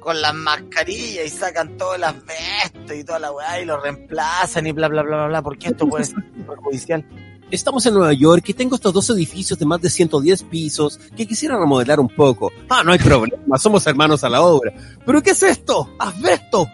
Con 0.00 0.20
las 0.20 0.34
mascarillas 0.34 1.26
y 1.26 1.28
sacan 1.28 1.76
todo 1.76 1.94
el 1.94 2.04
asbesto 2.04 2.94
y 2.94 3.04
toda 3.04 3.18
la 3.18 3.32
weá 3.32 3.60
y 3.60 3.66
lo 3.66 3.78
reemplazan 3.78 4.66
y 4.66 4.72
bla, 4.72 4.88
bla, 4.88 5.02
bla, 5.02 5.16
bla, 5.16 5.26
bla, 5.26 5.42
porque 5.42 5.68
esto 5.68 5.86
puede 5.86 6.04
ser 6.06 6.24
perjudicial. 6.46 7.04
Estamos 7.52 7.84
en 7.84 7.92
Nueva 7.92 8.14
York 8.14 8.44
y 8.48 8.54
tengo 8.54 8.76
estos 8.76 8.94
dos 8.94 9.10
edificios 9.10 9.58
de 9.58 9.66
más 9.66 9.78
de 9.82 9.90
110 9.90 10.44
pisos 10.44 10.98
que 11.14 11.26
quisiera 11.26 11.58
remodelar 11.58 12.00
un 12.00 12.08
poco. 12.08 12.50
Ah, 12.70 12.82
no 12.82 12.92
hay 12.92 12.98
problema, 12.98 13.58
somos 13.58 13.86
hermanos 13.86 14.24
a 14.24 14.30
la 14.30 14.40
obra. 14.40 14.72
¿Pero 15.04 15.22
qué 15.22 15.32
es 15.32 15.42
esto? 15.42 15.90
¡Asbesto! 15.98 16.66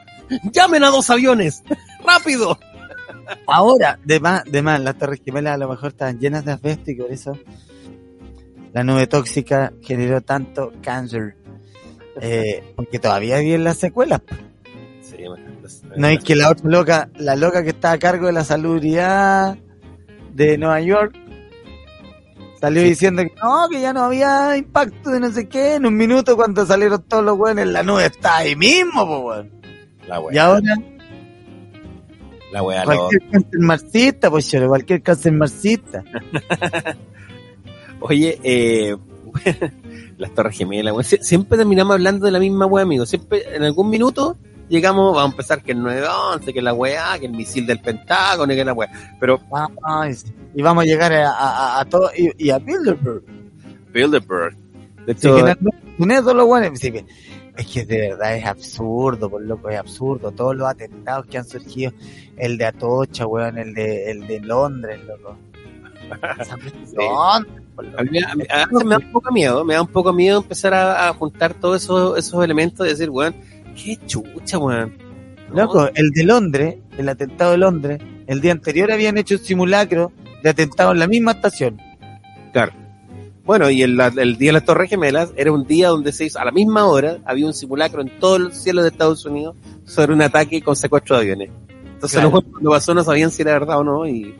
¡Llamen 0.52 0.84
a 0.84 0.90
dos 0.90 1.10
aviones! 1.10 1.64
¡Rápido! 2.06 2.56
Ahora, 3.48 3.98
de 4.04 4.20
más, 4.20 4.44
de 4.44 4.62
más, 4.62 4.80
las 4.80 4.96
torres 4.96 5.20
gemelas 5.24 5.54
a 5.54 5.58
lo 5.58 5.68
mejor 5.68 5.88
estaban 5.88 6.20
llenas 6.20 6.44
de 6.44 6.52
asbesto 6.52 6.92
y 6.92 6.94
por 6.94 7.10
eso 7.10 7.36
la 8.72 8.84
nube 8.84 9.08
tóxica 9.08 9.72
generó 9.82 10.20
tanto 10.20 10.72
cáncer. 10.80 11.36
Eh, 12.20 12.72
porque 12.74 12.98
todavía 12.98 13.38
viven 13.38 13.62
las 13.62 13.76
secuelas. 13.76 14.20
Sí, 15.02 15.18
No 15.96 16.08
es 16.08 16.18
que 16.24 16.34
la 16.34 16.50
otra 16.50 16.68
loca, 16.68 17.10
la 17.16 17.36
loca 17.36 17.62
que 17.62 17.68
está 17.68 17.92
a 17.92 17.98
cargo 18.00 18.26
de 18.26 18.32
la 18.32 18.42
salubridad 18.42 19.56
de 20.34 20.58
Nueva 20.58 20.80
York, 20.80 21.14
salió 22.60 22.82
Sí. 22.82 22.88
diciendo 22.90 23.22
que 23.22 23.32
no, 23.42 23.68
que 23.70 23.80
ya 23.80 23.92
no 23.92 24.02
había 24.04 24.56
impacto 24.56 25.10
de 25.10 25.20
no 25.20 25.30
sé 25.30 25.48
qué. 25.48 25.74
En 25.74 25.86
un 25.86 25.96
minuto 25.96 26.36
cuando 26.36 26.64
salieron 26.66 27.02
todos 27.02 27.24
los 27.24 27.36
buenos, 27.36 27.66
la 27.66 27.82
nube 27.82 28.06
está 28.06 28.38
ahí 28.38 28.54
mismo, 28.56 29.06
po, 29.06 29.18
weón. 29.20 29.50
La 30.06 30.22
Y 30.32 30.38
ahora 30.38 30.74
la 32.50 32.62
wea 32.62 32.82
cualquier 32.84 33.22
cáncer 33.30 33.60
marxista, 33.60 34.30
pues 34.30 34.56
cualquier 34.66 35.02
cáncer 35.02 35.32
marxista. 35.32 36.02
Oye, 38.00 38.38
eh, 38.42 38.96
las 40.18 40.34
torres 40.34 40.56
gemelas, 40.56 40.92
weón. 40.94 41.04
Sie- 41.04 41.20
Siempre 41.22 41.58
terminamos 41.58 41.92
hablando 41.94 42.24
de 42.26 42.32
la 42.32 42.38
misma 42.38 42.66
wea, 42.66 42.84
amigo. 42.84 43.04
Siempre, 43.06 43.42
en 43.54 43.64
algún 43.64 43.90
minuto, 43.90 44.38
llegamos, 44.68 45.14
vamos 45.14 45.30
a 45.30 45.32
empezar 45.32 45.62
que 45.62 45.72
el 45.72 45.82
911, 45.82 46.52
que 46.52 46.62
la 46.62 46.72
weá, 46.74 47.18
que 47.18 47.26
el 47.26 47.32
misil 47.32 47.66
del 47.66 47.80
Pentágono, 47.80 48.54
que 48.54 48.64
la 48.64 48.72
weá. 48.72 48.90
Pero 49.20 49.38
sí. 50.14 50.32
y 50.54 50.62
vamos 50.62 50.82
a 50.84 50.86
llegar 50.86 51.12
a, 51.12 51.80
a, 51.80 51.84
todo, 51.84 52.10
y, 52.16 52.30
y 52.46 52.50
a 52.50 52.58
Bilderberg. 52.58 53.22
Bilderberg. 53.92 54.56
De 55.06 55.14
Sí, 55.14 55.26
hecho, 55.28 55.36
que 55.36 55.42
no- 55.42 55.48
eso 55.98 56.46
bueno, 56.46 56.70
sí, 56.76 56.92
que- 56.92 57.04
es 57.56 57.66
que 57.66 57.84
de 57.84 58.10
verdad 58.10 58.36
es 58.36 58.44
absurdo, 58.46 59.28
por 59.28 59.42
loco, 59.42 59.68
es 59.68 59.78
absurdo. 59.78 60.30
Todos 60.30 60.54
los 60.54 60.68
atentados 60.68 61.26
que 61.26 61.38
han 61.38 61.44
surgido, 61.44 61.92
el 62.36 62.56
de 62.56 62.66
Atocha, 62.66 63.26
weón, 63.26 63.58
el 63.58 63.74
de, 63.74 64.10
el 64.12 64.26
de 64.28 64.40
Londres, 64.40 65.00
loco. 65.06 65.36
Esa 66.40 66.56
cuestión, 66.56 67.46
por 67.74 67.84
loco. 67.84 67.98
a 67.98 68.02
mí, 68.04 68.18
a 68.22 68.34
mí- 68.36 68.44
a 68.48 68.66
veces 68.66 68.84
me 68.84 68.90
da 68.90 68.98
un 68.98 69.12
poco 69.12 69.32
miedo, 69.32 69.64
me 69.64 69.74
da 69.74 69.82
un 69.82 69.88
poco 69.88 70.12
miedo 70.12 70.38
empezar 70.38 70.72
a, 70.74 71.08
a 71.08 71.14
juntar 71.14 71.52
todos 71.54 71.82
esos, 71.82 72.16
esos 72.18 72.44
elementos 72.44 72.86
y 72.86 72.90
decir, 72.90 73.10
weón, 73.10 73.34
qué 73.82 73.98
chucha, 74.06 74.58
weón. 74.58 74.96
No, 75.50 75.62
Loco, 75.62 75.88
el 75.94 76.10
de 76.10 76.24
Londres, 76.24 76.76
el 76.98 77.08
atentado 77.08 77.52
de 77.52 77.58
Londres, 77.58 78.00
el 78.26 78.40
día 78.40 78.52
anterior 78.52 78.92
habían 78.92 79.16
hecho 79.16 79.36
un 79.36 79.40
simulacro 79.40 80.12
de 80.42 80.50
atentado 80.50 80.92
en 80.92 80.98
la 80.98 81.06
misma 81.06 81.32
estación. 81.32 81.80
Claro. 82.52 82.72
Bueno, 83.44 83.70
y 83.70 83.82
el, 83.82 83.98
el 83.98 84.36
día 84.36 84.50
de 84.50 84.52
las 84.52 84.64
Torres 84.66 84.90
Gemelas 84.90 85.32
era 85.36 85.50
un 85.52 85.64
día 85.66 85.88
donde 85.88 86.12
se 86.12 86.26
hizo, 86.26 86.38
a 86.38 86.44
la 86.44 86.50
misma 86.50 86.84
hora, 86.84 87.16
había 87.24 87.46
un 87.46 87.54
simulacro 87.54 88.02
en 88.02 88.18
todo 88.18 88.36
el 88.36 88.52
cielo 88.52 88.82
de 88.82 88.88
Estados 88.88 89.24
Unidos 89.24 89.56
sobre 89.84 90.12
un 90.12 90.20
ataque 90.20 90.60
con 90.60 90.76
secuestro 90.76 91.16
de 91.16 91.22
aviones. 91.22 91.50
Entonces 91.94 92.20
Claro. 92.20 92.42
cuando 92.42 92.70
pasó 92.70 92.92
no 92.92 93.02
sabían 93.02 93.30
si 93.30 93.40
era 93.42 93.52
verdad 93.52 93.78
o 93.78 93.84
no 93.84 94.06
y 94.06 94.34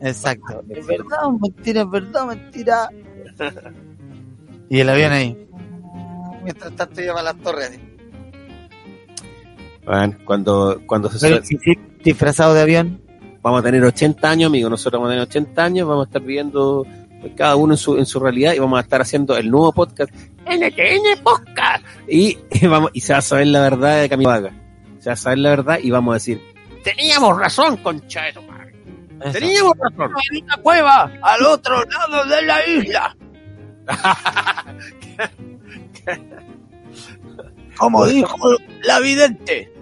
Exacto. 0.00 0.64
¿Es 0.68 0.84
verdad 0.86 1.28
mentira? 1.40 1.82
¿Es 1.82 1.90
verdad 1.90 2.26
mentira? 2.26 2.88
y 4.68 4.80
el 4.80 4.88
avión 4.88 5.12
ahí. 5.12 5.46
Mientras 6.42 6.74
tanto 6.74 7.00
lleva 7.00 7.22
las 7.22 7.36
torres. 7.36 7.78
Bueno, 9.90 10.16
cuando, 10.24 10.80
cuando 10.86 11.10
se 11.10 11.42
disfrazado 12.04 12.54
de 12.54 12.62
avión. 12.62 13.02
vamos 13.42 13.60
a 13.60 13.64
tener 13.64 13.82
80 13.82 14.30
años, 14.30 14.46
amigos, 14.46 14.70
nosotros 14.70 15.00
vamos 15.00 15.08
a 15.08 15.14
tener 15.14 15.28
80 15.28 15.64
años, 15.64 15.88
vamos 15.88 16.06
a 16.06 16.08
estar 16.08 16.22
viviendo 16.22 16.86
cada 17.36 17.56
uno 17.56 17.74
en 17.74 17.78
su, 17.78 17.98
en 17.98 18.06
su 18.06 18.20
realidad 18.20 18.52
y 18.54 18.60
vamos 18.60 18.78
a 18.78 18.82
estar 18.82 19.00
haciendo 19.00 19.36
el 19.36 19.50
nuevo 19.50 19.72
podcast, 19.72 20.14
NTN 20.46 21.24
Podcast, 21.24 21.84
y, 22.06 22.38
y 22.52 22.66
vamos, 22.68 22.92
y 22.94 23.00
se 23.00 23.12
va 23.12 23.18
a 23.18 23.22
saber 23.22 23.48
la 23.48 23.62
verdad 23.62 24.02
de 24.02 24.08
Camilo 24.08 24.30
Vaga. 24.30 24.52
Se 25.00 25.10
va 25.10 25.14
a 25.14 25.16
saber 25.16 25.38
la 25.38 25.50
verdad 25.50 25.80
y 25.82 25.90
vamos 25.90 26.12
a 26.12 26.14
decir, 26.14 26.40
teníamos 26.84 27.36
razón, 27.36 27.76
concha 27.78 28.22
de 28.22 28.32
tu 28.32 28.42
madre. 28.42 28.72
Teníamos 29.32 29.76
razón. 29.76 30.12
en 30.30 30.44
una 30.44 30.56
cueva 30.58 31.10
al 31.20 31.46
otro 31.46 31.82
lado 31.84 32.26
de 32.26 32.42
la 32.42 32.66
isla. 32.66 33.16
Como 37.76 38.06
dijo 38.06 38.36
la 38.84 39.00
vidente. 39.00 39.79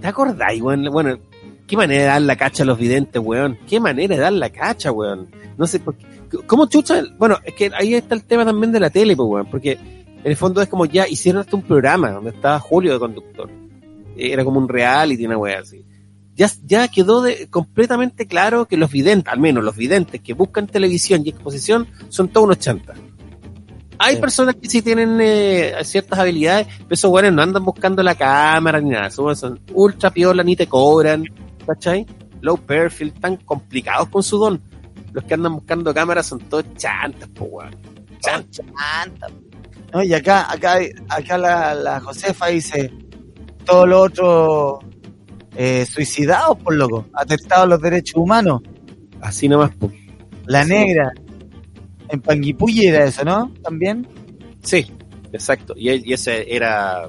¿Te 0.00 0.06
acordáis, 0.06 0.62
weón? 0.62 0.84
Bueno, 0.90 1.18
qué 1.66 1.76
manera 1.76 2.02
de 2.02 2.08
dar 2.08 2.22
la 2.22 2.36
cacha 2.36 2.62
a 2.62 2.66
los 2.66 2.78
videntes, 2.78 3.22
weón. 3.22 3.58
Qué 3.68 3.80
manera 3.80 4.16
de 4.16 4.20
dar 4.20 4.32
la 4.32 4.50
cacha, 4.50 4.90
weón. 4.92 5.28
No 5.56 5.66
sé 5.66 5.80
por 5.80 5.96
qué. 5.96 6.06
¿Cómo 6.46 6.66
chucha? 6.66 7.02
Bueno, 7.18 7.38
es 7.44 7.54
que 7.54 7.70
ahí 7.74 7.94
está 7.94 8.14
el 8.14 8.24
tema 8.24 8.44
también 8.44 8.72
de 8.72 8.80
la 8.80 8.90
tele, 8.90 9.16
pues, 9.16 9.28
weón. 9.28 9.46
Porque 9.50 9.72
en 9.72 10.30
el 10.30 10.36
fondo 10.36 10.60
es 10.62 10.68
como 10.68 10.84
ya 10.84 11.08
hicieron 11.08 11.40
hasta 11.40 11.56
un 11.56 11.62
programa 11.62 12.10
donde 12.10 12.30
estaba 12.30 12.58
Julio 12.60 12.92
de 12.92 12.98
conductor. 12.98 13.50
Era 14.16 14.44
como 14.44 14.58
un 14.58 14.68
reality, 14.68 15.26
una 15.26 15.38
weá 15.38 15.60
así. 15.60 15.84
Ya, 16.34 16.48
ya 16.64 16.88
quedó 16.88 17.24
completamente 17.50 18.26
claro 18.26 18.66
que 18.66 18.76
los 18.76 18.90
videntes, 18.90 19.32
al 19.32 19.40
menos 19.40 19.62
los 19.62 19.76
videntes 19.76 20.20
que 20.20 20.34
buscan 20.34 20.66
televisión 20.66 21.22
y 21.24 21.30
exposición, 21.30 21.86
son 22.08 22.28
todos 22.28 22.46
unos 22.46 22.58
chantas. 22.58 22.98
Hay 24.02 24.14
Sí. 24.14 24.20
personas 24.20 24.54
que 24.56 24.66
sí 24.68 24.80
tienen 24.80 25.18
eh, 25.20 25.74
ciertas 25.82 26.18
habilidades, 26.18 26.66
pero 26.78 26.94
esos 26.94 27.10
weones 27.10 27.34
no 27.34 27.42
andan 27.42 27.62
buscando 27.64 28.02
la 28.02 28.14
cámara 28.14 28.80
ni 28.80 28.90
nada. 28.90 29.08
Esos 29.08 29.18
weones 29.20 29.38
son 29.38 29.60
ultra 29.74 30.10
piola, 30.10 30.42
ni 30.42 30.56
te 30.56 30.66
cobran, 30.66 31.24
¿cachai? 31.66 32.06
Low 32.40 32.56
perfil, 32.56 33.12
tan 33.12 33.36
complicados 33.36 34.08
con 34.08 34.22
su 34.22 34.38
don. 34.38 34.60
Los 35.12 35.22
que 35.24 35.34
andan 35.34 35.54
buscando 35.54 35.92
cámaras 35.92 36.26
son 36.26 36.38
todos 36.40 36.64
chantas, 36.76 37.28
po 37.28 37.44
weón. 37.44 37.76
Chantas. 38.20 38.64
No, 39.92 40.02
y 40.02 40.14
acá, 40.14 40.50
acá, 40.50 40.78
acá 41.08 41.36
la, 41.36 41.74
la 41.74 42.00
Josefa 42.00 42.46
dice 42.46 42.90
todos 43.66 43.86
los 43.88 44.06
otros 44.06 44.78
eh, 45.56 45.84
suicidados, 45.84 46.56
por 46.58 46.74
loco, 46.74 47.06
atentados 47.12 47.64
a 47.64 47.68
los 47.68 47.80
derechos 47.82 48.16
humanos. 48.16 48.62
Así 49.20 49.46
nomás, 49.48 49.74
po. 49.74 49.90
La 50.46 50.64
negra. 50.64 51.12
En 52.10 52.20
Panguipulli 52.20 52.86
era 52.86 53.04
eso, 53.04 53.24
¿no? 53.24 53.52
También. 53.62 54.06
Sí, 54.62 54.86
exacto. 55.32 55.74
Y, 55.76 55.90
y 56.10 56.12
ese 56.12 56.54
era, 56.54 57.08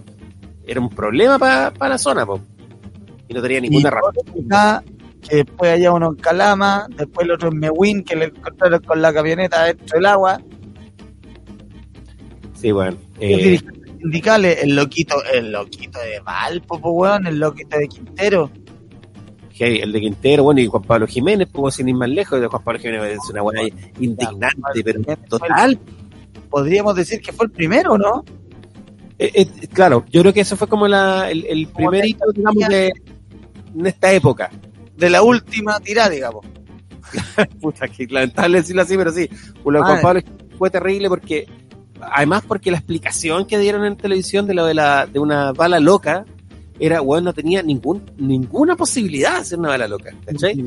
era 0.65 0.79
un 0.79 0.89
problema 0.89 1.37
para 1.39 1.89
la 1.89 1.97
zona, 1.97 2.25
po. 2.25 2.39
Y 3.27 3.33
no 3.33 3.41
tenía 3.41 3.59
Y 3.59 3.61
ninguna 3.61 3.89
razón. 3.89 4.13
que 5.27 5.35
después 5.37 5.71
allá 5.71 5.91
uno 5.93 6.09
en 6.09 6.15
Calama, 6.15 6.87
después 6.95 7.25
el 7.25 7.31
otro 7.31 7.49
en 7.49 7.59
Mewin, 7.59 8.03
que 8.03 8.15
le 8.15 8.25
encontraron 8.25 8.81
con 8.81 9.01
la 9.01 9.13
camioneta 9.13 9.65
dentro 9.65 9.97
del 9.97 10.05
agua. 10.05 10.41
Sí, 12.53 12.71
bueno. 12.71 12.97
Eh, 13.19 13.59
sindicales, 13.99 14.63
el 14.63 14.75
loquito, 14.75 15.15
el 15.33 15.51
loquito 15.51 15.99
de 15.99 16.19
Valpo, 16.19 16.79
po, 16.79 16.91
weón, 16.91 17.25
el 17.27 17.39
loquito 17.39 17.77
de 17.77 17.87
Quintero. 17.87 18.51
El 19.59 19.91
de 19.91 19.99
Quintero, 19.99 20.43
bueno, 20.43 20.61
y 20.61 20.67
Juan 20.67 20.83
Pablo 20.83 21.07
Jiménez, 21.07 21.47
pues 21.51 21.75
sin 21.75 21.89
ir 21.89 21.95
más 21.95 22.09
lejos, 22.09 22.39
de 22.39 22.47
Juan 22.47 22.63
Pablo 22.63 22.79
Jiménez 22.79 23.19
es 23.23 23.29
una 23.29 23.41
buena 23.41 23.61
indignante, 23.99 24.83
pero 24.83 25.01
total. 25.27 25.79
Podríamos 26.49 26.95
decir 26.95 27.21
que 27.21 27.31
fue 27.31 27.45
el 27.45 27.51
primero, 27.51 27.97
¿no? 27.97 28.23
Eh, 29.17 29.31
eh, 29.35 29.67
claro, 29.67 30.03
yo 30.09 30.21
creo 30.21 30.33
que 30.33 30.41
eso 30.41 30.57
fue 30.57 30.67
como 30.67 30.87
la, 30.87 31.29
el, 31.29 31.45
el 31.45 31.67
primer 31.67 32.05
hito, 32.05 32.25
digamos, 32.33 32.67
de, 32.67 32.91
en 33.77 33.85
esta 33.85 34.11
época. 34.11 34.49
De 34.97 35.09
la 35.09 35.21
última 35.21 35.79
tirada, 35.79 36.09
digamos. 36.09 36.45
Puta, 37.61 37.87
que 37.87 38.07
lamentable 38.07 38.57
decirlo 38.59 38.81
así, 38.81 38.97
pero 38.97 39.11
sí. 39.11 39.29
Lo 39.65 39.79
de 39.79 39.85
Juan 39.85 40.01
Pablo 40.01 40.21
fue 40.57 40.69
terrible 40.69 41.09
porque, 41.09 41.47
además 42.01 42.43
porque 42.47 42.71
la 42.71 42.77
explicación 42.77 43.45
que 43.45 43.57
dieron 43.57 43.85
en 43.85 43.95
televisión 43.95 44.47
de 44.47 44.53
lo 44.53 44.65
de 44.65 44.73
la, 44.73 45.05
de 45.05 45.19
una 45.19 45.51
bala 45.51 45.79
loca, 45.79 46.25
era, 46.79 47.01
bueno, 47.01 47.25
no 47.25 47.33
tenía 47.33 47.61
ningún, 47.61 48.03
ninguna 48.17 48.75
posibilidad 48.75 49.39
de 49.39 49.45
ser 49.45 49.59
una 49.59 49.69
bala 49.69 49.87
loca, 49.87 50.11
¿cachai? 50.25 50.59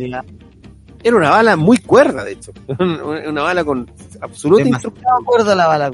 Era 1.03 1.17
una 1.17 1.31
bala 1.31 1.57
muy 1.57 1.79
cuerda, 1.79 2.25
de 2.25 2.33
hecho. 2.33 2.53
una 2.79 3.43
bala 3.43 3.65
con 3.65 3.91
absoluta 4.21 4.67
instrucción, 4.67 5.05
acuerdo 5.23 5.55
la 5.55 5.67
bala. 5.67 5.91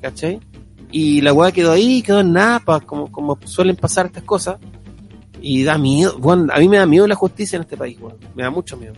¿cachai? 0.00 0.38
Y 0.90 1.20
la 1.22 1.32
weá 1.32 1.50
quedó 1.50 1.72
ahí, 1.72 2.02
quedó 2.02 2.20
en 2.20 2.32
nada, 2.32 2.60
pa- 2.60 2.80
como, 2.80 3.10
como 3.10 3.38
suelen 3.44 3.76
pasar 3.76 4.06
estas 4.06 4.22
cosas. 4.24 4.58
Y 5.40 5.64
da 5.64 5.76
miedo, 5.76 6.16
bueno, 6.18 6.52
a 6.52 6.58
mí 6.60 6.68
me 6.68 6.76
da 6.76 6.86
miedo 6.86 7.06
la 7.08 7.16
justicia 7.16 7.56
en 7.56 7.62
este 7.62 7.76
país, 7.76 7.98
weón. 8.00 8.16
Me 8.36 8.44
da 8.44 8.50
mucho 8.50 8.76
miedo. 8.76 8.94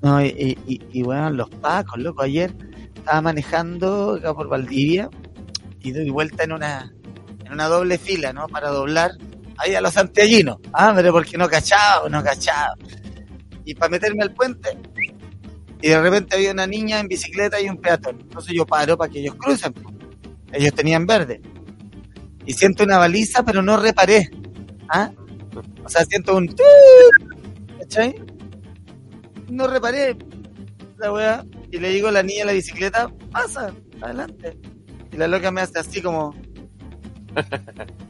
No, 0.00 0.24
y, 0.24 0.56
y, 0.66 0.80
y, 0.92 1.02
bueno, 1.02 1.30
los 1.30 1.50
pacos, 1.50 1.98
loco, 1.98 2.22
ayer 2.22 2.54
estaba 2.94 3.20
manejando 3.22 4.14
acá 4.14 4.34
por 4.34 4.48
Valdivia 4.48 5.10
y 5.80 5.92
doy 5.92 6.08
vuelta 6.10 6.44
en 6.44 6.52
una 6.52 6.93
una 7.54 7.66
doble 7.66 7.98
fila, 7.98 8.32
¿no? 8.32 8.46
Para 8.48 8.68
doblar 8.68 9.12
ahí 9.56 9.74
a 9.74 9.80
los 9.80 9.94
santiaguinos. 9.94 10.58
Ah, 10.72 10.92
pero 10.94 11.12
porque 11.12 11.38
no 11.38 11.48
cachaba, 11.48 12.08
no 12.08 12.22
cachaba. 12.22 12.74
Y 13.64 13.74
para 13.74 13.90
meterme 13.90 14.22
al 14.22 14.34
puente, 14.34 14.76
y 15.84 15.88
de 15.88 16.00
repente 16.00 16.34
había 16.34 16.52
una 16.52 16.66
niña 16.66 16.98
en 16.98 17.08
bicicleta 17.08 17.60
y 17.60 17.68
un 17.68 17.76
peatón. 17.76 18.18
Entonces 18.18 18.54
yo 18.54 18.64
paro 18.64 18.96
para 18.96 19.12
que 19.12 19.20
ellos 19.20 19.34
crucen. 19.34 19.74
Ellos 20.50 20.72
tenían 20.72 21.04
verde. 21.06 21.42
Y 22.46 22.54
siento 22.54 22.84
una 22.84 22.96
baliza, 22.96 23.44
pero 23.44 23.60
no 23.60 23.76
reparé. 23.76 24.30
¿Ah? 24.88 25.10
O 25.84 25.88
sea, 25.90 26.06
siento 26.06 26.36
un... 26.36 26.54
¿Cachai? 27.80 28.14
No 29.50 29.66
reparé 29.66 30.16
la 30.96 31.12
weá. 31.12 31.44
Y 31.70 31.78
le 31.78 31.90
digo 31.90 32.08
a 32.08 32.12
la 32.12 32.22
niña 32.22 32.40
en 32.40 32.46
la 32.46 32.52
bicicleta, 32.54 33.12
pasa, 33.30 33.70
adelante. 34.00 34.56
Y 35.12 35.18
la 35.18 35.28
loca 35.28 35.50
me 35.50 35.60
hace 35.60 35.78
así 35.80 36.00
como... 36.00 36.34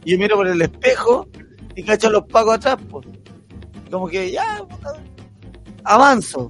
Y 0.05 0.13
yo 0.13 0.19
miro 0.19 0.37
por 0.37 0.47
el 0.47 0.61
espejo 0.61 1.29
y 1.75 1.83
cacho 1.83 2.11
los 2.11 2.25
pagos 2.25 2.57
atrás, 2.57 2.77
pues. 2.91 3.07
Como 3.91 4.09
que 4.09 4.33
ya, 4.33 4.63
avanzo. 5.85 6.49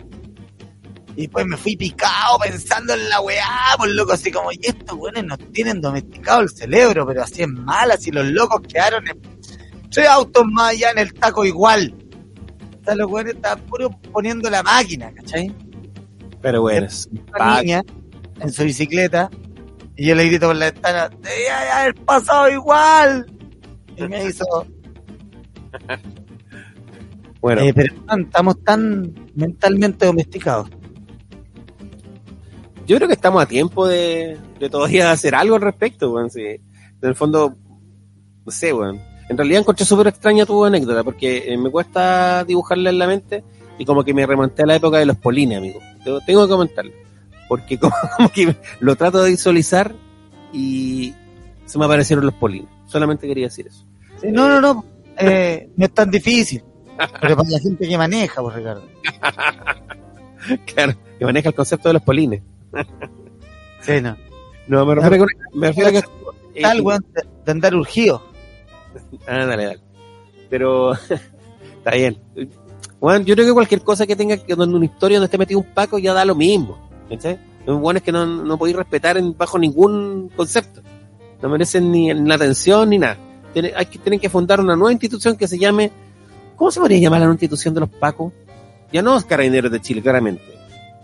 Y 1.16 1.22
después 1.22 1.46
me 1.46 1.56
fui 1.56 1.76
picado 1.76 2.38
pensando 2.42 2.94
en 2.94 3.08
la 3.08 3.20
weá, 3.20 3.46
por 3.76 3.88
loco, 3.88 4.12
así 4.12 4.32
como, 4.32 4.50
y 4.50 4.58
estos 4.62 4.98
weones 4.98 5.24
nos 5.24 5.38
tienen 5.52 5.80
domesticado 5.80 6.40
el 6.40 6.48
cerebro, 6.48 7.06
pero 7.06 7.22
así 7.22 7.42
es 7.42 7.48
mal, 7.48 7.90
así 7.90 8.10
los 8.10 8.26
locos 8.26 8.62
quedaron 8.62 9.06
en 9.08 9.20
tres 9.90 10.08
autos 10.08 10.44
más 10.46 10.72
allá 10.72 10.90
en 10.90 10.98
el 10.98 11.14
taco 11.14 11.44
igual. 11.44 11.94
Los 12.84 13.10
weones 13.10 13.34
estaban 13.34 13.64
puro 13.66 13.90
poniendo 14.12 14.50
la 14.50 14.62
máquina, 14.62 15.12
¿cachai? 15.14 15.54
Pero 16.42 16.62
bueno, 16.62 16.88
Una 17.34 17.60
niña 17.60 17.82
en 18.40 18.52
su 18.52 18.64
bicicleta 18.64 19.30
y 19.96 20.06
yo 20.06 20.14
le 20.14 20.26
grito 20.26 20.46
por 20.46 20.56
la 20.56 20.70
ventana, 20.70 21.08
debía 21.08 21.80
haber 21.80 21.94
pasado 21.94 22.48
igual. 22.50 23.26
Y 23.96 24.02
me 24.02 24.24
hizo, 24.24 24.44
bueno, 27.40 27.62
eh, 27.62 27.72
pero 27.74 27.94
estamos 28.18 28.62
tan 28.64 29.14
mentalmente 29.34 30.06
domesticados. 30.06 30.68
yo 32.86 32.96
creo 32.96 33.08
que 33.08 33.14
estamos 33.14 33.42
a 33.42 33.46
tiempo 33.46 33.86
de, 33.86 34.36
de 34.58 34.68
todavía 34.68 35.10
hacer 35.12 35.34
algo 35.34 35.54
al 35.54 35.62
respecto, 35.62 36.12
weón. 36.12 36.30
Sí. 36.30 36.42
En 36.44 37.08
el 37.08 37.14
fondo, 37.14 37.54
no 38.44 38.52
sé, 38.52 38.72
weón. 38.72 39.00
En 39.28 39.38
realidad 39.38 39.60
encontré 39.60 39.86
súper 39.86 40.08
extraña 40.08 40.44
tu 40.44 40.64
anécdota, 40.64 41.02
porque 41.02 41.44
eh, 41.46 41.56
me 41.56 41.70
cuesta 41.70 42.44
dibujarla 42.44 42.90
en 42.90 42.98
la 42.98 43.06
mente 43.06 43.42
y 43.78 43.84
como 43.84 44.04
que 44.04 44.12
me 44.12 44.26
remonté 44.26 44.62
a 44.62 44.66
la 44.66 44.76
época 44.76 44.98
de 44.98 45.06
los 45.06 45.16
polines, 45.16 45.58
amigo. 45.58 45.80
Tengo, 46.04 46.20
tengo 46.20 46.44
que 46.44 46.50
comentarlo. 46.50 46.92
Porque 47.48 47.78
como, 47.80 47.94
como 48.16 48.28
que 48.30 48.56
lo 48.80 48.96
trato 48.96 49.22
de 49.22 49.30
visualizar 49.30 49.94
y 50.52 51.14
se 51.66 51.78
me 51.78 51.84
aparecieron 51.84 52.24
los 52.24 52.34
polines. 52.34 52.68
Solamente 52.86 53.26
quería 53.26 53.46
decir 53.46 53.66
eso. 53.66 53.84
Sí, 54.20 54.28
no, 54.30 54.48
no, 54.48 54.60
no, 54.60 54.84
eh, 55.18 55.70
no 55.76 55.84
es 55.84 55.92
tan 55.92 56.10
difícil. 56.10 56.62
Pero 57.20 57.36
para 57.36 57.48
la 57.50 57.58
gente 57.58 57.88
que 57.88 57.98
maneja, 57.98 58.40
pues 58.42 58.54
Ricardo. 58.56 58.84
Claro, 60.66 60.92
que 61.18 61.24
maneja 61.24 61.48
el 61.48 61.54
concepto 61.54 61.88
de 61.88 61.94
los 61.94 62.02
polines. 62.02 62.42
Sí, 63.80 64.00
no. 64.02 64.14
No, 64.66 64.84
me 64.84 64.94
refiero, 64.94 65.26
me 65.54 65.68
refiero 65.68 65.88
a 65.88 65.92
que... 65.92 65.98
eh, 66.54 66.62
Tal, 66.62 66.82
weón, 66.82 67.04
de, 67.14 67.22
de 67.44 67.52
andar 67.52 67.74
urgido. 67.74 68.22
Ah, 69.26 69.44
dale, 69.46 69.64
dale. 69.64 69.80
Pero 70.50 70.92
está 70.92 71.90
bien. 71.94 72.20
Bueno, 73.00 73.24
yo 73.24 73.34
creo 73.34 73.46
que 73.46 73.52
cualquier 73.54 73.80
cosa 73.82 74.06
que 74.06 74.14
tenga 74.14 74.36
que 74.36 74.54
donde 74.54 74.76
una 74.76 74.84
historia 74.84 75.18
donde 75.18 75.26
esté 75.26 75.38
metido 75.38 75.60
un 75.60 75.66
paco 75.74 75.98
ya 75.98 76.12
da 76.12 76.24
lo 76.24 76.34
mismo. 76.34 76.83
¿Cachai? 77.08 77.38
Lo 77.66 77.78
bueno 77.78 77.98
es 77.98 78.02
que 78.04 78.12
no, 78.12 78.26
no 78.26 78.58
podéis 78.58 78.76
respetar 78.76 79.16
en, 79.16 79.36
bajo 79.36 79.58
ningún 79.58 80.30
concepto. 80.36 80.82
No 81.42 81.48
merecen 81.48 81.90
ni, 81.90 82.12
ni 82.12 82.28
la 82.28 82.34
atención 82.36 82.88
ni 82.90 82.98
nada. 82.98 83.16
tiene- 83.52 83.72
hay 83.76 83.86
que, 83.86 83.98
tienen 83.98 84.20
que 84.20 84.28
fundar 84.28 84.60
una 84.60 84.76
nueva 84.76 84.92
institución 84.92 85.36
que 85.36 85.46
se 85.48 85.58
llame, 85.58 85.90
¿cómo 86.56 86.70
se 86.70 86.80
podría 86.80 86.98
llamar 86.98 87.20
la 87.20 87.26
nueva 87.26 87.34
institución 87.34 87.72
de 87.74 87.80
los 87.80 87.88
Pacos? 87.88 88.32
Ya 88.92 89.00
no 89.02 89.16
es 89.16 89.24
Carabineros 89.24 89.70
de 89.72 89.80
Chile, 89.80 90.02
claramente. 90.02 90.42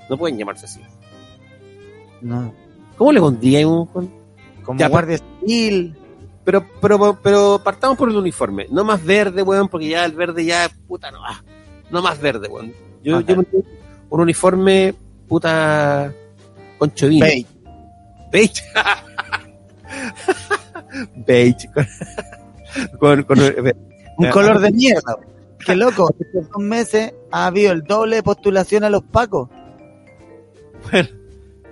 No 0.08 0.16
pueden 0.18 0.36
llamarse 0.38 0.66
así. 0.66 0.80
No. 2.20 2.52
¿Cómo 2.96 3.12
le 3.12 3.20
pondría 3.20 3.66
un 3.66 3.86
Juan? 3.86 4.10
Como 4.64 4.78
Ya, 4.78 4.88
guardia 4.88 5.18
civil. 5.40 5.96
Pero, 6.44 6.64
pero, 6.80 7.18
pero 7.22 7.60
partamos 7.62 7.96
por 7.96 8.08
el 8.10 8.16
uniforme. 8.16 8.66
No 8.70 8.84
más 8.84 9.04
verde, 9.04 9.42
weón, 9.42 9.68
porque 9.68 9.88
ya 9.88 10.04
el 10.04 10.12
verde 10.12 10.44
ya, 10.44 10.70
puta, 10.86 11.10
no, 11.10 11.24
ah, 11.24 11.42
no 11.90 12.02
más 12.02 12.20
verde, 12.20 12.48
weón. 12.48 12.72
Yo, 13.02 13.18
Ajá. 13.18 13.26
yo 13.26 13.42
un 14.10 14.20
uniforme, 14.20 14.94
puta, 15.30 16.12
con 16.78 16.92
chovino. 16.92 17.24
Beige. 17.24 17.46
Beige. 18.32 18.62
Beige. 21.26 21.68
Con, 22.98 23.22
con, 23.22 23.38
con- 23.38 23.72
Un 24.18 24.26
Ah, 24.26 24.30
color 24.30 24.58
de 24.60 24.70
mierda. 24.72 25.16
Qué 25.64 25.74
loco. 25.76 26.12
Estos 26.18 26.48
dos 26.50 26.62
meses 26.62 27.14
ha 27.30 27.46
habido 27.46 27.72
el 27.72 27.82
doble 27.84 28.16
de 28.16 28.22
postulación 28.22 28.84
a 28.84 28.90
los 28.90 29.02
pacos. 29.04 29.48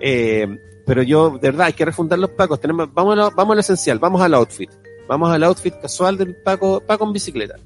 eh, 0.01 0.47
pero 0.87 1.03
yo, 1.03 1.31
de 1.31 1.51
verdad, 1.51 1.67
hay 1.67 1.73
que 1.75 1.85
refundar 1.85 2.19
los 2.19 2.31
pacos. 2.31 2.61
Tenemos, 2.61 2.93
vamos, 2.95 3.13
a 3.13 3.17
lo, 3.17 3.31
vamos 3.33 3.53
a 3.53 3.55
lo 3.57 3.61
esencial, 3.61 3.99
vamos 3.99 4.23
al 4.23 4.33
outfit. 4.35 4.71
Vamos 5.09 5.31
al 5.31 5.43
outfit 5.45 5.75
casual 5.81 6.17
del 6.17 6.37
paco, 6.37 6.81
paco 6.87 7.05
en 7.05 7.13
bicicleta. 7.13 7.57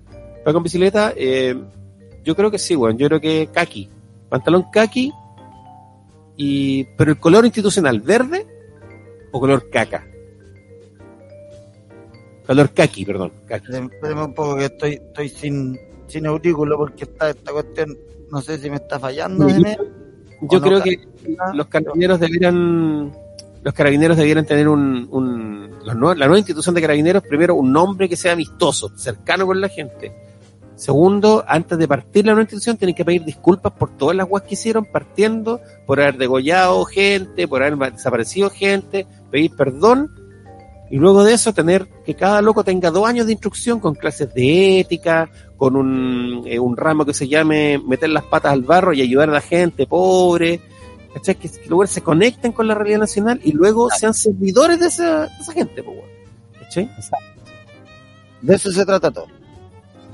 Paco 0.44 0.58
en 0.58 0.64
bicicleta, 0.64 1.12
eh, 1.16 1.56
yo 2.24 2.34
creo 2.36 2.50
que 2.50 2.58
sí, 2.58 2.74
weón. 2.76 2.98
Yo 2.98 3.08
creo 3.08 3.20
que 3.20 3.48
kaki. 3.52 3.88
Pantalón 4.28 4.64
kaki. 4.72 5.12
Y, 6.36 6.84
pero 6.96 7.12
el 7.12 7.18
color 7.18 7.44
institucional, 7.44 8.00
verde 8.00 8.46
o 9.30 9.40
color 9.40 9.68
caca. 9.70 10.06
Color 12.46 12.70
kaki, 12.70 13.04
perdón. 13.04 13.32
Espérame 13.48 14.24
un 14.24 14.34
poco 14.34 14.56
que 14.56 14.64
estoy, 14.64 14.92
estoy 14.94 15.28
sin, 15.28 15.78
sin 16.06 16.26
aurículo 16.26 16.76
porque 16.76 17.04
está 17.04 17.30
esta 17.30 17.52
cuestión, 17.52 17.96
no 18.30 18.40
sé 18.40 18.58
si 18.58 18.68
me 18.68 18.76
está 18.76 18.98
fallando. 18.98 19.48
Yo 19.48 20.58
¿O 20.58 20.60
no, 20.60 20.60
creo 20.60 20.82
que 20.82 20.98
los 21.54 21.66
carabineros 21.68 22.18
debieran 22.18 23.12
los 23.62 23.74
carabineros 23.74 24.16
debieran 24.16 24.44
tener 24.44 24.68
un, 24.68 25.06
un 25.12 25.70
los 25.84 26.18
la 26.18 26.26
nueva 26.26 26.38
institución 26.38 26.74
de 26.74 26.80
carabineros 26.80 27.22
primero 27.22 27.54
un 27.54 27.72
nombre 27.72 28.08
que 28.08 28.16
sea 28.16 28.32
amistoso 28.32 28.90
cercano 28.96 29.46
con 29.46 29.60
la 29.60 29.68
gente 29.68 30.12
segundo 30.82 31.44
antes 31.46 31.78
de 31.78 31.86
partir 31.86 32.26
la 32.26 32.32
nueva 32.32 32.42
institución 32.42 32.76
tienen 32.76 32.96
que 32.96 33.04
pedir 33.04 33.24
disculpas 33.24 33.72
por 33.72 33.96
todas 33.96 34.16
las 34.16 34.26
guas 34.26 34.42
que 34.42 34.54
hicieron 34.54 34.84
partiendo 34.84 35.60
por 35.86 36.00
haber 36.00 36.16
degollado 36.18 36.84
gente 36.84 37.46
por 37.46 37.62
haber 37.62 37.92
desaparecido 37.92 38.50
gente 38.50 39.06
pedir 39.30 39.54
perdón 39.54 40.10
y 40.90 40.96
luego 40.96 41.22
de 41.22 41.34
eso 41.34 41.54
tener 41.54 41.86
que 42.04 42.14
cada 42.16 42.42
loco 42.42 42.64
tenga 42.64 42.90
dos 42.90 43.06
años 43.06 43.26
de 43.26 43.32
instrucción 43.32 43.78
con 43.78 43.94
clases 43.94 44.34
de 44.34 44.80
ética 44.80 45.30
con 45.56 45.76
un, 45.76 46.42
eh, 46.46 46.58
un 46.58 46.76
ramo 46.76 47.04
que 47.06 47.14
se 47.14 47.28
llame 47.28 47.78
meter 47.78 48.10
las 48.10 48.24
patas 48.24 48.52
al 48.52 48.62
barro 48.62 48.92
y 48.92 49.02
ayudar 49.02 49.28
a 49.28 49.34
la 49.34 49.40
gente 49.40 49.86
pobre, 49.86 50.60
¿cachai? 51.14 51.36
Que, 51.36 51.48
que 51.48 51.68
luego 51.68 51.86
se 51.86 52.00
conecten 52.00 52.50
con 52.50 52.66
la 52.66 52.74
realidad 52.74 52.98
nacional 52.98 53.40
y 53.44 53.52
luego 53.52 53.88
sean 53.90 54.12
servidores 54.12 54.80
de 54.80 54.86
esa, 54.88 55.20
de 55.28 55.36
esa 55.40 55.52
gente. 55.52 55.84
¿cachai? 56.58 56.90
De 58.40 58.54
eso 58.56 58.72
se 58.72 58.84
trata 58.84 59.10
todo. 59.12 59.41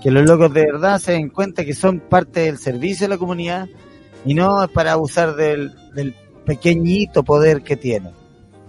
Que 0.03 0.11
los 0.11 0.25
locos 0.29 0.53
de 0.53 0.65
verdad 0.67 0.99
se 0.99 1.13
den 1.13 1.29
cuenta 1.29 1.65
que 1.65 1.75
son 1.75 1.99
parte 2.01 2.41
del 2.41 2.59
servicio 2.59 3.07
de 3.07 3.15
la 3.15 3.19
comunidad 3.19 3.69
y 4.25 4.35
no 4.35 4.63
es 4.63 4.71
para 4.71 4.93
abusar 4.93 5.35
del, 5.37 5.73
del 5.95 6.15
pequeñito 6.45 7.23
poder 7.25 7.63
que 7.63 7.77
tienen. 7.77 8.13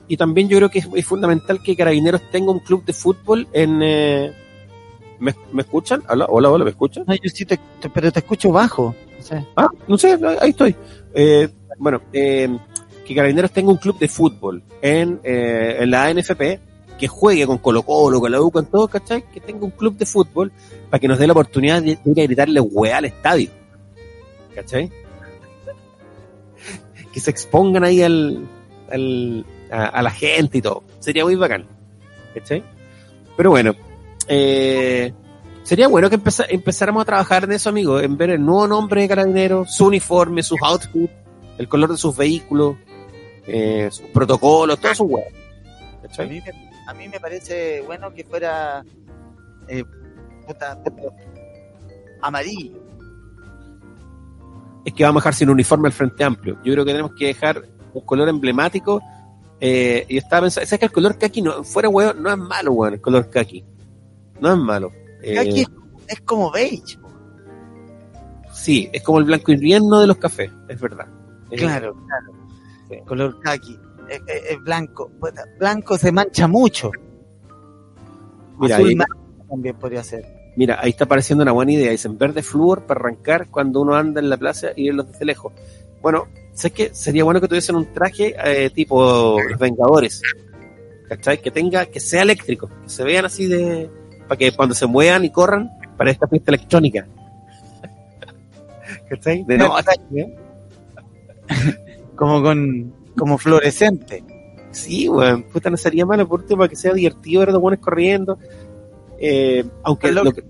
Y 0.07 0.17
también 0.17 0.49
yo 0.49 0.57
creo 0.57 0.69
que 0.69 0.79
es, 0.79 0.87
es 0.95 1.05
fundamental 1.05 1.61
que 1.61 1.75
Carabineros 1.75 2.21
tenga 2.31 2.51
un 2.51 2.59
club 2.59 2.83
de 2.83 2.93
fútbol 2.93 3.47
en... 3.53 3.79
eh, 3.83 4.31
¿me, 5.19 5.35
me 5.51 5.61
escuchan? 5.61 6.01
Hola, 6.09 6.25
hola, 6.29 6.49
hola, 6.49 6.63
¿me 6.63 6.71
escuchan? 6.71 7.03
No, 7.07 7.13
yo 7.13 7.29
sí 7.31 7.45
te, 7.45 7.59
te- 7.79 7.89
pero 7.89 8.11
te 8.11 8.19
escucho 8.19 8.51
bajo. 8.51 8.95
No 9.17 9.23
sé. 9.23 9.45
Ah, 9.55 9.69
no 9.87 9.97
sé, 9.99 10.13
ahí- 10.13 10.37
ahí 10.41 10.49
estoy. 10.49 10.75
Eh, 11.13 11.47
bueno, 11.77 12.01
eh, 12.11 12.49
que 13.05 13.13
Carabineros 13.15 13.51
tenga 13.51 13.69
un 13.69 13.77
club 13.77 13.99
de 13.99 14.07
fútbol 14.07 14.63
en, 14.81 15.19
eh, 15.23 15.77
en 15.79 15.91
la 15.91 16.05
ANFP, 16.05 16.59
que 16.99 17.07
juegue 17.07 17.47
con 17.47 17.57
Colo 17.59 17.81
Colo, 17.83 18.19
con 18.19 18.31
la 18.31 18.41
U, 18.41 18.51
con 18.51 18.65
todo, 18.65 18.87
¿cachai? 18.87 19.23
Que 19.31 19.39
tenga 19.39 19.65
un 19.65 19.71
club 19.71 19.95
de 19.97 20.05
fútbol 20.05 20.51
para 20.89 20.99
que 20.99 21.07
nos 21.07 21.17
dé 21.17 21.25
la 21.27 21.33
oportunidad 21.33 21.81
de, 21.81 21.97
ir 22.03 22.19
a 22.19 22.23
gritarle 22.23 22.59
weá 22.59 22.97
al 22.97 23.05
estadio. 23.05 23.49
¿Cachai? 24.53 24.91
Que 27.13 27.19
se 27.19 27.31
expongan 27.31 27.83
ahí 27.83 28.03
al, 28.03 28.47
al, 28.91 29.43
a, 29.71 30.01
la 30.03 30.11
gente 30.11 30.59
y 30.59 30.61
todo. 30.61 30.83
Sería 30.99 31.23
muy 31.23 31.35
bacán. 31.35 31.65
¿Cachai? 32.35 32.63
Pero 33.35 33.49
bueno, 33.49 33.73
eh, 34.27 35.11
Sería 35.63 35.87
bueno 35.87 36.09
que 36.09 36.15
empeza- 36.15 36.47
empezáramos 36.49 37.03
a 37.03 37.05
trabajar 37.05 37.43
en 37.43 37.51
eso, 37.51 37.69
amigo, 37.69 37.99
en 37.99 38.17
ver 38.17 38.31
el 38.31 38.43
nuevo 38.43 38.67
nombre 38.67 39.01
de 39.01 39.07
Carabineros, 39.07 39.71
su 39.71 39.85
uniforme, 39.85 40.41
sus 40.41 40.57
outfits, 40.63 41.13
el 41.59 41.67
color 41.67 41.91
de 41.91 41.97
sus 41.97 42.17
vehículos, 42.17 42.75
eh, 43.45 43.87
sus 43.91 44.07
protocolos, 44.07 44.79
todo 44.79 44.95
su. 44.95 45.17
A 45.17 45.21
¿Cachai? 46.01 46.41
A 46.89 46.93
mí 46.93 47.07
me 47.07 47.19
parece 47.19 47.81
bueno 47.85 48.11
que 48.11 48.23
fuera 48.23 48.83
eh, 49.67 49.83
puta, 50.47 50.81
amarillo. 52.19 52.81
Es 54.83 54.93
que 54.93 55.03
vamos 55.03 55.21
a 55.21 55.23
dejar 55.23 55.35
sin 55.35 55.49
uniforme 55.51 55.89
al 55.89 55.93
Frente 55.93 56.23
Amplio. 56.23 56.55
Yo 56.63 56.73
creo 56.73 56.83
que 56.85 56.91
tenemos 56.91 57.11
que 57.13 57.27
dejar 57.27 57.61
un 57.93 58.01
color 58.01 58.27
emblemático. 58.27 59.03
Eh, 59.61 60.03
y 60.09 60.17
estaba 60.17 60.43
pensando, 60.43 60.65
¿sabes 60.65 60.79
que 60.79 60.85
el 60.85 60.91
color 60.91 61.17
kaki 61.17 61.43
no, 61.43 61.63
fuera 61.63 61.89
hueón, 61.89 62.23
no 62.23 62.31
es 62.31 62.37
malo, 62.37 62.71
weón, 62.71 62.93
el 62.95 63.01
color 63.01 63.29
kaki. 63.29 63.63
No 64.39 64.53
es 64.53 64.57
malo. 64.57 64.91
Eh, 65.21 65.37
Aquí 65.37 65.61
es, 65.61 65.69
es 66.07 66.21
como 66.21 66.49
beige. 66.49 66.97
Sí, 68.51 68.89
es 68.91 69.03
como 69.03 69.19
el 69.19 69.25
blanco 69.25 69.51
invierno 69.51 69.99
de 69.99 70.07
los 70.07 70.17
cafés, 70.17 70.49
es 70.67 70.81
verdad. 70.81 71.07
Eh, 71.51 71.57
Claro, 71.57 71.93
claro. 71.93 72.33
Sí. 72.89 72.97
Color 73.05 73.39
khaki. 73.41 73.79
Es, 74.09 74.21
es- 74.27 74.51
es 74.51 74.63
blanco. 74.63 75.09
Puta, 75.19 75.43
Blanco 75.59 75.97
se 75.97 76.11
mancha 76.11 76.47
mucho. 76.47 76.91
Mira, 78.59 78.75
Azul 78.77 78.89
ahí- 78.89 78.97
también 79.47 79.75
podría 79.77 80.03
ser. 80.03 80.25
Mira, 80.55 80.79
ahí 80.81 80.89
está 80.89 81.05
apareciendo 81.05 81.43
una 81.43 81.51
buena 81.53 81.71
idea. 81.71 81.91
Dicen 81.91 82.17
verde 82.17 82.43
flúor 82.43 82.85
para 82.85 82.99
arrancar 82.99 83.47
cuando 83.49 83.81
uno 83.81 83.95
anda 83.95 84.19
en 84.19 84.29
la 84.29 84.37
plaza 84.37 84.69
y 84.75 84.87
verlos 84.87 85.11
desde 85.11 85.25
lejos. 85.25 85.53
Bueno, 86.01 86.27
sé 86.53 86.71
que 86.71 86.93
sería 86.93 87.23
bueno 87.23 87.39
que 87.39 87.47
tuviesen 87.47 87.75
un 87.75 87.93
traje 87.93 88.35
eh, 88.43 88.69
tipo 88.69 89.37
los 89.49 89.59
Vengadores. 89.59 90.21
¿Cachai? 91.07 91.41
Que 91.41 91.49
tenga, 91.51 91.85
que 91.87 91.99
sea 91.99 92.21
eléctrico, 92.23 92.67
que 92.83 92.89
se 92.89 93.03
vean 93.03 93.25
así 93.25 93.47
de. 93.47 93.89
para 94.27 94.37
que 94.37 94.51
cuando 94.51 94.75
se 94.75 94.85
muevan 94.85 95.23
y 95.25 95.31
corran, 95.31 95.69
para 95.97 96.11
esta 96.11 96.27
fiesta 96.27 96.51
electrónica. 96.51 97.07
¿Cachai? 99.09 99.43
De. 99.45 99.55
¿eh? 100.15 100.37
Como 102.15 102.41
con 102.43 102.93
como 103.19 103.37
fluorescente. 103.37 104.23
Sí, 104.71 105.09
weón, 105.09 105.43
puta, 105.43 105.69
no 105.69 105.77
sería 105.77 106.05
malo 106.05 106.27
por 106.27 106.41
último 106.41 106.59
para 106.59 106.69
que 106.69 106.75
sea 106.75 106.93
divertido 106.93 107.39
ver 107.41 107.49
a 107.49 107.51
los 107.53 107.61
buenos 107.61 107.79
corriendo. 107.83 108.37
Eh, 109.19 109.65
aunque 109.83 110.11
lo 110.11 110.23
lo 110.23 110.31
que, 110.31 110.43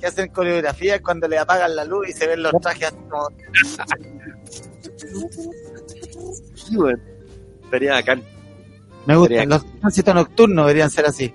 Que 0.00 0.06
hacen 0.06 0.28
coreografía 0.30 1.00
cuando 1.00 1.26
le 1.28 1.38
apagan 1.38 1.74
la 1.76 1.84
luz 1.84 2.08
y 2.08 2.12
se 2.12 2.26
ven 2.26 2.42
los 2.42 2.52
trajes 2.60 2.88
así 2.88 2.96
como. 3.08 3.28
sí, 6.54 6.76
weón, 6.76 7.00
estaría 7.64 7.92
bacán. 7.92 8.22
Me 9.06 9.16
gusta. 9.16 9.34
Sería- 9.34 9.46
Los 9.46 9.64
tránsitos 9.80 10.14
nocturnos 10.14 10.66
deberían 10.66 10.90
ser 10.90 11.06
así. 11.06 11.32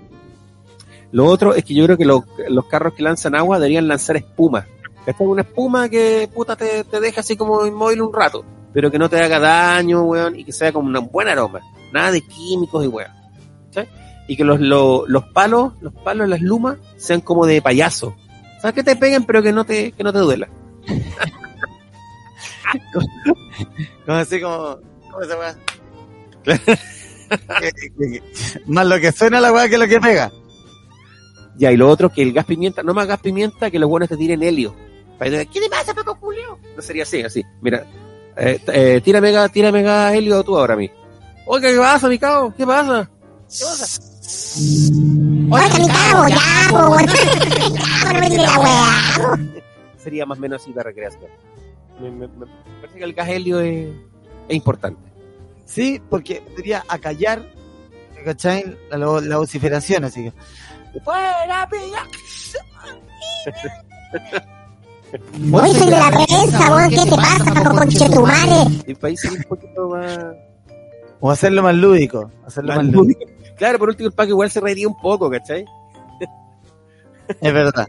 Lo 1.11 1.25
otro 1.25 1.55
es 1.55 1.63
que 1.63 1.73
yo 1.73 1.85
creo 1.85 1.97
que 1.97 2.05
los, 2.05 2.23
los 2.49 2.65
carros 2.65 2.93
que 2.93 3.03
lanzan 3.03 3.35
agua 3.35 3.59
deberían 3.59 3.87
lanzar 3.87 4.17
espuma. 4.17 4.67
Esta 5.05 5.23
es 5.23 5.29
una 5.29 5.41
espuma 5.43 5.87
que 5.87 6.29
puta 6.33 6.55
te, 6.57 6.83
te 6.83 6.99
deja 6.99 7.21
así 7.21 7.37
como 7.37 7.65
inmóvil 7.65 8.01
un 8.01 8.13
rato, 8.13 8.43
pero 8.73 8.91
que 8.91 8.99
no 8.99 9.09
te 9.09 9.19
haga 9.19 9.39
daño, 9.39 10.03
weón, 10.03 10.37
y 10.37 10.43
que 10.43 10.51
sea 10.51 10.71
como 10.71 10.87
un 10.87 11.09
buen 11.11 11.27
aroma. 11.27 11.59
Nada 11.91 12.11
de 12.11 12.21
químicos 12.21 12.83
y 12.83 12.87
weón. 12.87 13.11
¿Cachai? 13.67 13.87
Y 14.27 14.35
que 14.35 14.43
los, 14.43 14.59
los, 14.59 15.07
los 15.07 15.23
palos, 15.25 15.73
los 15.81 15.93
palos, 15.93 16.27
las 16.27 16.41
lumas, 16.41 16.77
sean 16.97 17.21
como 17.21 17.45
de 17.45 17.61
payaso. 17.61 18.15
O 18.57 18.61
sea, 18.61 18.71
que 18.71 18.83
te 18.83 18.95
peguen, 18.95 19.25
pero 19.25 19.41
que 19.41 19.53
no 19.53 19.65
te, 19.65 19.91
que 19.91 20.03
no 20.03 20.11
te 20.11 20.19
duela. 20.19 20.49
Como 24.05 24.17
así 24.17 24.41
como. 24.41 24.79
¿Cómo 25.11 25.23
se 25.23 25.35
que- 27.99 28.23
Más 28.67 28.85
lo 28.85 28.99
que 28.99 29.11
suena 29.11 29.41
la 29.41 29.51
weá 29.51 29.67
que 29.69 29.77
lo 29.77 29.87
que 29.87 29.99
pega. 29.99 30.31
Ya, 31.57 31.71
y 31.71 31.77
lo 31.77 31.89
otro, 31.89 32.09
que 32.09 32.21
el 32.21 32.33
gas 32.33 32.45
pimienta, 32.45 32.83
no 32.83 32.93
más 32.93 33.07
gas 33.07 33.19
pimienta, 33.19 33.71
que 33.71 33.79
los 33.79 33.89
buenos 33.89 34.09
te 34.09 34.17
tiren 34.17 34.43
helio. 34.43 34.75
¿Qué 35.19 35.29
te 35.47 35.69
pasa, 35.69 35.93
Paco 35.95 36.15
Julio? 36.15 36.59
No 36.75 36.81
sería 36.81 37.03
así, 37.03 37.21
así. 37.23 37.43
Mira, 37.61 37.85
eh, 38.37 38.59
eh, 38.67 39.01
tírame, 39.03 39.31
gas, 39.31 39.51
tírame 39.51 39.81
helio 40.15 40.43
tú 40.43 40.57
ahora 40.57 40.73
a 40.75 40.77
mí. 40.77 40.89
Oiga, 41.45 41.69
¿qué 41.71 41.77
pasa, 41.77 42.07
mi 42.09 42.17
cabo? 42.19 42.53
¿Qué 42.55 42.65
pasa? 42.65 43.09
¿Qué 43.47 43.63
pasa? 43.65 44.01
Oiga, 45.49 45.79
mi 45.79 45.87
cabo, 45.87 46.27
ya, 46.27 46.69
po. 46.69 46.97
Ya, 47.77 48.13
no 48.13 48.19
me 48.19 48.29
tire 48.29 48.43
la 48.43 48.59
weá. 48.59 49.39
Sería 49.97 50.25
más 50.25 50.37
o 50.37 50.41
menos 50.41 50.61
así 50.61 50.73
la 50.73 50.83
recreación. 50.83 51.29
Me, 51.99 52.11
me- 52.11 52.27
me 52.27 52.45
parece 52.81 52.99
que 52.99 53.03
el 53.03 53.13
gas 53.13 53.29
helio 53.29 53.59
es, 53.59 53.87
es 54.49 54.55
importante. 54.55 55.01
Sí, 55.65 56.01
porque 56.09 56.41
debería 56.49 56.83
acallar, 56.87 57.41
¿cachai? 58.23 58.77
La, 58.89 58.97
la 58.97 59.37
vociferación, 59.37 60.03
así 60.05 60.23
que. 60.25 60.33
¡Fuera, 61.03 61.67
pilla! 61.69 62.03
Hoy 65.53 65.69
soy 65.73 65.85
de 65.89 65.91
la 65.97 66.09
prensa, 66.11 66.75
weón. 66.75 66.89
¿Qué 66.89 67.05
te 67.09 67.15
pasa, 67.15 67.53
Paco 67.53 67.75
Conchetumare? 67.77 68.63
Y 68.87 68.93
para 68.95 69.07
ahí 69.09 69.17
ser 69.17 69.31
un 69.31 69.43
poquito 69.43 69.89
más. 69.89 70.25
O 71.19 71.31
hacerlo 71.31 71.63
más 71.63 71.75
lúdico. 71.75 72.29
Hacerlo 72.45 72.69
más, 72.75 72.77
más 72.85 72.93
lúdico. 72.93 73.21
lúdico. 73.25 73.55
Claro, 73.57 73.79
por 73.79 73.89
último 73.89 74.07
el 74.09 74.13
Paco 74.13 74.29
igual 74.29 74.51
se 74.51 74.59
reiría 74.59 74.87
un 74.87 74.97
poco, 74.99 75.29
¿cachai? 75.29 75.65
Es 77.41 77.53
verdad. 77.53 77.87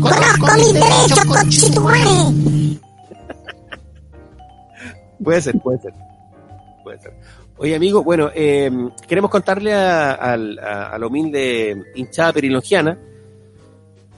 Conozco 0.00 0.46
mis 0.56 0.72
derechos, 0.74 1.24
Conchetumare. 1.26 2.78
Puede 5.22 5.40
ser, 5.42 5.58
puede 5.60 5.78
ser. 5.80 5.92
Puede 6.82 6.98
ser. 7.00 7.14
Oye, 7.56 7.74
amigo, 7.76 8.02
bueno, 8.02 8.30
eh, 8.34 8.70
queremos 9.06 9.30
contarle 9.30 9.72
a, 9.74 10.12
al- 10.12 10.58
a- 10.58 10.90
a 10.90 10.98
la 10.98 11.06
humilde 11.06 11.82
hinchada 11.94 12.32
perilongiana 12.32 12.98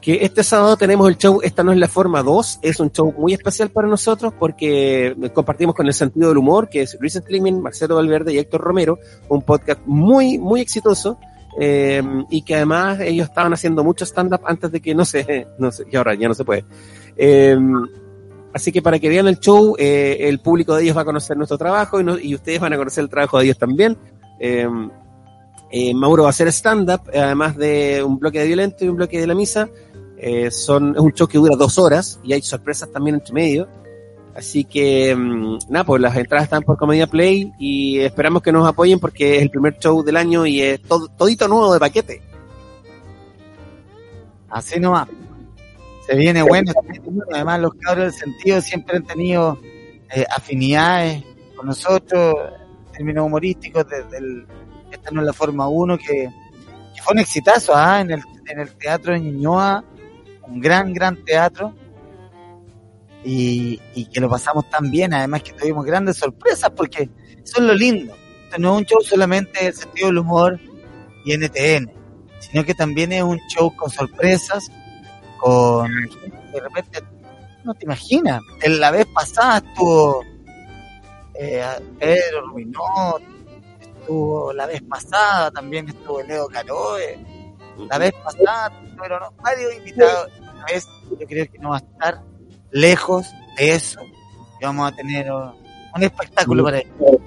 que 0.06 0.24
este 0.24 0.44
sábado 0.44 0.76
tenemos 0.76 1.08
el 1.08 1.18
show 1.18 1.40
Esta 1.42 1.64
no 1.64 1.72
es 1.72 1.78
la 1.78 1.88
forma 1.88 2.22
2. 2.22 2.60
Es 2.62 2.78
un 2.78 2.92
show 2.92 3.12
muy 3.18 3.32
especial 3.32 3.70
para 3.70 3.88
nosotros 3.88 4.32
porque 4.38 5.16
compartimos 5.34 5.74
con 5.74 5.84
el 5.88 5.92
sentido 5.94 6.28
del 6.28 6.38
humor, 6.38 6.68
que 6.68 6.82
es 6.82 6.96
Luis 7.00 7.14
Slimin, 7.14 7.60
Marcelo 7.60 7.96
Valverde 7.96 8.32
y 8.32 8.38
Héctor 8.38 8.60
Romero, 8.60 9.00
un 9.28 9.42
podcast 9.42 9.80
muy, 9.84 10.38
muy 10.38 10.60
exitoso. 10.60 11.18
eh, 11.58 12.02
y 12.30 12.42
que 12.42 12.54
además 12.54 13.00
ellos 13.00 13.28
estaban 13.28 13.52
haciendo 13.52 13.82
mucho 13.82 14.04
stand-up 14.04 14.42
antes 14.44 14.70
de 14.70 14.80
que 14.80 14.94
no 14.94 15.04
se, 15.04 15.48
no 15.58 15.72
sé, 15.72 15.84
y 15.90 15.96
ahora 15.96 16.14
ya 16.14 16.28
no 16.28 16.34
se 16.34 16.44
puede. 16.44 16.64
Eh, 17.16 17.58
Así 18.54 18.72
que 18.72 18.80
para 18.80 18.98
que 18.98 19.08
vean 19.10 19.26
el 19.26 19.38
show, 19.38 19.74
eh, 19.76 20.16
el 20.20 20.38
público 20.38 20.76
de 20.76 20.84
ellos 20.84 20.96
va 20.96 21.02
a 21.02 21.04
conocer 21.04 21.36
nuestro 21.36 21.58
trabajo 21.58 22.00
y, 22.00 22.28
y 22.28 22.34
ustedes 22.34 22.58
van 22.58 22.72
a 22.72 22.78
conocer 22.78 23.02
el 23.02 23.10
trabajo 23.10 23.38
de 23.38 23.44
ellos 23.44 23.58
también. 23.58 23.98
Eh, 24.40 24.66
eh, 25.70 25.94
Mauro 25.94 26.22
va 26.22 26.28
a 26.28 26.30
hacer 26.30 26.48
stand-up, 26.48 27.02
además 27.12 27.56
de 27.56 28.02
un 28.04 28.18
bloque 28.18 28.38
de 28.38 28.46
violento 28.46 28.84
y 28.84 28.88
un 28.88 28.96
bloque 28.96 29.20
de 29.20 29.26
la 29.26 29.34
misa. 29.34 29.68
Eh, 30.18 30.50
son, 30.50 30.94
es 30.94 31.00
un 31.00 31.12
show 31.12 31.28
que 31.28 31.38
dura 31.38 31.56
dos 31.56 31.78
horas 31.78 32.18
y 32.22 32.32
hay 32.32 32.42
sorpresas 32.42 32.90
también 32.90 33.16
entre 33.16 33.34
medio. 33.34 33.68
Así 34.34 34.64
que, 34.64 35.14
mm, 35.14 35.58
nada, 35.70 35.84
pues 35.84 36.00
las 36.02 36.16
entradas 36.16 36.44
están 36.44 36.62
por 36.62 36.76
Comedia 36.76 37.06
Play 37.06 37.52
y 37.58 38.00
esperamos 38.00 38.42
que 38.42 38.52
nos 38.52 38.68
apoyen 38.68 38.98
porque 38.98 39.36
es 39.36 39.42
el 39.42 39.50
primer 39.50 39.78
show 39.78 40.02
del 40.02 40.16
año 40.16 40.44
y 40.46 40.60
es 40.60 40.82
todo, 40.82 41.08
todito 41.08 41.48
nuevo 41.48 41.72
de 41.72 41.80
paquete. 41.80 42.22
Así 44.50 44.78
nomás. 44.78 45.08
Se 46.06 46.14
viene 46.14 46.42
bueno. 46.42 46.72
Además, 47.32 47.60
los 47.60 47.74
cabros 47.74 48.04
del 48.04 48.12
sentido 48.12 48.60
siempre 48.60 48.96
han 48.96 49.04
tenido 49.04 49.58
eh, 50.14 50.24
afinidades 50.34 51.24
con 51.56 51.66
nosotros, 51.66 52.34
en 52.86 52.92
términos 52.92 53.26
humorísticos, 53.26 53.86
desde 53.88 54.18
el, 54.18 54.46
esta 54.90 55.10
no 55.10 55.20
es 55.20 55.26
la 55.26 55.32
forma 55.32 55.68
1, 55.68 55.98
que, 55.98 56.28
que 56.94 57.02
fue 57.02 57.14
un 57.14 57.18
exitazo 57.18 57.74
¿ah? 57.74 58.00
en, 58.00 58.12
el, 58.12 58.22
en 58.46 58.60
el 58.60 58.68
teatro 58.76 59.14
de 59.14 59.20
Ñuñoa, 59.20 59.84
un 60.48 60.60
gran, 60.60 60.92
gran 60.92 61.24
teatro, 61.24 61.74
y, 63.26 64.06
que 64.12 64.20
lo 64.20 64.28
pasamos 64.28 64.68
tan 64.70 64.90
bien, 64.90 65.12
además 65.12 65.42
que 65.42 65.52
tuvimos 65.52 65.84
grandes 65.84 66.16
sorpresas, 66.16 66.70
porque 66.70 67.10
eso 67.44 67.56
es 67.56 67.62
lo 67.62 67.74
lindo. 67.74 68.14
Esto 68.44 68.58
no 68.58 68.74
es 68.74 68.78
un 68.78 68.86
show 68.86 69.00
solamente 69.02 69.64
del 69.64 69.74
sentido 69.74 70.08
del 70.08 70.18
humor 70.18 70.60
y 71.24 71.36
NTN, 71.36 71.90
sino 72.38 72.64
que 72.64 72.74
también 72.74 73.12
es 73.12 73.22
un 73.22 73.40
show 73.48 73.74
con 73.74 73.90
sorpresas, 73.90 74.70
con 75.38 75.90
de 76.52 76.60
repente 76.60 77.02
no 77.64 77.74
te 77.74 77.84
imaginas 77.84 78.40
en 78.62 78.80
la 78.80 78.90
vez 78.90 79.06
pasada 79.06 79.58
estuvo 79.58 80.22
eh, 81.34 81.62
Pedro 81.98 82.46
Ruinot 82.46 83.22
estuvo 83.80 84.52
la 84.52 84.66
vez 84.66 84.80
pasada 84.82 85.50
también 85.50 85.88
estuvo 85.88 86.22
Leo 86.22 86.46
Caroe 86.46 87.18
la 87.90 87.98
vez 87.98 88.12
pasada 88.14 88.72
pero 89.00 89.20
no, 89.20 89.32
varios 89.42 89.74
invitados 89.76 90.28
esta 90.34 90.64
vez 90.72 90.88
yo 91.20 91.26
creo 91.26 91.46
que 91.50 91.58
no 91.58 91.70
va 91.70 91.76
a 91.76 91.80
estar 91.80 92.22
lejos 92.70 93.26
de 93.56 93.74
eso 93.74 94.00
y 94.60 94.64
vamos 94.64 94.90
a 94.92 94.96
tener 94.96 95.30
un 95.30 96.02
espectáculo 96.02 96.64
para 96.64 96.78
ellos 96.78 97.20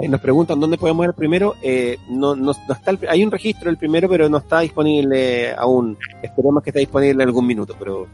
Eh, 0.00 0.08
Nos 0.08 0.20
preguntan 0.20 0.60
dónde 0.60 0.78
podemos 0.78 1.04
el 1.06 1.12
primero. 1.12 1.56
Eh, 1.60 1.98
no, 2.08 2.36
no, 2.36 2.52
no 2.68 2.72
está 2.74 2.92
el- 2.92 3.00
hay 3.08 3.24
un 3.24 3.32
registro 3.32 3.66
del 3.66 3.76
primero, 3.78 4.08
pero 4.08 4.28
no 4.28 4.38
está 4.38 4.60
disponible 4.60 5.52
aún. 5.54 5.98
Esperemos 6.22 6.62
que 6.62 6.70
esté 6.70 6.78
disponible 6.78 7.14
en 7.24 7.28
algún 7.28 7.44
minuto, 7.44 7.74
pero 7.76 8.06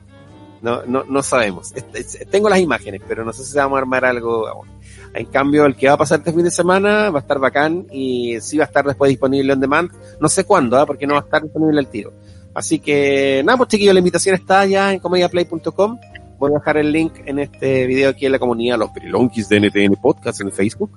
no, 0.63 0.83
no, 0.87 1.05
no 1.05 1.23
sabemos. 1.23 1.73
Es- 1.75 1.85
es- 1.93 2.31
tengo 2.31 2.49
las 2.49 2.59
imágenes, 2.61 3.03
pero 3.07 3.23
no 3.23 3.35
sé 3.35 3.45
si 3.45 3.55
vamos 3.59 3.77
a 3.77 3.81
armar 3.81 4.03
algo 4.07 4.49
aún. 4.49 4.67
En 5.15 5.27
cambio, 5.27 5.65
el 5.65 5.77
que 5.77 5.87
va 5.87 5.95
a 5.95 5.99
pasar 5.99 6.19
este 6.19 6.33
fin 6.33 6.43
de 6.43 6.51
semana 6.51 7.11
va 7.11 7.21
a 7.21 7.23
estar 7.23 7.39
bacán 7.39 7.87
y 7.93 8.41
sí 8.41 8.59
va 8.59 8.65
a 8.65 8.67
estar 8.67 8.85
después 8.85 9.09
disponible 9.09 9.53
on 9.53 9.61
demand. 9.61 9.91
No 10.21 10.29
sé 10.29 10.45
cuándo, 10.45 10.77
¿ah? 10.77 10.87
porque 10.87 11.07
no 11.07 11.15
va 11.15 11.21
a 11.21 11.23
estar 11.23 11.43
disponible 11.43 11.79
al 11.79 11.87
tiro. 11.89 12.13
Así 12.53 12.81
que, 12.81 13.43
nada, 13.45 13.57
pues 13.59 13.69
chiquillos, 13.71 13.95
la 13.95 14.01
invitación 14.01 14.35
está 14.35 14.67
ya 14.67 14.93
en 14.93 14.99
comediaplay.com. 14.99 15.99
Voy 16.39 16.51
a 16.51 16.55
dejar 16.59 16.77
el 16.79 16.91
link 16.91 17.13
en 17.27 17.39
este 17.39 17.87
video 17.87 18.11
aquí 18.11 18.27
en 18.27 18.33
la 18.33 18.39
comunidad 18.41 18.77
Los 18.79 18.91
Perilonquis 18.91 19.49
de 19.49 19.61
NTN 19.61 19.95
Podcast 20.03 20.41
en 20.41 20.51
Facebook. 20.51 20.91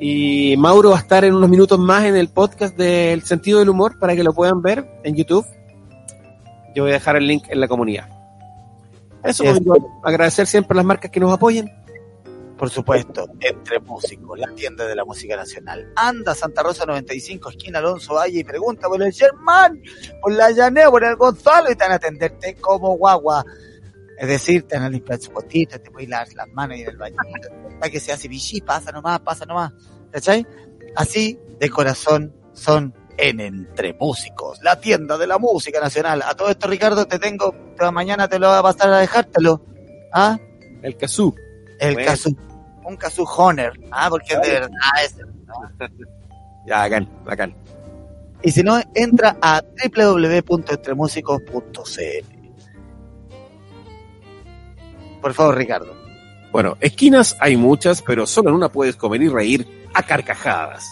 Y 0.00 0.56
Mauro 0.56 0.90
va 0.90 0.96
a 0.96 1.00
estar 1.00 1.24
en 1.24 1.34
unos 1.34 1.50
minutos 1.50 1.78
más 1.78 2.04
en 2.04 2.16
el 2.16 2.28
podcast 2.28 2.76
del 2.76 3.22
sentido 3.22 3.58
del 3.58 3.68
humor 3.68 3.98
para 3.98 4.14
que 4.14 4.22
lo 4.22 4.32
puedan 4.32 4.62
ver 4.62 4.86
en 5.02 5.14
YouTube. 5.14 5.44
Yo 6.74 6.84
voy 6.84 6.92
a 6.92 6.94
dejar 6.94 7.16
el 7.16 7.26
link 7.26 7.44
en 7.48 7.60
la 7.60 7.68
comunidad. 7.68 8.08
Eso, 9.24 9.42
Yes. 9.44 9.60
pues, 9.66 9.82
agradecer 10.04 10.46
siempre 10.46 10.74
a 10.74 10.76
las 10.76 10.84
marcas 10.84 11.10
que 11.10 11.18
nos 11.20 11.32
apoyen. 11.32 11.70
Por 12.58 12.68
supuesto, 12.70 13.28
entre 13.40 13.78
músicos, 13.80 14.38
la 14.38 14.48
tienda 14.54 14.84
de 14.86 14.94
la 14.96 15.04
música 15.04 15.36
nacional. 15.36 15.90
Anda 15.96 16.34
Santa 16.34 16.62
Rosa 16.62 16.84
95, 16.84 17.50
esquina 17.50 17.78
Alonso 17.78 18.14
Valle 18.14 18.40
y 18.40 18.44
pregunta 18.44 18.88
por 18.88 19.00
el 19.02 19.12
Sherman, 19.12 19.80
por 20.20 20.32
la 20.32 20.50
Llaneo, 20.50 20.90
por 20.90 21.04
el 21.04 21.14
Gonzalo 21.16 21.70
y 21.70 21.76
te 21.76 21.84
van 21.84 21.92
a 21.92 21.96
atenderte 21.96 22.56
como 22.56 22.96
guagua. 22.96 23.44
Es 24.18 24.26
decir, 24.28 24.64
te 24.64 24.74
van 24.76 24.86
a 24.86 24.90
limpiar 24.90 25.20
su 25.20 25.30
potito, 25.30 25.80
te 25.80 25.90
puedes 25.90 26.08
lavar 26.08 26.26
las 26.34 26.48
manos 26.48 26.76
y 26.78 26.82
en 26.82 26.88
el 26.88 26.96
baño. 26.96 27.16
Para 27.78 27.90
que 27.90 28.00
se 28.00 28.12
hace 28.12 28.26
bichí, 28.26 28.60
pasa 28.60 28.90
nomás, 28.90 29.20
pasa 29.20 29.46
nomás. 29.46 29.72
¿Cachai? 30.10 30.44
Así, 30.96 31.38
de 31.60 31.70
corazón, 31.70 32.34
son 32.52 32.92
en 33.16 33.38
Entre 33.40 33.94
Músicos, 33.94 34.58
la 34.62 34.80
tienda 34.80 35.16
de 35.16 35.26
la 35.28 35.38
música 35.38 35.80
nacional. 35.80 36.22
A 36.22 36.34
todo 36.34 36.50
esto, 36.50 36.66
Ricardo, 36.66 37.06
te 37.06 37.18
tengo, 37.20 37.54
te- 37.78 37.90
mañana 37.92 38.28
te 38.28 38.38
lo 38.40 38.48
voy 38.48 38.58
a 38.58 38.62
pasar 38.62 38.92
a 38.92 38.98
dejártelo. 38.98 39.64
¿Ah? 40.12 40.38
El 40.82 40.96
Kazoo. 40.96 41.34
El 41.78 41.94
Bueno. 41.94 42.10
Un 42.88 42.96
Kazoo 42.96 43.28
Honor. 43.36 43.78
Ah, 43.90 44.08
porque 44.08 44.32
es 44.32 44.40
de 44.40 44.50
verdad 44.50 44.70
ese. 45.04 45.22
Ya, 46.66 46.78
bacán, 46.80 47.08
bacán. 47.24 47.54
Y 48.42 48.50
si 48.50 48.62
no, 48.62 48.78
entra 48.94 49.38
a 49.40 49.62
www.entremusicos.cl. 49.62 52.26
Por 55.22 55.32
favor, 55.32 55.56
Ricardo. 55.56 55.96
Bueno, 56.52 56.76
esquinas 56.80 57.38
hay 57.40 57.56
muchas, 57.56 58.02
pero 58.02 58.26
solo 58.26 58.50
en 58.50 58.56
una 58.56 58.68
puedes 58.68 58.96
comer 58.96 59.22
y 59.22 59.28
reír 59.28 59.88
a 59.94 60.02
carcajadas. 60.02 60.84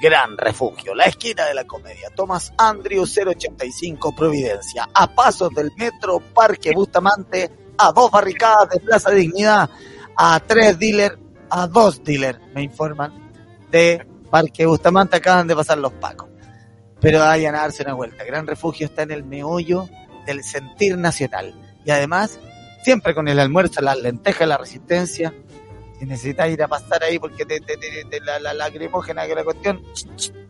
Gran 0.00 0.38
refugio, 0.38 0.94
la 0.94 1.04
esquina 1.04 1.44
de 1.44 1.54
la 1.54 1.64
comedia. 1.64 2.08
Tomás 2.16 2.50
Andrew 2.56 3.04
085 3.04 4.14
Providencia. 4.16 4.88
A 4.94 5.14
pasos 5.14 5.50
del 5.50 5.70
metro 5.76 6.18
Parque 6.18 6.72
Bustamante. 6.74 7.50
A 7.76 7.92
dos 7.92 8.10
barricadas 8.10 8.70
de 8.70 8.80
Plaza 8.80 9.10
Dignidad. 9.10 9.68
A 10.16 10.40
tres 10.40 10.78
dealers. 10.78 11.16
A 11.50 11.66
dos 11.66 12.02
dealers, 12.02 12.38
me 12.54 12.62
informan. 12.62 13.12
De 13.70 14.06
Parque 14.30 14.64
Bustamante 14.66 15.16
acaban 15.16 15.46
de 15.46 15.54
pasar 15.56 15.78
los 15.78 15.92
pacos. 15.92 16.28
Pero 17.00 17.18
vayan 17.20 17.54
a 17.54 17.62
darse 17.62 17.82
una 17.82 17.94
vuelta. 17.94 18.24
Gran 18.24 18.46
refugio 18.46 18.86
está 18.86 19.02
en 19.02 19.10
el 19.10 19.24
meollo 19.24 19.88
del 20.26 20.42
sentir 20.44 20.96
nacional. 20.96 21.52
Y 21.84 21.90
además, 21.90 22.38
siempre 22.84 23.14
con 23.14 23.28
el 23.28 23.38
almuerzo, 23.40 23.80
las 23.80 23.98
lentejas, 24.00 24.46
la 24.48 24.56
resistencia. 24.56 25.34
Si 25.98 26.06
necesitas 26.06 26.48
ir 26.50 26.62
a 26.62 26.68
pasar 26.68 27.02
ahí 27.04 27.18
porque 27.18 27.44
te, 27.44 27.60
te, 27.60 27.76
te- 27.76 28.04
te- 28.08 28.20
la, 28.20 28.38
la 28.40 28.54
lacrimógena 28.54 29.26
que 29.26 29.34
la 29.34 29.44
cuestión, 29.44 29.82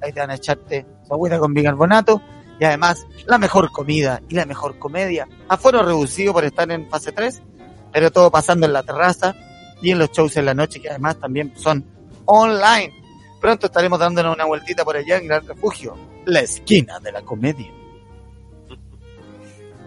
ahí 0.02 0.12
te 0.12 0.20
van 0.20 0.30
a 0.30 0.34
echarte 0.36 0.86
su 1.06 1.12
agüita 1.14 1.38
con 1.38 1.52
bicarbonato. 1.54 2.22
Y 2.60 2.64
además, 2.64 3.06
la 3.26 3.38
mejor 3.38 3.72
comida 3.72 4.20
y 4.28 4.34
la 4.34 4.44
mejor 4.46 4.78
comedia. 4.78 5.26
Aforo 5.48 5.82
reducido 5.82 6.32
por 6.32 6.44
estar 6.44 6.70
en 6.70 6.88
fase 6.88 7.12
3, 7.12 7.42
pero 7.92 8.10
todo 8.12 8.30
pasando 8.30 8.66
en 8.66 8.72
la 8.74 8.82
terraza 8.82 9.34
y 9.82 9.90
en 9.90 9.98
los 9.98 10.10
shows 10.10 10.36
en 10.36 10.46
la 10.46 10.54
noche, 10.54 10.80
que 10.80 10.88
además 10.88 11.18
también 11.18 11.52
son 11.56 11.84
online. 12.24 12.92
Pronto 13.40 13.66
estaremos 13.66 13.98
dándonos 13.98 14.34
una 14.34 14.44
vueltita 14.44 14.84
por 14.84 14.96
allá 14.96 15.18
en 15.18 15.26
Gran 15.26 15.46
Refugio, 15.46 15.96
la 16.24 16.40
esquina 16.40 16.98
de 17.00 17.12
la 17.12 17.22
comedia. 17.22 17.70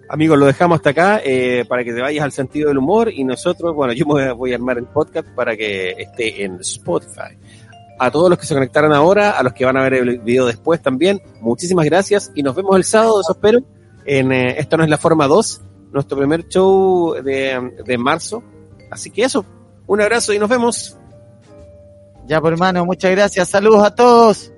Amigos, 0.09 0.39
lo 0.39 0.47
dejamos 0.47 0.77
hasta 0.77 0.89
acá 0.89 1.21
eh, 1.23 1.65
para 1.69 1.83
que 1.83 1.93
te 1.93 2.01
vayas 2.01 2.23
al 2.23 2.31
sentido 2.31 2.69
del 2.69 2.79
humor 2.79 3.11
y 3.13 3.23
nosotros, 3.23 3.75
bueno, 3.75 3.93
yo 3.93 4.05
me 4.07 4.31
voy 4.33 4.51
a, 4.51 4.55
armar 4.55 4.77
el 4.77 4.87
podcast 4.87 5.27
para 5.35 5.55
que 5.55 5.91
esté 5.91 6.43
en 6.43 6.55
Spotify. 6.61 7.37
A 7.99 8.09
todos 8.09 8.29
los 8.29 8.39
que 8.39 8.45
se 8.45 8.55
conectaron 8.55 8.91
ahora, 8.91 9.31
a 9.31 9.43
los 9.43 9.53
que 9.53 9.65
van 9.65 9.77
a 9.77 9.83
ver 9.83 9.93
el 9.93 10.19
video 10.19 10.47
después 10.47 10.81
también, 10.81 11.21
muchísimas 11.41 11.85
gracias 11.85 12.31
y 12.33 12.43
nos 12.43 12.55
vemos 12.55 12.75
el 12.75 12.83
sábado, 12.83 13.21
eso 13.21 13.33
espero, 13.33 13.59
en 14.05 14.31
eh, 14.31 14.59
Esto 14.59 14.77
no 14.77 14.83
es 14.83 14.89
la 14.89 14.97
forma 14.97 15.27
2, 15.27 15.61
nuestro 15.91 16.17
primer 16.17 16.47
show 16.47 17.13
de, 17.23 17.73
de 17.85 17.97
marzo. 17.97 18.43
Así 18.89 19.11
que 19.11 19.23
eso, 19.23 19.45
un 19.85 20.01
abrazo 20.01 20.33
y 20.33 20.39
nos 20.39 20.49
vemos. 20.49 20.97
Ya, 22.25 22.41
pues 22.41 22.53
hermano, 22.53 22.85
muchas 22.85 23.11
gracias. 23.11 23.49
Saludos 23.49 23.83
a 23.83 23.93
todos. 23.93 24.51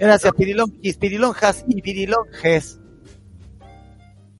Gracias, 0.00 0.32
Pirilonquis, 0.32 0.96
Pirilonjas 0.96 1.64
y 1.68 1.82
Pirilonjes. 1.82 2.80